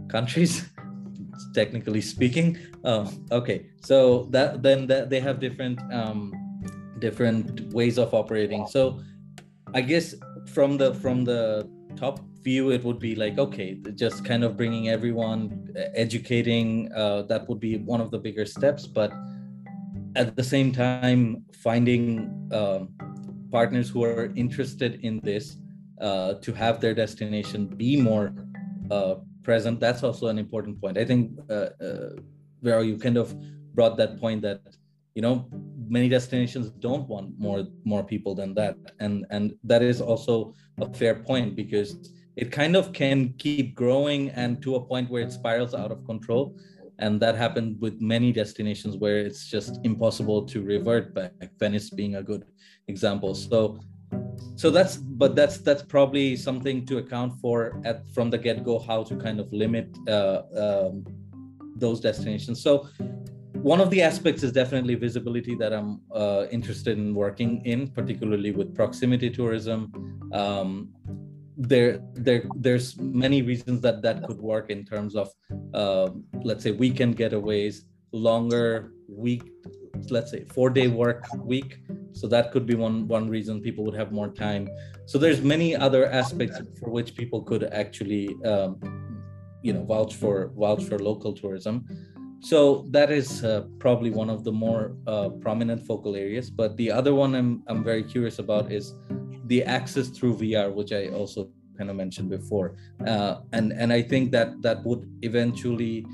countries 0.08 0.70
technically 1.54 2.02
speaking. 2.02 2.58
Uh, 2.84 3.10
okay 3.32 3.68
so 3.82 4.28
that 4.32 4.64
then 4.64 4.88
that 4.88 5.10
they 5.10 5.20
have 5.20 5.40
different 5.40 5.80
um, 5.92 6.32
different 7.00 7.74
ways 7.74 7.98
of 7.98 8.14
operating. 8.14 8.66
So 8.68 9.00
i 9.74 9.82
guess 9.82 10.16
from 10.48 10.78
the 10.78 10.94
from 10.96 11.26
the 11.26 11.70
top 11.98 12.22
view 12.48 12.64
it 12.72 12.82
would 12.88 13.00
be 13.10 13.14
like 13.24 13.36
okay 13.46 13.70
just 14.04 14.18
kind 14.30 14.44
of 14.48 14.52
bringing 14.60 14.86
everyone 14.98 15.40
educating 16.06 16.68
uh, 17.02 17.22
that 17.32 17.42
would 17.48 17.62
be 17.70 17.74
one 17.94 18.02
of 18.06 18.10
the 18.14 18.20
bigger 18.28 18.46
steps. 18.46 18.84
But 19.00 19.12
at 20.22 20.36
the 20.40 20.48
same 20.56 20.70
time 20.72 21.22
finding 21.68 22.06
um, 22.60 22.82
partners 23.58 23.88
who 23.92 24.04
are 24.04 24.26
interested 24.44 24.92
in 25.08 25.20
this 25.30 25.46
uh, 26.08 26.32
to 26.46 26.50
have 26.54 26.76
their 26.84 26.96
destination 27.04 27.60
be 27.84 27.92
more 28.10 28.26
uh, 28.96 29.16
present 29.48 29.80
that's 29.86 30.04
also 30.08 30.26
an 30.34 30.40
important 30.46 30.76
point. 30.82 30.96
I 31.04 31.06
think 31.10 31.22
uh, 31.50 31.70
uh, 31.88 32.12
where 32.66 32.82
you 32.90 32.96
kind 33.06 33.18
of 33.24 33.28
brought 33.78 33.96
that 34.02 34.12
point 34.24 34.40
that 34.48 34.62
you 35.16 35.22
know 35.26 35.36
many 35.96 36.08
destinations 36.18 36.66
don't 36.88 37.06
want 37.14 37.28
more 37.46 37.62
more 37.92 38.04
people 38.14 38.34
than 38.40 38.52
that. 38.60 38.76
And 39.04 39.14
and 39.36 39.44
that 39.72 39.82
is 39.92 40.00
also 40.10 40.34
a 40.86 40.88
fair 41.00 41.16
point 41.30 41.56
because 41.62 41.90
it 42.38 42.52
kind 42.52 42.76
of 42.76 42.94
can 42.94 43.34
keep 43.40 43.74
growing 43.74 44.30
and 44.30 44.62
to 44.62 44.76
a 44.76 44.82
point 44.82 45.10
where 45.10 45.24
it 45.24 45.32
spirals 45.32 45.74
out 45.74 45.92
of 45.92 46.06
control. 46.06 46.56
And 47.00 47.20
that 47.20 47.36
happened 47.36 47.82
with 47.82 48.00
many 48.00 48.32
destinations 48.32 48.96
where 48.96 49.18
it's 49.20 49.48
just 49.48 49.80
impossible 49.84 50.46
to 50.46 50.62
revert 50.62 51.14
back. 51.14 51.34
Venice 51.60 51.90
being 51.90 52.16
a 52.16 52.24
good 52.24 52.46
example. 52.88 53.36
So 53.36 53.80
so 54.56 54.70
that's 54.70 54.98
but 54.98 55.36
that's 55.36 55.58
that's 55.58 55.84
probably 55.84 56.36
something 56.36 56.86
to 56.86 57.00
account 57.00 57.34
for 57.42 57.82
at 57.84 58.08
from 58.14 58.30
the 58.30 58.38
get-go 58.38 58.80
how 58.80 59.04
to 59.04 59.16
kind 59.18 59.40
of 59.40 59.52
limit 59.52 59.96
uh, 60.08 60.42
um, 60.56 61.06
those 61.76 62.00
destinations. 62.00 62.62
So 62.62 62.88
one 63.54 63.82
of 63.82 63.90
the 63.90 64.02
aspects 64.02 64.44
is 64.44 64.52
definitely 64.52 64.96
visibility 64.96 65.56
that 65.56 65.74
i'm 65.74 66.00
uh, 66.14 66.46
interested 66.52 66.98
in 66.98 67.14
working 67.14 67.66
in 67.66 67.88
particularly 67.88 68.52
with 68.52 68.76
proximity 68.76 69.30
tourism. 69.30 69.80
Um, 70.32 70.94
there 71.58 72.00
there 72.14 72.44
there's 72.56 72.98
many 73.00 73.42
reasons 73.42 73.82
that 73.82 74.02
that 74.04 74.24
could 74.28 74.40
work 74.40 74.70
in 74.70 74.86
terms 74.86 75.16
of 75.16 75.32
uh, 75.74 76.10
let's 76.44 76.64
say 76.64 76.72
weekend 76.72 77.18
getaways 77.18 77.82
longer 78.12 78.92
week 79.10 79.44
let's 80.10 80.32
say 80.32 80.46
four 80.46 80.70
day 80.70 80.88
work 80.88 81.26
week. 81.38 81.80
So 82.14 82.28
that 82.28 82.52
could 82.52 82.66
be 82.66 82.76
one 82.76 83.08
one 83.08 83.30
reason 83.30 83.62
people 83.62 83.84
would 83.86 83.96
have 83.96 84.12
more 84.12 84.30
time. 84.30 84.68
So 85.06 85.18
there's 85.18 85.42
many 85.42 85.76
other 85.76 86.06
aspects 86.06 86.60
for 86.80 86.90
which 86.90 87.16
people 87.16 87.42
could 87.42 87.64
actually 87.66 88.36
um, 88.44 88.80
you 89.62 89.74
know 89.74 89.84
vouch 89.84 90.16
for 90.16 90.52
vouch 90.56 90.84
for 90.84 91.00
local 91.00 91.34
tourism. 91.34 91.86
So 92.40 92.86
that 92.92 93.12
is 93.12 93.44
uh, 93.44 93.66
probably 93.80 94.12
one 94.12 94.30
of 94.30 94.44
the 94.44 94.52
more 94.52 94.96
uh, 95.08 95.30
prominent 95.30 95.82
focal 95.86 96.16
areas. 96.16 96.52
But 96.52 96.78
the 96.78 96.92
other 96.92 97.16
one 97.16 97.34
I'm, 97.34 97.64
I'm 97.68 97.84
very 97.84 98.04
curious 98.04 98.38
about 98.38 98.72
is 98.72 98.94
the 99.48 99.64
access 99.64 100.08
through 100.10 100.36
VR, 100.38 100.74
which 100.74 100.92
I 100.92 101.08
also 101.08 101.50
kind 101.78 101.90
of 101.90 101.96
mentioned 101.96 102.30
before, 102.30 102.76
uh, 103.06 103.42
and 103.54 103.72
and 103.74 103.94
I 103.94 104.02
think 104.02 104.32
that 104.32 104.62
that 104.62 104.84
would 104.86 105.10
eventually. 105.22 106.06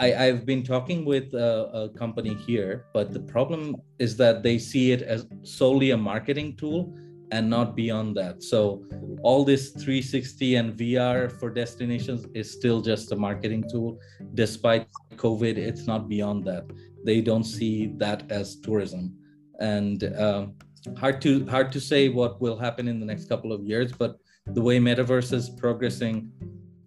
I, 0.00 0.14
I've 0.26 0.46
been 0.46 0.62
talking 0.62 1.04
with 1.04 1.34
a, 1.34 1.50
a 1.74 1.88
company 1.98 2.34
here, 2.34 2.84
but 2.94 3.12
the 3.12 3.18
problem 3.18 3.74
is 3.98 4.16
that 4.18 4.44
they 4.44 4.56
see 4.56 4.92
it 4.92 5.02
as 5.02 5.26
solely 5.42 5.90
a 5.90 5.96
marketing 5.96 6.54
tool 6.54 6.94
and 7.30 7.48
not 7.48 7.76
beyond 7.76 8.16
that. 8.16 8.42
So 8.42 8.84
all 9.22 9.44
this 9.44 9.70
360 9.70 10.56
and 10.56 10.74
VR 10.74 11.30
for 11.38 11.50
destinations 11.50 12.26
is 12.34 12.50
still 12.50 12.80
just 12.80 13.12
a 13.12 13.16
marketing 13.16 13.64
tool. 13.70 13.98
Despite 14.34 14.86
COVID, 15.16 15.56
it's 15.56 15.86
not 15.86 16.08
beyond 16.08 16.44
that. 16.44 16.64
They 17.04 17.20
don't 17.20 17.44
see 17.44 17.92
that 17.96 18.30
as 18.30 18.56
tourism, 18.56 19.16
and 19.60 20.04
um, 20.18 20.54
hard 20.96 21.20
to 21.20 21.46
hard 21.46 21.72
to 21.72 21.80
say 21.80 22.08
what 22.08 22.40
will 22.40 22.56
happen 22.56 22.88
in 22.88 23.00
the 23.00 23.06
next 23.06 23.28
couple 23.28 23.52
of 23.52 23.62
years 23.64 23.92
but 23.92 24.18
the 24.46 24.60
way 24.60 24.78
metaverse 24.78 25.32
is 25.32 25.50
progressing 25.50 26.30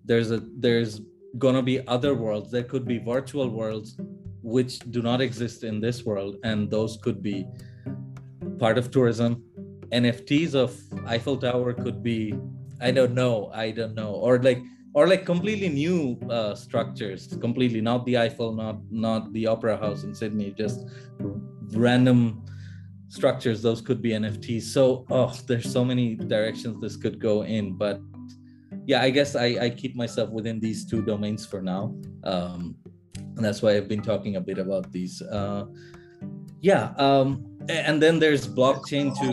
there's 0.06 0.32
a 0.32 0.42
there's 0.58 1.02
gonna 1.38 1.62
be 1.62 1.86
other 1.88 2.16
worlds. 2.16 2.52
There 2.52 2.64
could 2.64 2.86
be 2.86 2.98
virtual 2.98 3.50
worlds 3.50 3.98
which 4.42 4.80
do 4.92 5.02
not 5.02 5.22
exist 5.22 5.64
in 5.64 5.80
this 5.80 6.04
world 6.04 6.38
and 6.44 6.70
those 6.70 6.98
could 6.98 7.22
be 7.22 7.46
part 8.60 8.78
of 8.78 8.92
tourism. 8.92 9.44
Nfts 9.92 10.56
of 10.56 10.78
eiffel 11.06 11.38
tower 11.38 11.74
could 11.74 12.02
be 12.02 12.34
i 12.80 12.92
don't 12.92 13.14
know 13.14 13.52
i 13.54 13.72
don't 13.72 13.94
know. 13.94 14.12
Or 14.14 14.42
like 14.42 14.62
or 14.94 15.08
like 15.08 15.26
completely 15.26 15.70
new 15.70 16.20
uh, 16.30 16.56
structures 16.56 17.28
completely 17.40 17.82
not 17.82 18.06
the 18.06 18.18
eiffel 18.18 18.54
not 18.54 18.78
not 18.90 19.32
the 19.34 19.48
opera 19.48 19.78
house 19.78 20.04
in 20.04 20.14
sydney 20.14 20.54
just 20.58 20.86
random 21.72 22.44
structures 23.12 23.62
those 23.62 23.82
could 23.82 24.02
be 24.02 24.12
nfts 24.12 24.64
so 24.64 25.06
oh 25.10 25.36
there's 25.46 25.70
so 25.70 25.84
many 25.84 26.16
directions 26.16 26.80
this 26.80 26.96
could 26.96 27.20
go 27.20 27.44
in 27.44 27.74
but 27.74 28.00
yeah 28.86 29.02
i 29.02 29.10
guess 29.10 29.36
i, 29.36 29.48
I 29.66 29.70
keep 29.70 29.98
myself 29.98 30.30
within 30.30 30.62
these 30.62 30.86
two 30.86 31.02
domains 31.02 31.46
for 31.46 31.62
now. 31.62 31.94
Um, 32.24 32.76
and 33.36 33.44
that's 33.46 33.62
why 33.62 33.76
i've 33.76 33.90
been 33.90 34.02
talking 34.02 34.38
a 34.38 34.42
bit 34.42 34.58
about 34.58 34.92
these. 34.92 35.22
Uh, 35.22 35.66
yeah 36.62 36.94
um, 36.98 37.28
and 37.68 38.02
then 38.02 38.18
there's 38.18 38.48
blockchain 38.48 39.08
to 39.20 39.32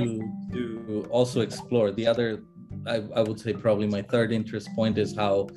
to 0.53 1.07
also 1.11 1.41
explore. 1.41 1.93
The 1.93 2.07
other 2.07 2.43
I, 2.87 2.97
I 3.15 3.23
would 3.23 3.39
say 3.39 3.53
probably 3.53 3.87
my 3.87 4.03
third 4.03 4.33
interest 4.33 4.69
point 4.75 4.99
is 4.99 5.15
how 5.15 5.49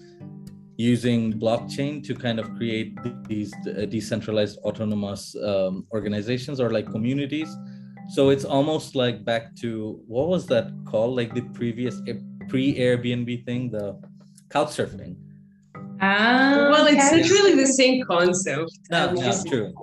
using 0.78 1.34
blockchain 1.34 2.03
to 2.07 2.13
kind 2.15 2.39
of 2.39 2.53
create 2.55 2.97
these 3.28 3.53
decentralized 3.89 4.57
autonomous 4.59 5.36
um, 5.43 5.86
organizations 5.91 6.59
or 6.59 6.69
like 6.69 6.88
communities 6.89 7.49
so 8.14 8.30
it's 8.30 8.45
almost 8.45 8.95
like 8.95 9.24
back 9.24 9.55
to 9.55 9.99
what 10.07 10.28
was 10.28 10.45
that 10.47 10.72
called? 10.86 11.16
Like 11.16 11.34
the 11.34 11.41
previous 11.53 12.01
pre 12.49 12.76
airbnb 12.76 13.45
thing 13.45 13.72
the 13.72 13.99
couch 14.49 14.70
surfing. 14.70 15.16
Ah, 16.01 16.68
well 16.72 16.88
it's 16.88 17.12
literally 17.12 17.55
the 17.55 17.68
same 17.68 18.03
concept. 18.05 18.72
No, 18.89 19.14
no, 19.14 19.43
true. 19.47 19.74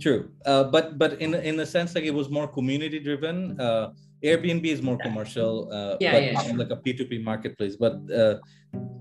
True. 0.00 0.30
Uh, 0.44 0.64
but 0.64 0.98
but 0.98 1.20
in 1.20 1.34
in 1.34 1.60
a 1.60 1.66
sense 1.66 1.94
like 1.94 2.04
it 2.04 2.14
was 2.14 2.28
more 2.30 2.48
community 2.48 2.98
driven 2.98 3.60
uh, 3.60 3.92
Airbnb 4.22 4.64
is 4.64 4.82
more 4.82 4.96
commercial, 4.96 5.70
uh, 5.70 5.96
yeah, 6.00 6.12
but 6.12 6.22
yeah, 6.22 6.52
like 6.56 6.70
a 6.70 6.76
P2P 6.76 7.22
marketplace. 7.22 7.76
But 7.76 8.00
uh, 8.10 8.36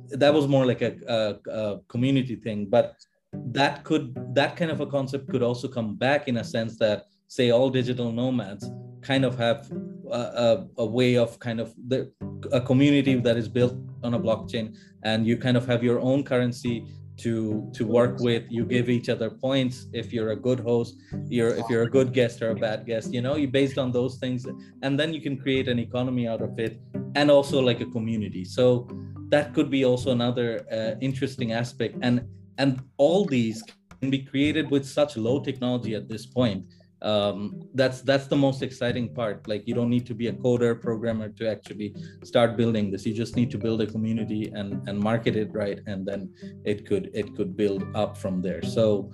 that 0.10 0.34
was 0.34 0.48
more 0.48 0.66
like 0.66 0.82
a, 0.82 0.94
a, 1.08 1.52
a, 1.52 1.80
community 1.88 2.36
thing. 2.36 2.68
But 2.68 2.96
that 3.32 3.84
could 3.84 4.14
that 4.36 4.56
kind 4.56 4.72
of 4.72 4.82
a 4.82 4.86
concept 4.86 5.30
could 5.30 5.42
also 5.42 5.68
come 5.68 5.96
back 5.96 6.28
in 6.28 6.38
a 6.38 6.44
sense 6.44 6.78
that 6.80 7.06
say 7.28 7.52
all 7.52 7.70
digital 7.70 8.12
nomads 8.12 8.70
kind 9.02 9.24
of 9.24 9.38
have 9.38 9.72
a, 10.12 10.24
a, 10.48 10.68
a 10.78 10.86
way 10.86 11.16
of 11.16 11.40
kind 11.40 11.60
of 11.60 11.74
the, 11.88 12.12
a 12.52 12.62
community 12.62 13.16
that 13.16 13.38
is 13.38 13.48
built 13.48 13.76
on 14.04 14.14
a 14.14 14.20
blockchain, 14.20 14.76
and 15.04 15.28
you 15.28 15.38
kind 15.38 15.58
of 15.58 15.66
have 15.66 15.84
your 15.84 16.00
own 16.00 16.24
currency 16.24 16.86
to 17.18 17.70
to 17.74 17.86
work 17.86 18.20
with. 18.20 18.44
You 18.50 18.66
give 18.66 18.90
each 18.90 19.10
other 19.10 19.30
points 19.30 19.88
if 19.94 20.12
you're 20.12 20.32
a 20.32 20.36
good 20.36 20.60
host 20.60 20.98
you're 21.30 21.56
if 21.56 21.66
you're 21.70 21.84
a 21.84 21.90
good 21.90 22.12
guest 22.14 22.42
or 22.42 22.50
a 22.52 22.56
bad 22.56 22.86
guest 22.86 23.14
you 23.14 23.22
know 23.22 23.36
you 23.36 23.48
based 23.48 23.78
on 23.78 23.92
those 23.92 24.18
things. 24.18 24.46
And 24.82 25.00
then 25.00 25.14
you 25.14 25.22
can 25.22 25.38
create 25.38 25.68
an 25.68 25.80
economy 25.80 26.28
out 26.28 26.42
of 26.42 26.60
it 26.60 26.80
and 27.16 27.32
also 27.32 27.62
like 27.62 27.82
a 27.82 27.86
community. 27.86 28.44
So 28.44 28.88
that 29.30 29.54
could 29.54 29.70
be 29.70 29.86
also 29.86 30.12
another 30.12 30.66
uh, 30.72 31.00
interesting 31.02 31.54
aspect. 31.54 31.98
And 32.02 32.28
and 32.58 32.82
all 32.98 33.26
these 33.26 33.64
can 34.02 34.10
be 34.10 34.20
created 34.20 34.70
with 34.70 34.86
such 34.86 35.18
low 35.18 35.40
technology 35.40 35.96
at 35.96 36.08
this 36.10 36.26
point 36.26 36.66
um, 37.06 37.40
that's 37.74 38.02
that's 38.02 38.28
the 38.28 38.36
most 38.36 38.62
exciting 38.62 39.14
part. 39.14 39.48
Like 39.48 39.68
you 39.68 39.76
don't 39.76 39.90
need 39.90 40.06
to 40.08 40.16
be 40.16 40.28
a 40.28 40.34
coder 40.34 40.80
programmer 40.80 41.30
to 41.30 41.50
actually 41.50 41.96
start 42.24 42.58
building 42.58 42.92
this. 42.92 43.06
You 43.06 43.14
just 43.14 43.36
need 43.36 43.52
to 43.52 43.58
build 43.58 43.82
a 43.82 43.88
community 43.88 44.52
and 44.54 44.70
and 44.88 45.00
market 45.00 45.36
it 45.36 45.50
right 45.54 45.80
and 45.86 46.06
then 46.06 46.34
it 46.66 46.86
could 46.88 47.12
it 47.14 47.36
could 47.36 47.56
build 47.56 47.84
up 47.94 48.18
from 48.18 48.42
there. 48.42 48.62
So 48.64 49.12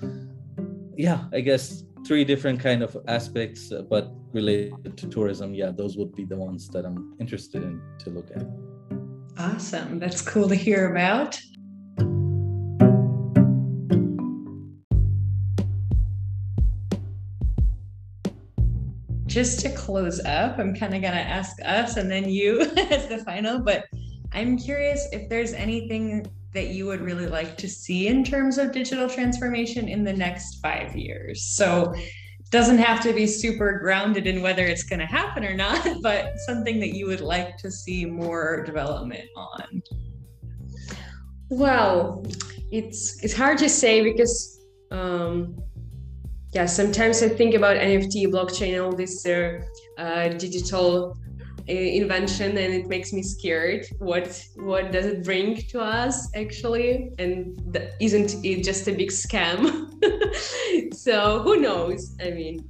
yeah 0.97 1.25
i 1.33 1.39
guess 1.39 1.83
three 2.05 2.23
different 2.23 2.59
kind 2.59 2.83
of 2.83 2.97
aspects 3.07 3.71
uh, 3.71 3.81
but 3.83 4.11
related 4.33 4.97
to 4.97 5.07
tourism 5.07 5.53
yeah 5.53 5.71
those 5.71 5.97
would 5.97 6.13
be 6.15 6.25
the 6.25 6.35
ones 6.35 6.67
that 6.67 6.85
i'm 6.85 7.15
interested 7.19 7.63
in 7.63 7.81
to 7.99 8.09
look 8.09 8.29
at. 8.35 8.45
Awesome. 9.37 9.97
That's 9.97 10.21
cool 10.21 10.47
to 10.49 10.55
hear 10.55 10.91
about 10.91 11.39
just 19.31 19.61
to 19.61 19.69
close 19.69 20.19
up, 20.25 20.59
I'm 20.59 20.75
kind 20.75 20.93
of 20.93 21.01
going 21.01 21.13
to 21.13 21.19
ask 21.19 21.55
us 21.63 21.95
and 21.95 22.11
then 22.11 22.29
you 22.29 22.61
as 22.91 23.07
the 23.07 23.19
final, 23.19 23.59
but 23.59 23.85
I'm 24.33 24.57
curious 24.57 25.07
if 25.13 25.29
there's 25.29 25.53
anything 25.53 26.27
that 26.53 26.67
you 26.67 26.85
would 26.85 26.99
really 26.99 27.27
like 27.27 27.57
to 27.57 27.69
see 27.69 28.07
in 28.07 28.25
terms 28.25 28.57
of 28.57 28.73
digital 28.73 29.09
transformation 29.09 29.87
in 29.87 30.03
the 30.03 30.11
next 30.11 30.61
five 30.61 30.95
years. 30.97 31.43
So 31.43 31.93
it 31.93 32.49
doesn't 32.49 32.79
have 32.79 33.01
to 33.03 33.13
be 33.13 33.25
super 33.25 33.79
grounded 33.79 34.27
in 34.27 34.41
whether 34.41 34.65
it's 34.65 34.83
going 34.83 34.99
to 34.99 35.05
happen 35.05 35.45
or 35.45 35.53
not, 35.53 35.87
but 36.01 36.37
something 36.39 36.77
that 36.81 36.93
you 36.93 37.07
would 37.07 37.21
like 37.21 37.55
to 37.57 37.71
see 37.71 38.05
more 38.05 38.63
development 38.65 39.29
on. 39.37 39.81
Well, 41.49 42.25
it's 42.71 43.21
it's 43.23 43.33
hard 43.33 43.57
to 43.59 43.69
say 43.69 44.01
because 44.01 44.61
um, 44.91 45.57
yeah, 46.53 46.65
sometimes 46.65 47.23
I 47.23 47.29
think 47.29 47.55
about 47.55 47.77
NFT, 47.77 48.27
blockchain, 48.27 48.83
all 48.83 48.93
this 48.93 49.25
uh, 49.25 49.61
uh, 49.97 50.29
digital 50.29 51.17
uh, 51.69 51.71
invention, 51.71 52.57
and 52.57 52.73
it 52.73 52.87
makes 52.87 53.13
me 53.13 53.23
scared. 53.23 53.85
What 53.99 54.45
what 54.57 54.91
does 54.91 55.05
it 55.05 55.23
bring 55.23 55.55
to 55.69 55.79
us 55.79 56.29
actually? 56.35 57.13
And 57.19 57.73
th- 57.73 57.91
isn't 58.01 58.43
it 58.43 58.63
just 58.63 58.87
a 58.89 58.91
big 58.91 59.11
scam? 59.11 59.89
so 60.93 61.39
who 61.39 61.57
knows? 61.57 62.17
I 62.21 62.31
mean, 62.31 62.69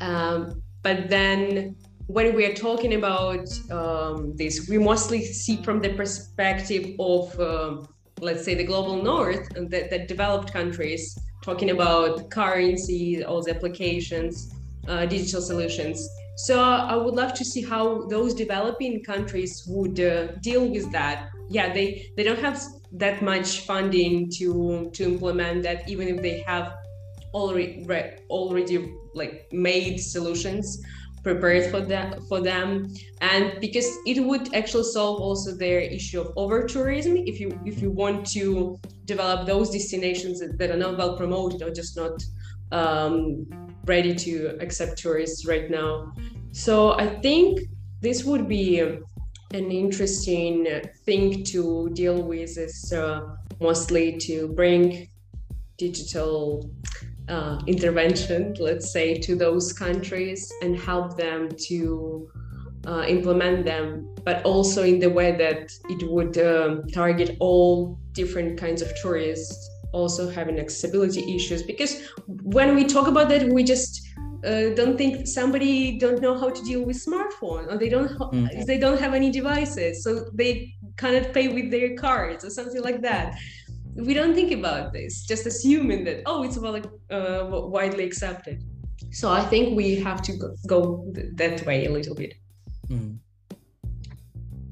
um, 0.00 0.62
but 0.82 1.08
then 1.08 1.74
when 2.06 2.34
we 2.34 2.44
are 2.44 2.54
talking 2.54 2.94
about 2.94 3.48
um, 3.72 4.36
this, 4.36 4.68
we 4.68 4.78
mostly 4.78 5.24
see 5.24 5.56
from 5.62 5.80
the 5.80 5.94
perspective 5.94 6.94
of, 6.98 7.38
uh, 7.38 7.76
let's 8.20 8.44
say, 8.44 8.54
the 8.56 8.64
global 8.64 9.00
north, 9.00 9.48
the, 9.54 9.86
the 9.90 10.04
developed 10.08 10.52
countries 10.52 11.16
talking 11.42 11.70
about 11.70 12.30
currency, 12.30 13.24
all 13.24 13.42
the 13.42 13.54
applications, 13.54 14.52
uh, 14.88 15.06
digital 15.06 15.40
solutions. 15.40 16.08
So 16.36 16.60
I 16.60 16.96
would 16.96 17.14
love 17.14 17.34
to 17.34 17.44
see 17.44 17.62
how 17.62 18.06
those 18.06 18.34
developing 18.34 19.02
countries 19.04 19.64
would 19.68 20.00
uh, 20.00 20.28
deal 20.42 20.66
with 20.68 20.90
that. 20.92 21.28
Yeah, 21.50 21.72
they 21.72 22.10
they 22.16 22.22
don't 22.22 22.38
have 22.40 22.62
that 22.92 23.22
much 23.22 23.60
funding 23.66 24.30
to 24.38 24.90
to 24.94 25.04
implement 25.04 25.62
that, 25.64 25.88
even 25.88 26.08
if 26.08 26.22
they 26.22 26.40
have 26.46 26.72
already 27.34 27.84
already 28.28 28.92
like 29.14 29.46
made 29.52 29.98
solutions 29.98 30.82
prepared 31.22 31.70
for 31.70 31.80
that 31.80 32.18
for 32.28 32.40
them. 32.40 32.92
And 33.20 33.60
because 33.60 33.86
it 34.06 34.20
would 34.20 34.54
actually 34.54 34.84
solve 34.84 35.20
also 35.20 35.56
their 35.56 35.80
issue 35.80 36.20
of 36.20 36.32
over 36.36 36.64
tourism 36.64 37.16
if 37.16 37.40
you 37.40 37.58
if 37.64 37.82
you 37.82 37.90
want 37.90 38.26
to 38.32 38.78
develop 39.04 39.46
those 39.46 39.70
destinations 39.70 40.40
that, 40.40 40.70
are 40.70 40.76
not 40.76 40.96
well 40.96 41.16
promoted 41.16 41.62
or 41.62 41.70
just 41.70 41.96
not 41.96 42.22
um, 42.72 43.46
ready 43.84 44.14
to 44.14 44.56
accept 44.60 44.98
tourists 44.98 45.46
right 45.46 45.70
now. 45.70 46.12
So 46.52 46.92
i 46.92 47.06
think 47.06 47.60
this 48.00 48.24
would 48.24 48.48
be 48.48 48.80
an 48.80 49.70
interesting 49.70 50.66
thing 51.04 51.44
to 51.44 51.90
deal 51.92 52.22
with 52.22 52.56
is 52.56 52.92
uh, 52.92 53.20
mostly 53.60 54.16
to 54.18 54.48
bring 54.48 55.08
digital 55.76 56.70
uh, 57.30 57.60
intervention, 57.66 58.54
let's 58.58 58.92
say, 58.92 59.14
to 59.18 59.36
those 59.36 59.72
countries 59.72 60.52
and 60.62 60.78
help 60.78 61.16
them 61.16 61.48
to 61.68 62.28
uh, 62.86 63.04
implement 63.06 63.64
them, 63.64 64.14
but 64.24 64.42
also 64.44 64.82
in 64.82 64.98
the 64.98 65.08
way 65.08 65.32
that 65.36 65.70
it 65.88 66.10
would 66.10 66.36
um, 66.38 66.86
target 66.88 67.36
all 67.40 67.98
different 68.12 68.58
kinds 68.58 68.82
of 68.82 68.92
tourists 69.00 69.68
also 69.92 70.30
having 70.30 70.58
accessibility 70.58 71.34
issues 71.34 71.62
because 71.64 72.08
when 72.26 72.76
we 72.76 72.84
talk 72.84 73.08
about 73.08 73.28
that 73.28 73.48
we 73.48 73.64
just 73.64 74.06
uh, 74.44 74.70
don't 74.74 74.96
think 74.96 75.26
somebody 75.26 75.98
don't 75.98 76.22
know 76.22 76.38
how 76.38 76.48
to 76.48 76.62
deal 76.62 76.82
with 76.84 76.96
smartphone 76.96 77.70
or 77.70 77.76
they 77.76 77.88
don't 77.88 78.08
mm-hmm. 78.08 78.64
they 78.66 78.78
don't 78.78 79.00
have 79.00 79.14
any 79.14 79.30
devices 79.30 80.02
so 80.02 80.26
they 80.32 80.72
cannot 80.96 81.32
pay 81.32 81.48
with 81.48 81.70
their 81.70 81.96
cards 81.96 82.44
or 82.44 82.50
something 82.50 82.82
like 82.82 83.02
that 83.02 83.36
we 83.94 84.14
don't 84.14 84.34
think 84.34 84.52
about 84.52 84.92
this 84.92 85.24
just 85.24 85.46
assuming 85.46 86.04
that 86.04 86.22
oh 86.26 86.42
it's 86.42 86.58
well 86.58 86.76
uh, 87.10 87.46
widely 87.50 88.04
accepted. 88.04 88.62
So 89.12 89.30
i 89.30 89.42
think 89.42 89.76
we 89.76 89.96
have 89.96 90.22
to 90.22 90.32
go, 90.36 90.54
go 90.66 91.04
th- 91.14 91.28
that 91.34 91.66
way 91.66 91.86
a 91.86 91.90
little 91.90 92.14
bit. 92.14 92.34
Mm. 92.88 93.18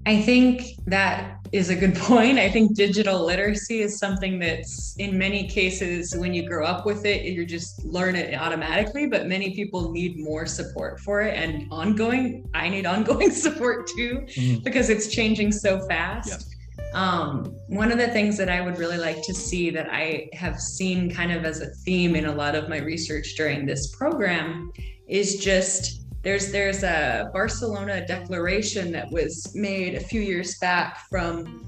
i 0.07 0.21
think 0.23 0.63
that 0.87 1.39
is 1.51 1.71
a 1.71 1.75
good 1.75 1.95
point. 2.11 2.39
I 2.39 2.51
think 2.51 2.77
digital 2.77 3.25
literacy 3.25 3.81
is 3.81 3.99
something 3.99 4.39
that's 4.39 4.95
in 4.99 5.17
many 5.17 5.49
cases 5.49 6.15
when 6.15 6.35
you 6.35 6.47
grow 6.47 6.67
up 6.67 6.85
with 6.85 7.07
it 7.07 7.23
you 7.25 7.47
just 7.47 7.85
learn 7.85 8.15
it 8.17 8.35
automatically 8.35 9.07
but 9.07 9.27
many 9.27 9.55
people 9.55 9.91
need 9.91 10.19
more 10.19 10.45
support 10.47 11.01
for 11.01 11.23
it 11.23 11.35
and 11.43 11.67
ongoing 11.71 12.49
i 12.55 12.69
need 12.69 12.87
ongoing 12.87 13.31
support 13.47 13.87
too 13.97 14.25
mm. 14.37 14.63
because 14.63 14.91
it's 14.91 15.09
changing 15.09 15.51
so 15.53 15.81
fast. 15.89 16.29
Yeah 16.29 16.58
Um, 16.95 17.57
one 17.67 17.93
of 17.93 17.99
the 17.99 18.09
things 18.09 18.37
that 18.39 18.49
I 18.49 18.61
would 18.61 18.79
really 18.79 18.97
like 18.97 19.23
to 19.23 19.35
see 19.35 19.71
that 19.71 19.89
I 19.91 20.29
have 20.33 20.61
seen 20.61 21.11
kind 21.11 21.33
of 21.33 21.45
as 21.45 21.61
a 21.61 21.67
theme 21.67 22.17
in 22.17 22.27
a 22.27 22.35
lot 22.35 22.55
of 22.55 22.69
my 22.69 22.79
research 22.79 23.35
during 23.37 23.67
this 23.67 23.95
program 23.95 24.73
is 25.07 25.37
just 25.37 26.07
there's 26.23 26.51
there's 26.51 26.83
a 26.83 27.31
Barcelona 27.33 28.07
declaration 28.07 28.91
that 28.93 29.11
was 29.11 29.53
made 29.55 29.95
a 29.95 30.01
few 30.01 30.21
years 30.21 30.59
back 30.59 31.09
from 31.09 31.65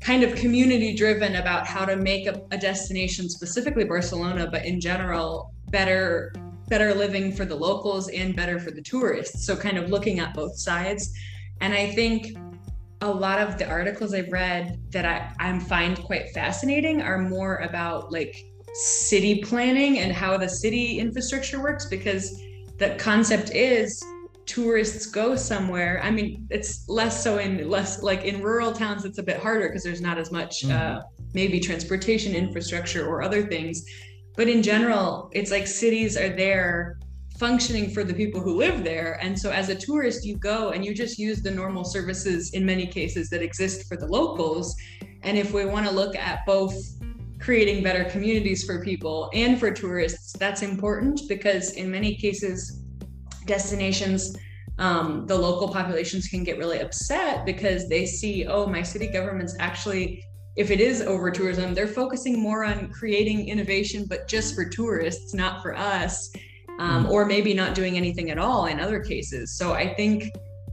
kind 0.00 0.22
of 0.22 0.34
community 0.34 0.94
driven 0.94 1.36
about 1.36 1.66
how 1.66 1.84
to 1.84 1.96
make 1.96 2.26
a, 2.26 2.42
a 2.50 2.58
destination 2.58 3.28
specifically 3.28 3.84
Barcelona 3.84 4.48
but 4.50 4.64
in 4.64 4.80
general 4.80 5.52
better 5.70 6.32
better 6.68 6.94
living 6.94 7.32
for 7.32 7.44
the 7.44 7.54
locals 7.54 8.08
and 8.08 8.34
better 8.34 8.58
for 8.58 8.70
the 8.70 8.82
tourists. 8.82 9.46
So 9.46 9.56
kind 9.56 9.78
of 9.78 9.90
looking 9.90 10.18
at 10.18 10.34
both 10.34 10.56
sides. 10.58 11.12
And 11.60 11.74
I 11.74 11.90
think 11.90 12.36
a 13.00 13.10
lot 13.10 13.38
of 13.38 13.58
the 13.58 13.66
articles 13.66 14.14
I've 14.14 14.32
read 14.32 14.78
that 14.90 15.04
I, 15.04 15.32
I 15.38 15.58
find 15.60 15.98
quite 16.02 16.30
fascinating 16.30 17.02
are 17.02 17.18
more 17.18 17.56
about 17.56 18.12
like 18.12 18.34
city 18.74 19.42
planning 19.42 20.00
and 20.00 20.12
how 20.12 20.36
the 20.36 20.48
city 20.48 20.98
infrastructure 20.98 21.62
works 21.62 21.86
because 21.86 22.42
the 22.78 22.96
concept 22.98 23.50
is 23.50 24.02
tourists 24.46 25.06
go 25.06 25.36
somewhere 25.36 26.00
i 26.02 26.10
mean 26.10 26.46
it's 26.50 26.86
less 26.88 27.22
so 27.22 27.38
in 27.38 27.68
less 27.70 28.02
like 28.02 28.24
in 28.24 28.42
rural 28.42 28.72
towns 28.72 29.04
it's 29.04 29.18
a 29.18 29.22
bit 29.22 29.38
harder 29.38 29.68
because 29.68 29.82
there's 29.82 30.02
not 30.02 30.18
as 30.18 30.30
much 30.30 30.64
uh, 30.64 30.68
mm-hmm. 30.68 30.98
uh, 30.98 31.02
maybe 31.32 31.58
transportation 31.58 32.34
infrastructure 32.34 33.06
or 33.06 33.22
other 33.22 33.46
things 33.46 33.86
but 34.36 34.48
in 34.48 34.62
general 34.62 35.30
it's 35.32 35.50
like 35.50 35.66
cities 35.66 36.16
are 36.16 36.28
there 36.28 36.98
functioning 37.38 37.90
for 37.90 38.04
the 38.04 38.14
people 38.14 38.40
who 38.40 38.56
live 38.56 38.84
there. 38.84 39.18
And 39.20 39.38
so 39.38 39.50
as 39.50 39.68
a 39.68 39.74
tourist, 39.74 40.24
you 40.24 40.36
go 40.36 40.70
and 40.70 40.84
you 40.84 40.94
just 40.94 41.18
use 41.18 41.42
the 41.42 41.50
normal 41.50 41.84
services 41.84 42.50
in 42.52 42.64
many 42.64 42.86
cases 42.86 43.28
that 43.30 43.42
exist 43.42 43.88
for 43.88 43.96
the 43.96 44.06
locals. 44.06 44.76
And 45.22 45.36
if 45.36 45.52
we 45.52 45.64
want 45.64 45.86
to 45.86 45.92
look 45.92 46.14
at 46.14 46.46
both 46.46 46.74
creating 47.40 47.82
better 47.82 48.04
communities 48.04 48.64
for 48.64 48.82
people 48.84 49.30
and 49.34 49.58
for 49.58 49.70
tourists, 49.70 50.32
that's 50.34 50.62
important 50.62 51.22
because 51.28 51.72
in 51.72 51.90
many 51.90 52.14
cases, 52.14 52.82
destinations, 53.46 54.36
um, 54.78 55.26
the 55.26 55.36
local 55.36 55.68
populations 55.68 56.28
can 56.28 56.44
get 56.44 56.56
really 56.58 56.78
upset 56.78 57.44
because 57.44 57.88
they 57.88 58.06
see, 58.06 58.46
oh, 58.46 58.66
my 58.66 58.82
city 58.82 59.08
government's 59.08 59.56
actually 59.58 60.24
if 60.56 60.70
it 60.70 60.80
is 60.80 61.02
over 61.02 61.32
tourism, 61.32 61.74
they're 61.74 61.88
focusing 61.88 62.38
more 62.38 62.64
on 62.64 62.88
creating 62.92 63.48
innovation, 63.48 64.06
but 64.08 64.28
just 64.28 64.54
for 64.54 64.64
tourists, 64.64 65.34
not 65.34 65.60
for 65.60 65.74
us 65.74 66.30
um, 66.78 67.06
mm. 67.06 67.10
or 67.10 67.24
maybe 67.24 67.54
not 67.54 67.74
doing 67.74 67.96
anything 67.96 68.30
at 68.30 68.38
all 68.38 68.66
in 68.66 68.80
other 68.80 69.00
cases. 69.00 69.56
So 69.56 69.72
I 69.72 69.94
think 69.94 70.32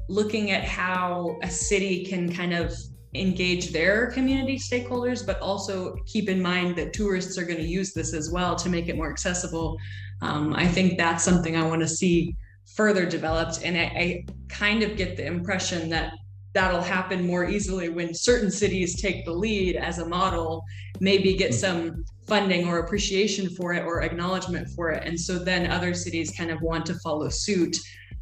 looking 0.09 0.51
at 0.51 0.63
how 0.63 1.37
a 1.41 1.49
city 1.49 2.05
can 2.05 2.31
kind 2.31 2.53
of 2.53 2.73
engage 3.13 3.71
their 3.71 4.07
community 4.11 4.57
stakeholders, 4.57 5.25
but 5.25 5.39
also 5.41 5.95
keep 6.05 6.29
in 6.29 6.41
mind 6.41 6.75
that 6.77 6.93
tourists 6.93 7.37
are 7.37 7.43
going 7.43 7.59
to 7.59 7.65
use 7.65 7.93
this 7.93 8.13
as 8.13 8.31
well 8.31 8.55
to 8.55 8.69
make 8.69 8.87
it 8.87 8.95
more 8.95 9.09
accessible. 9.09 9.77
Um, 10.21 10.53
I 10.53 10.67
think 10.67 10.97
that's 10.97 11.23
something 11.23 11.55
I 11.55 11.67
want 11.67 11.81
to 11.81 11.87
see 11.87 12.35
further 12.75 13.05
developed. 13.05 13.61
And 13.63 13.77
I, 13.77 13.81
I 13.81 14.25
kind 14.47 14.83
of 14.83 14.95
get 14.95 15.17
the 15.17 15.25
impression 15.25 15.89
that 15.89 16.13
that'll 16.53 16.81
happen 16.81 17.25
more 17.25 17.47
easily 17.47 17.89
when 17.89 18.13
certain 18.13 18.51
cities 18.51 19.01
take 19.01 19.25
the 19.25 19.31
lead 19.31 19.75
as 19.75 19.99
a 19.99 20.05
model, 20.05 20.63
maybe 20.99 21.33
get 21.33 21.51
mm. 21.51 21.55
some 21.55 22.05
funding 22.31 22.65
or 22.65 22.79
appreciation 22.79 23.49
for 23.49 23.73
it 23.73 23.83
or 23.83 24.03
acknowledgement 24.03 24.69
for 24.69 24.89
it. 24.89 25.03
And 25.05 25.19
so 25.19 25.37
then 25.37 25.69
other 25.69 25.93
cities 25.93 26.31
kind 26.31 26.49
of 26.49 26.61
want 26.61 26.85
to 26.85 26.93
follow 26.99 27.27
suit. 27.27 27.75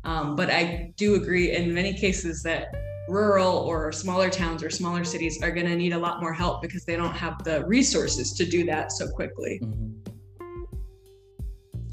Um, 0.04 0.36
but 0.36 0.50
I 0.50 0.92
do 0.98 1.14
agree 1.14 1.56
in 1.56 1.72
many 1.72 1.94
cases 1.94 2.42
that 2.42 2.74
rural 3.08 3.56
or 3.70 3.92
smaller 3.92 4.32
towns 4.32 4.64
or 4.64 4.72
smaller 4.72 5.04
cities 5.04 5.44
are 5.44 5.52
going 5.52 5.68
to 5.68 5.76
need 5.76 5.94
a 5.94 5.98
lot 6.08 6.22
more 6.22 6.34
help 6.34 6.64
because 6.64 6.86
they 6.86 6.96
don't 6.96 7.16
have 7.26 7.44
the 7.44 7.64
resources 7.68 8.34
to 8.34 8.46
do 8.48 8.66
that 8.66 8.92
so 8.92 9.08
quickly. 9.10 9.60
Mm-hmm. 9.62 9.90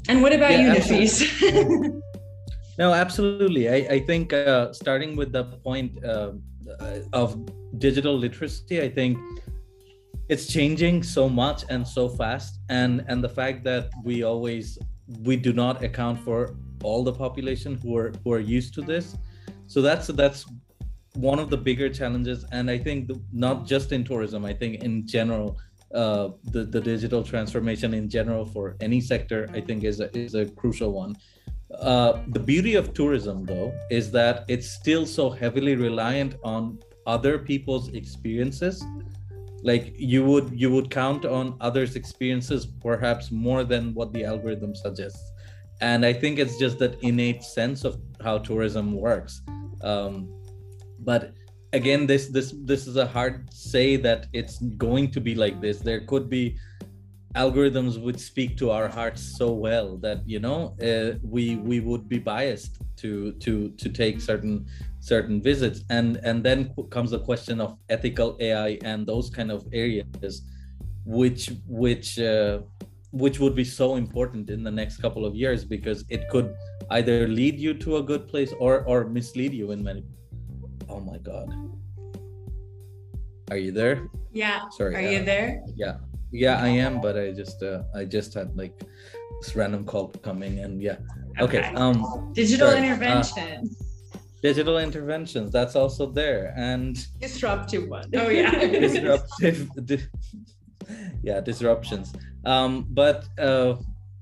And 0.09 0.23
what 0.23 0.33
about 0.33 0.53
yeah, 0.53 0.73
you, 0.73 0.79
Nafis? 0.79 2.01
no, 2.79 2.93
absolutely. 2.93 3.69
I, 3.69 3.75
I 3.97 3.99
think 3.99 4.33
uh, 4.33 4.73
starting 4.73 5.15
with 5.15 5.31
the 5.33 5.43
point 5.67 6.03
uh, 6.03 6.31
of 7.13 7.27
digital 7.77 8.17
literacy, 8.17 8.81
I 8.81 8.89
think 8.89 9.19
it's 10.29 10.47
changing 10.47 11.03
so 11.03 11.29
much 11.29 11.63
and 11.69 11.87
so 11.87 12.09
fast 12.09 12.59
and 12.69 13.03
and 13.07 13.23
the 13.23 13.29
fact 13.29 13.63
that 13.63 13.89
we 14.03 14.23
always 14.23 14.77
we 15.23 15.37
do 15.37 15.53
not 15.53 15.83
account 15.83 16.19
for 16.19 16.55
all 16.83 17.03
the 17.03 17.13
population 17.13 17.75
who 17.81 17.97
are 17.97 18.11
who 18.23 18.33
are 18.33 18.39
used 18.39 18.73
to 18.73 18.81
this. 18.81 19.15
So 19.67 19.81
that's 19.81 20.07
that's 20.07 20.45
one 21.17 21.39
of 21.39 21.49
the 21.49 21.57
bigger 21.57 21.89
challenges 21.89 22.45
and 22.51 22.69
i 22.69 22.77
think 22.77 23.07
the, 23.07 23.19
not 23.33 23.65
just 23.65 23.91
in 23.91 24.03
tourism 24.03 24.45
i 24.45 24.53
think 24.53 24.83
in 24.83 25.05
general 25.07 25.57
uh, 25.95 26.29
the 26.51 26.63
the 26.63 26.81
digital 26.81 27.23
transformation 27.23 27.93
in 27.93 28.09
general 28.09 28.45
for 28.45 28.75
any 28.81 29.01
sector 29.01 29.49
i 29.53 29.61
think 29.61 29.83
is 29.83 29.99
a, 29.99 30.15
is 30.17 30.35
a 30.35 30.45
crucial 30.45 30.91
one. 30.91 31.15
Uh, 31.79 32.21
the 32.29 32.39
beauty 32.39 32.75
of 32.75 32.93
tourism 32.93 33.45
though 33.45 33.73
is 33.89 34.11
that 34.11 34.45
it's 34.47 34.69
still 34.69 35.05
so 35.05 35.29
heavily 35.29 35.75
reliant 35.75 36.35
on 36.43 36.77
other 37.05 37.39
people's 37.39 37.87
experiences 37.93 38.83
like 39.63 39.93
you 39.97 40.23
would 40.23 40.51
you 40.53 40.71
would 40.71 40.89
count 40.89 41.25
on 41.25 41.55
others 41.61 41.95
experiences 41.95 42.65
perhaps 42.65 43.31
more 43.31 43.63
than 43.63 43.93
what 43.93 44.13
the 44.13 44.23
algorithm 44.23 44.75
suggests. 44.75 45.31
And 45.81 46.05
i 46.05 46.13
think 46.13 46.39
it's 46.39 46.57
just 46.57 46.79
that 46.79 47.01
innate 47.03 47.43
sense 47.43 47.83
of 47.83 47.97
how 48.21 48.39
tourism 48.39 48.93
works. 48.93 49.41
Um, 49.81 50.29
but 50.99 51.33
again 51.73 52.07
this 52.07 52.27
this 52.27 52.53
this 52.63 52.87
is 52.87 52.95
a 52.95 53.05
hard 53.05 53.51
say 53.53 53.97
that 53.97 54.27
it's 54.33 54.59
going 54.59 55.11
to 55.11 55.21
be 55.21 55.35
like 55.35 55.61
this. 55.61 55.79
There 55.79 56.01
could 56.01 56.29
be 56.29 56.57
algorithms 57.35 58.01
would 58.01 58.19
speak 58.19 58.57
to 58.57 58.71
our 58.71 58.87
hearts 58.87 59.21
so 59.37 59.51
well 59.51 59.97
that 59.97 60.19
you 60.27 60.39
know 60.39 60.75
uh, 60.81 61.17
we 61.21 61.55
we 61.57 61.79
would 61.79 62.09
be 62.09 62.17
biased 62.17 62.77
to 62.97 63.31
to 63.33 63.69
to 63.81 63.89
take 63.89 64.19
certain 64.19 64.65
certain 65.07 65.41
visits. 65.41 65.83
And 65.89 66.19
and 66.23 66.43
then 66.43 66.73
comes 66.91 67.11
the 67.11 67.19
question 67.19 67.61
of 67.61 67.77
ethical 67.89 68.37
ai 68.39 68.77
and 68.83 69.07
those 69.07 69.29
kind 69.29 69.51
of 69.51 69.65
areas 69.71 70.41
which 71.05 71.51
which 71.65 72.19
uh, 72.19 72.59
which 73.11 73.39
would 73.39 73.55
be 73.55 73.63
so 73.63 73.95
important 73.95 74.49
in 74.49 74.61
the 74.63 74.71
next 74.71 74.97
couple 74.97 75.25
of 75.25 75.33
years 75.35 75.63
because 75.63 76.03
it 76.09 76.27
could 76.29 76.53
either 76.91 77.27
lead 77.27 77.57
you 77.57 77.73
to 77.73 77.97
a 77.97 78.03
good 78.03 78.27
place 78.27 78.53
or 78.59 78.83
or 78.83 79.05
mislead 79.05 79.53
you 79.53 79.71
in 79.71 79.81
many 79.83 80.03
oh 80.89 80.99
my 80.99 81.17
god. 81.17 81.47
Are 83.49 83.57
you 83.57 83.71
there? 83.71 84.09
Yeah. 84.33 84.67
Sorry 84.77 84.95
are 84.95 85.07
uh, 85.07 85.11
you 85.11 85.23
there? 85.23 85.63
yeah. 85.75 85.97
Yeah 86.31 86.59
i 86.59 86.67
am 86.67 86.99
but 86.99 87.15
i 87.17 87.31
just 87.31 87.63
uh, 87.63 87.83
i 87.95 88.03
just 88.03 88.33
had 88.33 88.51
like 88.61 88.75
this 89.39 89.55
random 89.55 89.85
call 89.85 90.09
coming 90.27 90.59
and 90.59 90.81
yeah. 90.81 90.97
Okay, 91.39 91.59
okay. 91.59 91.75
um 91.75 92.03
digital 92.33 92.67
sorry. 92.67 92.81
Uh, 92.81 92.83
intervention 92.83 93.71
digital 94.41 94.77
interventions 94.77 95.51
that's 95.51 95.75
also 95.75 96.05
there 96.05 96.53
and 96.55 97.07
disruptive 97.19 97.87
one. 97.89 98.09
Oh 98.15 98.29
yeah. 98.29 98.51
Disruptive 98.87 99.69
di- 99.85 100.07
yeah 101.23 101.41
disruptions. 101.41 102.13
Um 102.45 102.85
but 102.89 103.27
uh 103.39 103.75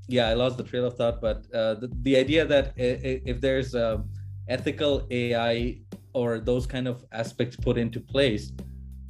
yeah 0.08 0.28
i 0.30 0.34
lost 0.34 0.58
the 0.58 0.64
trail 0.64 0.86
of 0.86 0.96
thought 0.96 1.20
but 1.22 1.46
uh 1.54 1.76
the, 1.76 1.90
the 2.04 2.16
idea 2.16 2.46
that 2.46 2.74
if 2.78 3.42
there's 3.42 3.74
a 3.74 4.04
ethical 4.48 5.08
ai 5.10 5.80
or 6.14 6.40
those 6.40 6.66
kind 6.68 6.88
of 6.88 7.04
aspects 7.12 7.56
put 7.56 7.78
into 7.78 8.00
place 8.00 8.52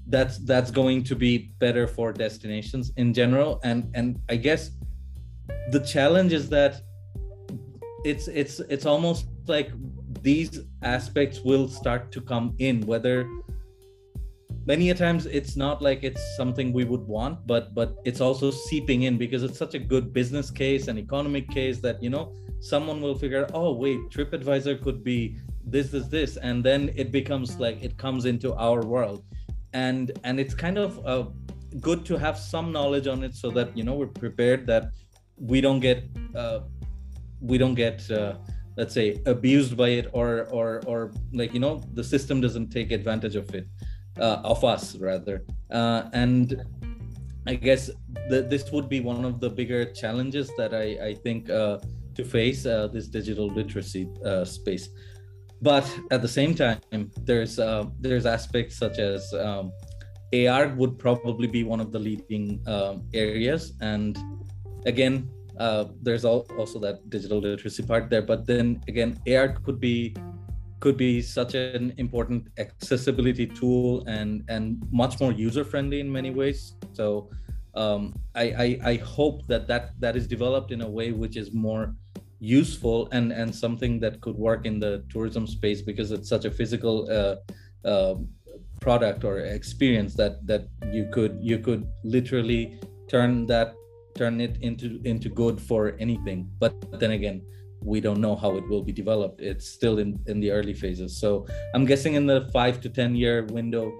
that's 0.07 0.37
that's 0.39 0.71
going 0.71 1.03
to 1.03 1.15
be 1.15 1.53
better 1.59 1.87
for 1.87 2.13
destinations 2.13 2.91
in 2.97 3.13
general 3.13 3.59
and 3.63 3.91
and 3.93 4.19
i 4.29 4.35
guess 4.35 4.71
the 5.71 5.79
challenge 5.79 6.31
is 6.31 6.47
that 6.49 6.81
it's 8.05 8.27
it's 8.27 8.59
it's 8.61 8.85
almost 8.85 9.27
like 9.47 9.71
these 10.27 10.61
aspects 10.81 11.41
will 11.49 11.67
start 11.79 12.11
to 12.15 12.19
come 12.31 12.47
in 12.67 12.81
whether 12.91 13.15
many 14.71 14.89
a 14.89 14.95
times 15.03 15.25
it's 15.39 15.55
not 15.55 15.81
like 15.87 16.03
it's 16.09 16.23
something 16.35 16.73
we 16.73 16.85
would 16.91 17.05
want 17.15 17.35
but 17.51 17.73
but 17.79 17.89
it's 18.09 18.21
also 18.27 18.49
seeping 18.67 19.03
in 19.07 19.17
because 19.23 19.43
it's 19.47 19.59
such 19.65 19.75
a 19.79 19.83
good 19.93 20.11
business 20.19 20.49
case 20.61 20.87
and 20.89 20.97
economic 21.07 21.47
case 21.49 21.77
that 21.87 22.01
you 22.01 22.11
know 22.15 22.25
someone 22.71 22.99
will 23.05 23.17
figure 23.23 23.43
oh 23.53 23.71
wait 23.83 23.99
tripadvisor 24.15 24.75
could 24.85 25.03
be 25.03 25.19
this 25.65 25.89
this 25.89 26.07
this 26.07 26.37
and 26.37 26.63
then 26.63 26.91
it 26.95 27.11
becomes 27.11 27.59
like 27.59 27.81
it 27.83 27.97
comes 27.97 28.25
into 28.25 28.53
our 28.55 28.81
world. 28.85 29.23
And 29.73 30.11
and 30.23 30.39
it's 30.39 30.53
kind 30.53 30.77
of 30.77 31.05
uh, 31.05 31.25
good 31.81 32.05
to 32.05 32.17
have 32.17 32.37
some 32.37 32.71
knowledge 32.71 33.07
on 33.07 33.23
it 33.23 33.35
so 33.35 33.49
that 33.51 33.75
you 33.77 33.83
know 33.83 33.95
we're 33.95 34.07
prepared 34.07 34.65
that 34.67 34.91
we 35.37 35.59
don't 35.59 35.79
get 35.79 36.07
uh, 36.35 36.59
we 37.41 37.57
don't 37.57 37.75
get 37.75 38.09
uh, 38.09 38.35
let's 38.77 38.93
say 38.93 39.21
abused 39.25 39.77
by 39.77 39.89
it 39.89 40.09
or 40.13 40.47
or 40.51 40.81
or 40.85 41.11
like 41.33 41.53
you 41.53 41.59
know 41.59 41.81
the 41.93 42.03
system 42.03 42.41
doesn't 42.41 42.69
take 42.69 42.91
advantage 42.91 43.35
of 43.35 43.53
it 43.53 43.67
uh, 44.19 44.41
of 44.43 44.63
us 44.63 44.95
rather 44.97 45.43
uh, 45.71 46.03
and 46.13 46.63
i 47.47 47.53
guess 47.53 47.89
this 48.29 48.71
would 48.71 48.89
be 48.89 48.99
one 48.99 49.23
of 49.25 49.39
the 49.39 49.49
bigger 49.49 49.85
challenges 49.85 50.51
that 50.57 50.73
i 50.73 51.09
i 51.09 51.13
think 51.13 51.49
uh, 51.49 51.77
to 52.13 52.23
face 52.23 52.65
uh, 52.65 52.87
this 52.87 53.07
digital 53.07 53.47
literacy 53.47 54.09
uh, 54.25 54.43
space 54.43 54.89
but 55.61 55.85
at 56.11 56.21
the 56.21 56.27
same 56.27 56.53
time 56.53 57.11
there's 57.23 57.59
uh, 57.59 57.85
there's 57.99 58.25
aspects 58.25 58.77
such 58.77 58.99
as 58.99 59.33
um, 59.33 59.71
AR 60.33 60.69
would 60.75 60.97
probably 60.97 61.47
be 61.47 61.63
one 61.63 61.79
of 61.79 61.91
the 61.91 61.99
leading 61.99 62.61
um, 62.67 63.07
areas. 63.13 63.73
And 63.81 64.17
again, 64.85 65.29
uh, 65.59 65.85
there's 66.01 66.25
also 66.25 66.79
that 66.79 67.09
digital 67.09 67.39
literacy 67.39 67.83
part 67.83 68.09
there. 68.09 68.21
But 68.21 68.45
then 68.45 68.81
again, 68.87 69.19
AR 69.27 69.49
could 69.49 69.79
be 69.79 70.15
could 70.79 70.97
be 70.97 71.21
such 71.21 71.55
an 71.55 71.93
important 71.97 72.47
accessibility 72.57 73.47
tool 73.47 74.03
and 74.07 74.43
and 74.49 74.77
much 74.91 75.19
more 75.19 75.31
user 75.31 75.63
friendly 75.63 75.99
in 75.99 76.11
many 76.11 76.29
ways. 76.29 76.75
So 76.93 77.29
um, 77.75 78.13
I, 78.35 78.43
I, 78.43 78.79
I 78.91 78.95
hope 78.97 79.45
that 79.47 79.67
that 79.67 79.99
that 79.99 80.15
is 80.15 80.27
developed 80.27 80.71
in 80.71 80.81
a 80.81 80.89
way 80.89 81.11
which 81.11 81.37
is 81.37 81.53
more 81.53 81.95
useful 82.39 83.07
and 83.11 83.31
and 83.31 83.53
something 83.53 83.99
that 83.99 84.21
could 84.21 84.35
work 84.35 84.65
in 84.65 84.79
the 84.79 85.03
tourism 85.09 85.47
space 85.47 85.81
because 85.81 86.11
it's 86.11 86.29
such 86.29 86.45
a 86.45 86.51
physical 86.51 87.09
uh, 87.09 87.35
uh, 87.87 88.15
product 88.81 89.23
or 89.23 89.39
experience 89.39 90.15
that 90.15 90.45
that 90.45 90.67
you 90.91 91.07
could 91.11 91.37
you 91.41 91.59
could 91.59 91.87
literally 92.03 92.79
turn 93.07 93.45
that 93.47 93.73
turn 94.15 94.41
it 94.41 94.57
into 94.61 94.99
into 95.03 95.29
good 95.29 95.61
for 95.61 95.95
anything. 95.99 96.49
But 96.59 96.73
then 96.99 97.11
again 97.11 97.41
we 97.83 98.01
don't 98.01 98.19
know 98.19 98.35
how 98.35 98.55
it 98.57 98.67
will 98.67 98.81
be 98.81 98.91
developed. 98.91 99.41
It's 99.41 99.67
still 99.67 99.99
in 99.99 100.19
in 100.25 100.39
the 100.39 100.51
early 100.51 100.73
phases. 100.73 101.15
So 101.17 101.45
i'm 101.73 101.85
guessing 101.85 102.15
in 102.15 102.25
the 102.25 102.49
five 102.51 102.81
to 102.81 102.89
ten 102.89 103.15
year 103.15 103.45
window 103.45 103.91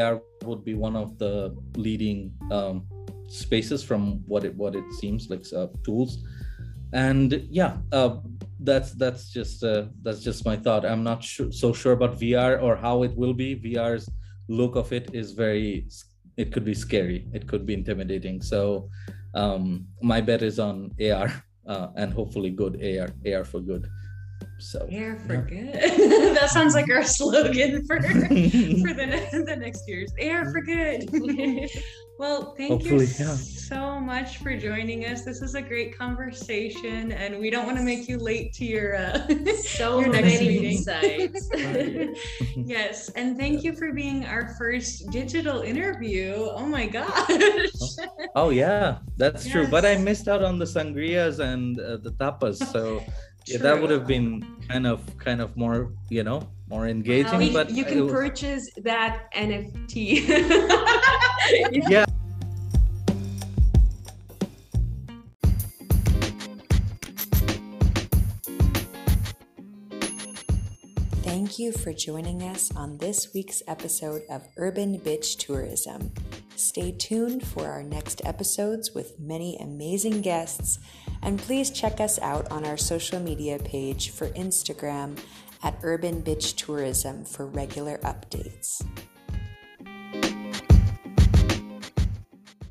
ar 0.00 0.22
would 0.44 0.64
be 0.64 0.74
one 0.74 0.96
of 0.96 1.18
the 1.18 1.54
leading 1.76 2.32
um, 2.50 2.86
spaces 3.28 3.82
from 3.82 4.24
what 4.26 4.44
it 4.44 4.54
what 4.56 4.74
it 4.74 4.88
seems 4.92 5.28
like 5.28 5.44
uh, 5.54 5.68
tools. 5.82 6.24
And 6.92 7.46
yeah 7.50 7.76
uh, 7.92 8.16
that's 8.60 8.92
that's 8.92 9.30
just 9.30 9.64
uh, 9.64 9.86
that's 10.02 10.20
just 10.20 10.44
my 10.44 10.56
thought. 10.56 10.84
I'm 10.86 11.04
not 11.04 11.22
sure, 11.22 11.50
so 11.52 11.72
sure 11.72 11.92
about 11.92 12.18
vr 12.18 12.62
or 12.62 12.76
how 12.76 13.02
it 13.02 13.14
will 13.16 13.34
be. 13.34 13.54
Vr's 13.56 14.08
look 14.48 14.76
of 14.76 14.92
it 14.92 15.10
is 15.12 15.32
very 15.32 15.86
it 16.36 16.52
could 16.52 16.64
be 16.64 16.74
scary. 16.74 17.26
It 17.32 17.46
could 17.46 17.66
be 17.66 17.74
intimidating. 17.74 18.40
So 18.42 18.88
um, 19.34 19.86
my 20.02 20.20
bet 20.20 20.42
is 20.42 20.58
on 20.58 20.90
ar 21.00 21.44
uh, 21.66 21.88
and 21.96 22.12
hopefully 22.12 22.50
good 22.50 22.80
ar 22.82 23.10
ar 23.26 23.44
for 23.44 23.60
good 23.60 23.86
so 24.58 24.88
AR 24.92 25.16
for 25.16 25.34
yeah. 25.34 25.40
good. 25.42 25.72
that 26.36 26.50
sounds 26.50 26.74
like 26.74 26.88
our 26.90 27.04
slogan 27.04 27.84
for 27.86 28.00
for 28.02 28.08
the, 28.08 29.44
the 29.46 29.56
next 29.56 29.86
year's 29.86 30.12
AR 30.22 30.50
for 30.50 30.62
good. 30.62 31.08
well, 32.18 32.54
thank 32.56 32.70
Hopefully, 32.70 33.06
you 33.06 33.12
yeah. 33.18 33.34
so 33.34 34.00
much 34.00 34.38
for 34.38 34.56
joining 34.56 35.04
us. 35.04 35.22
This 35.22 35.42
is 35.42 35.54
a 35.54 35.60
great 35.62 35.96
conversation, 35.96 37.12
and 37.12 37.38
we 37.38 37.50
don't 37.50 37.66
want 37.66 37.76
to 37.76 37.84
make 37.84 38.08
you 38.08 38.16
late 38.16 38.54
to 38.54 38.64
your 38.64 38.96
uh, 38.96 39.26
so 39.62 40.00
your 40.00 40.08
next 40.08 40.40
meeting. 40.40 40.64
insights. 40.64 41.50
yes, 42.56 43.10
and 43.10 43.36
thank 43.36 43.64
you 43.64 43.74
for 43.74 43.92
being 43.92 44.24
our 44.24 44.54
first 44.56 45.10
digital 45.10 45.60
interview. 45.60 46.32
Oh 46.36 46.66
my 46.66 46.86
gosh. 46.86 47.08
Oh, 47.28 48.28
oh 48.36 48.50
yeah, 48.50 48.98
that's 49.16 49.44
yes. 49.44 49.52
true. 49.52 49.66
But 49.66 49.84
I 49.84 49.96
missed 49.98 50.28
out 50.28 50.42
on 50.42 50.58
the 50.58 50.64
sangrias 50.64 51.40
and 51.40 51.78
uh, 51.78 51.98
the 51.98 52.12
tapas, 52.12 52.64
so 52.72 53.02
yeah, 53.46 53.58
that 53.58 53.80
would 53.80 53.90
have 53.90 54.06
been 54.06 54.44
kind 54.68 54.86
of 54.86 55.00
kind 55.18 55.40
of 55.40 55.56
more 55.56 55.92
you 56.08 56.22
know 56.22 56.48
more 56.68 56.86
engaging 56.88 57.38
well, 57.38 57.52
but 57.52 57.70
you 57.70 57.84
can 57.84 58.04
was... 58.04 58.12
purchase 58.12 58.70
that 58.82 59.30
nft 59.34 59.94
yeah 61.88 62.04
Thank 71.54 71.72
you 71.72 71.82
for 71.84 71.92
joining 71.92 72.42
us 72.42 72.74
on 72.74 72.98
this 72.98 73.32
week's 73.32 73.62
episode 73.68 74.22
of 74.28 74.42
Urban 74.56 74.98
Bitch 74.98 75.38
Tourism. 75.38 76.12
Stay 76.56 76.90
tuned 76.90 77.46
for 77.46 77.68
our 77.68 77.84
next 77.84 78.20
episodes 78.24 78.90
with 78.92 79.20
many 79.20 79.56
amazing 79.58 80.20
guests 80.20 80.80
and 81.22 81.38
please 81.38 81.70
check 81.70 82.00
us 82.00 82.18
out 82.18 82.50
on 82.50 82.66
our 82.66 82.76
social 82.76 83.20
media 83.20 83.60
page 83.60 84.10
for 84.10 84.30
Instagram 84.30 85.16
at 85.62 85.78
Urban 85.84 86.24
Bitch 86.24 86.56
Tourism 86.56 87.24
for 87.24 87.46
regular 87.46 87.98
updates. 87.98 88.84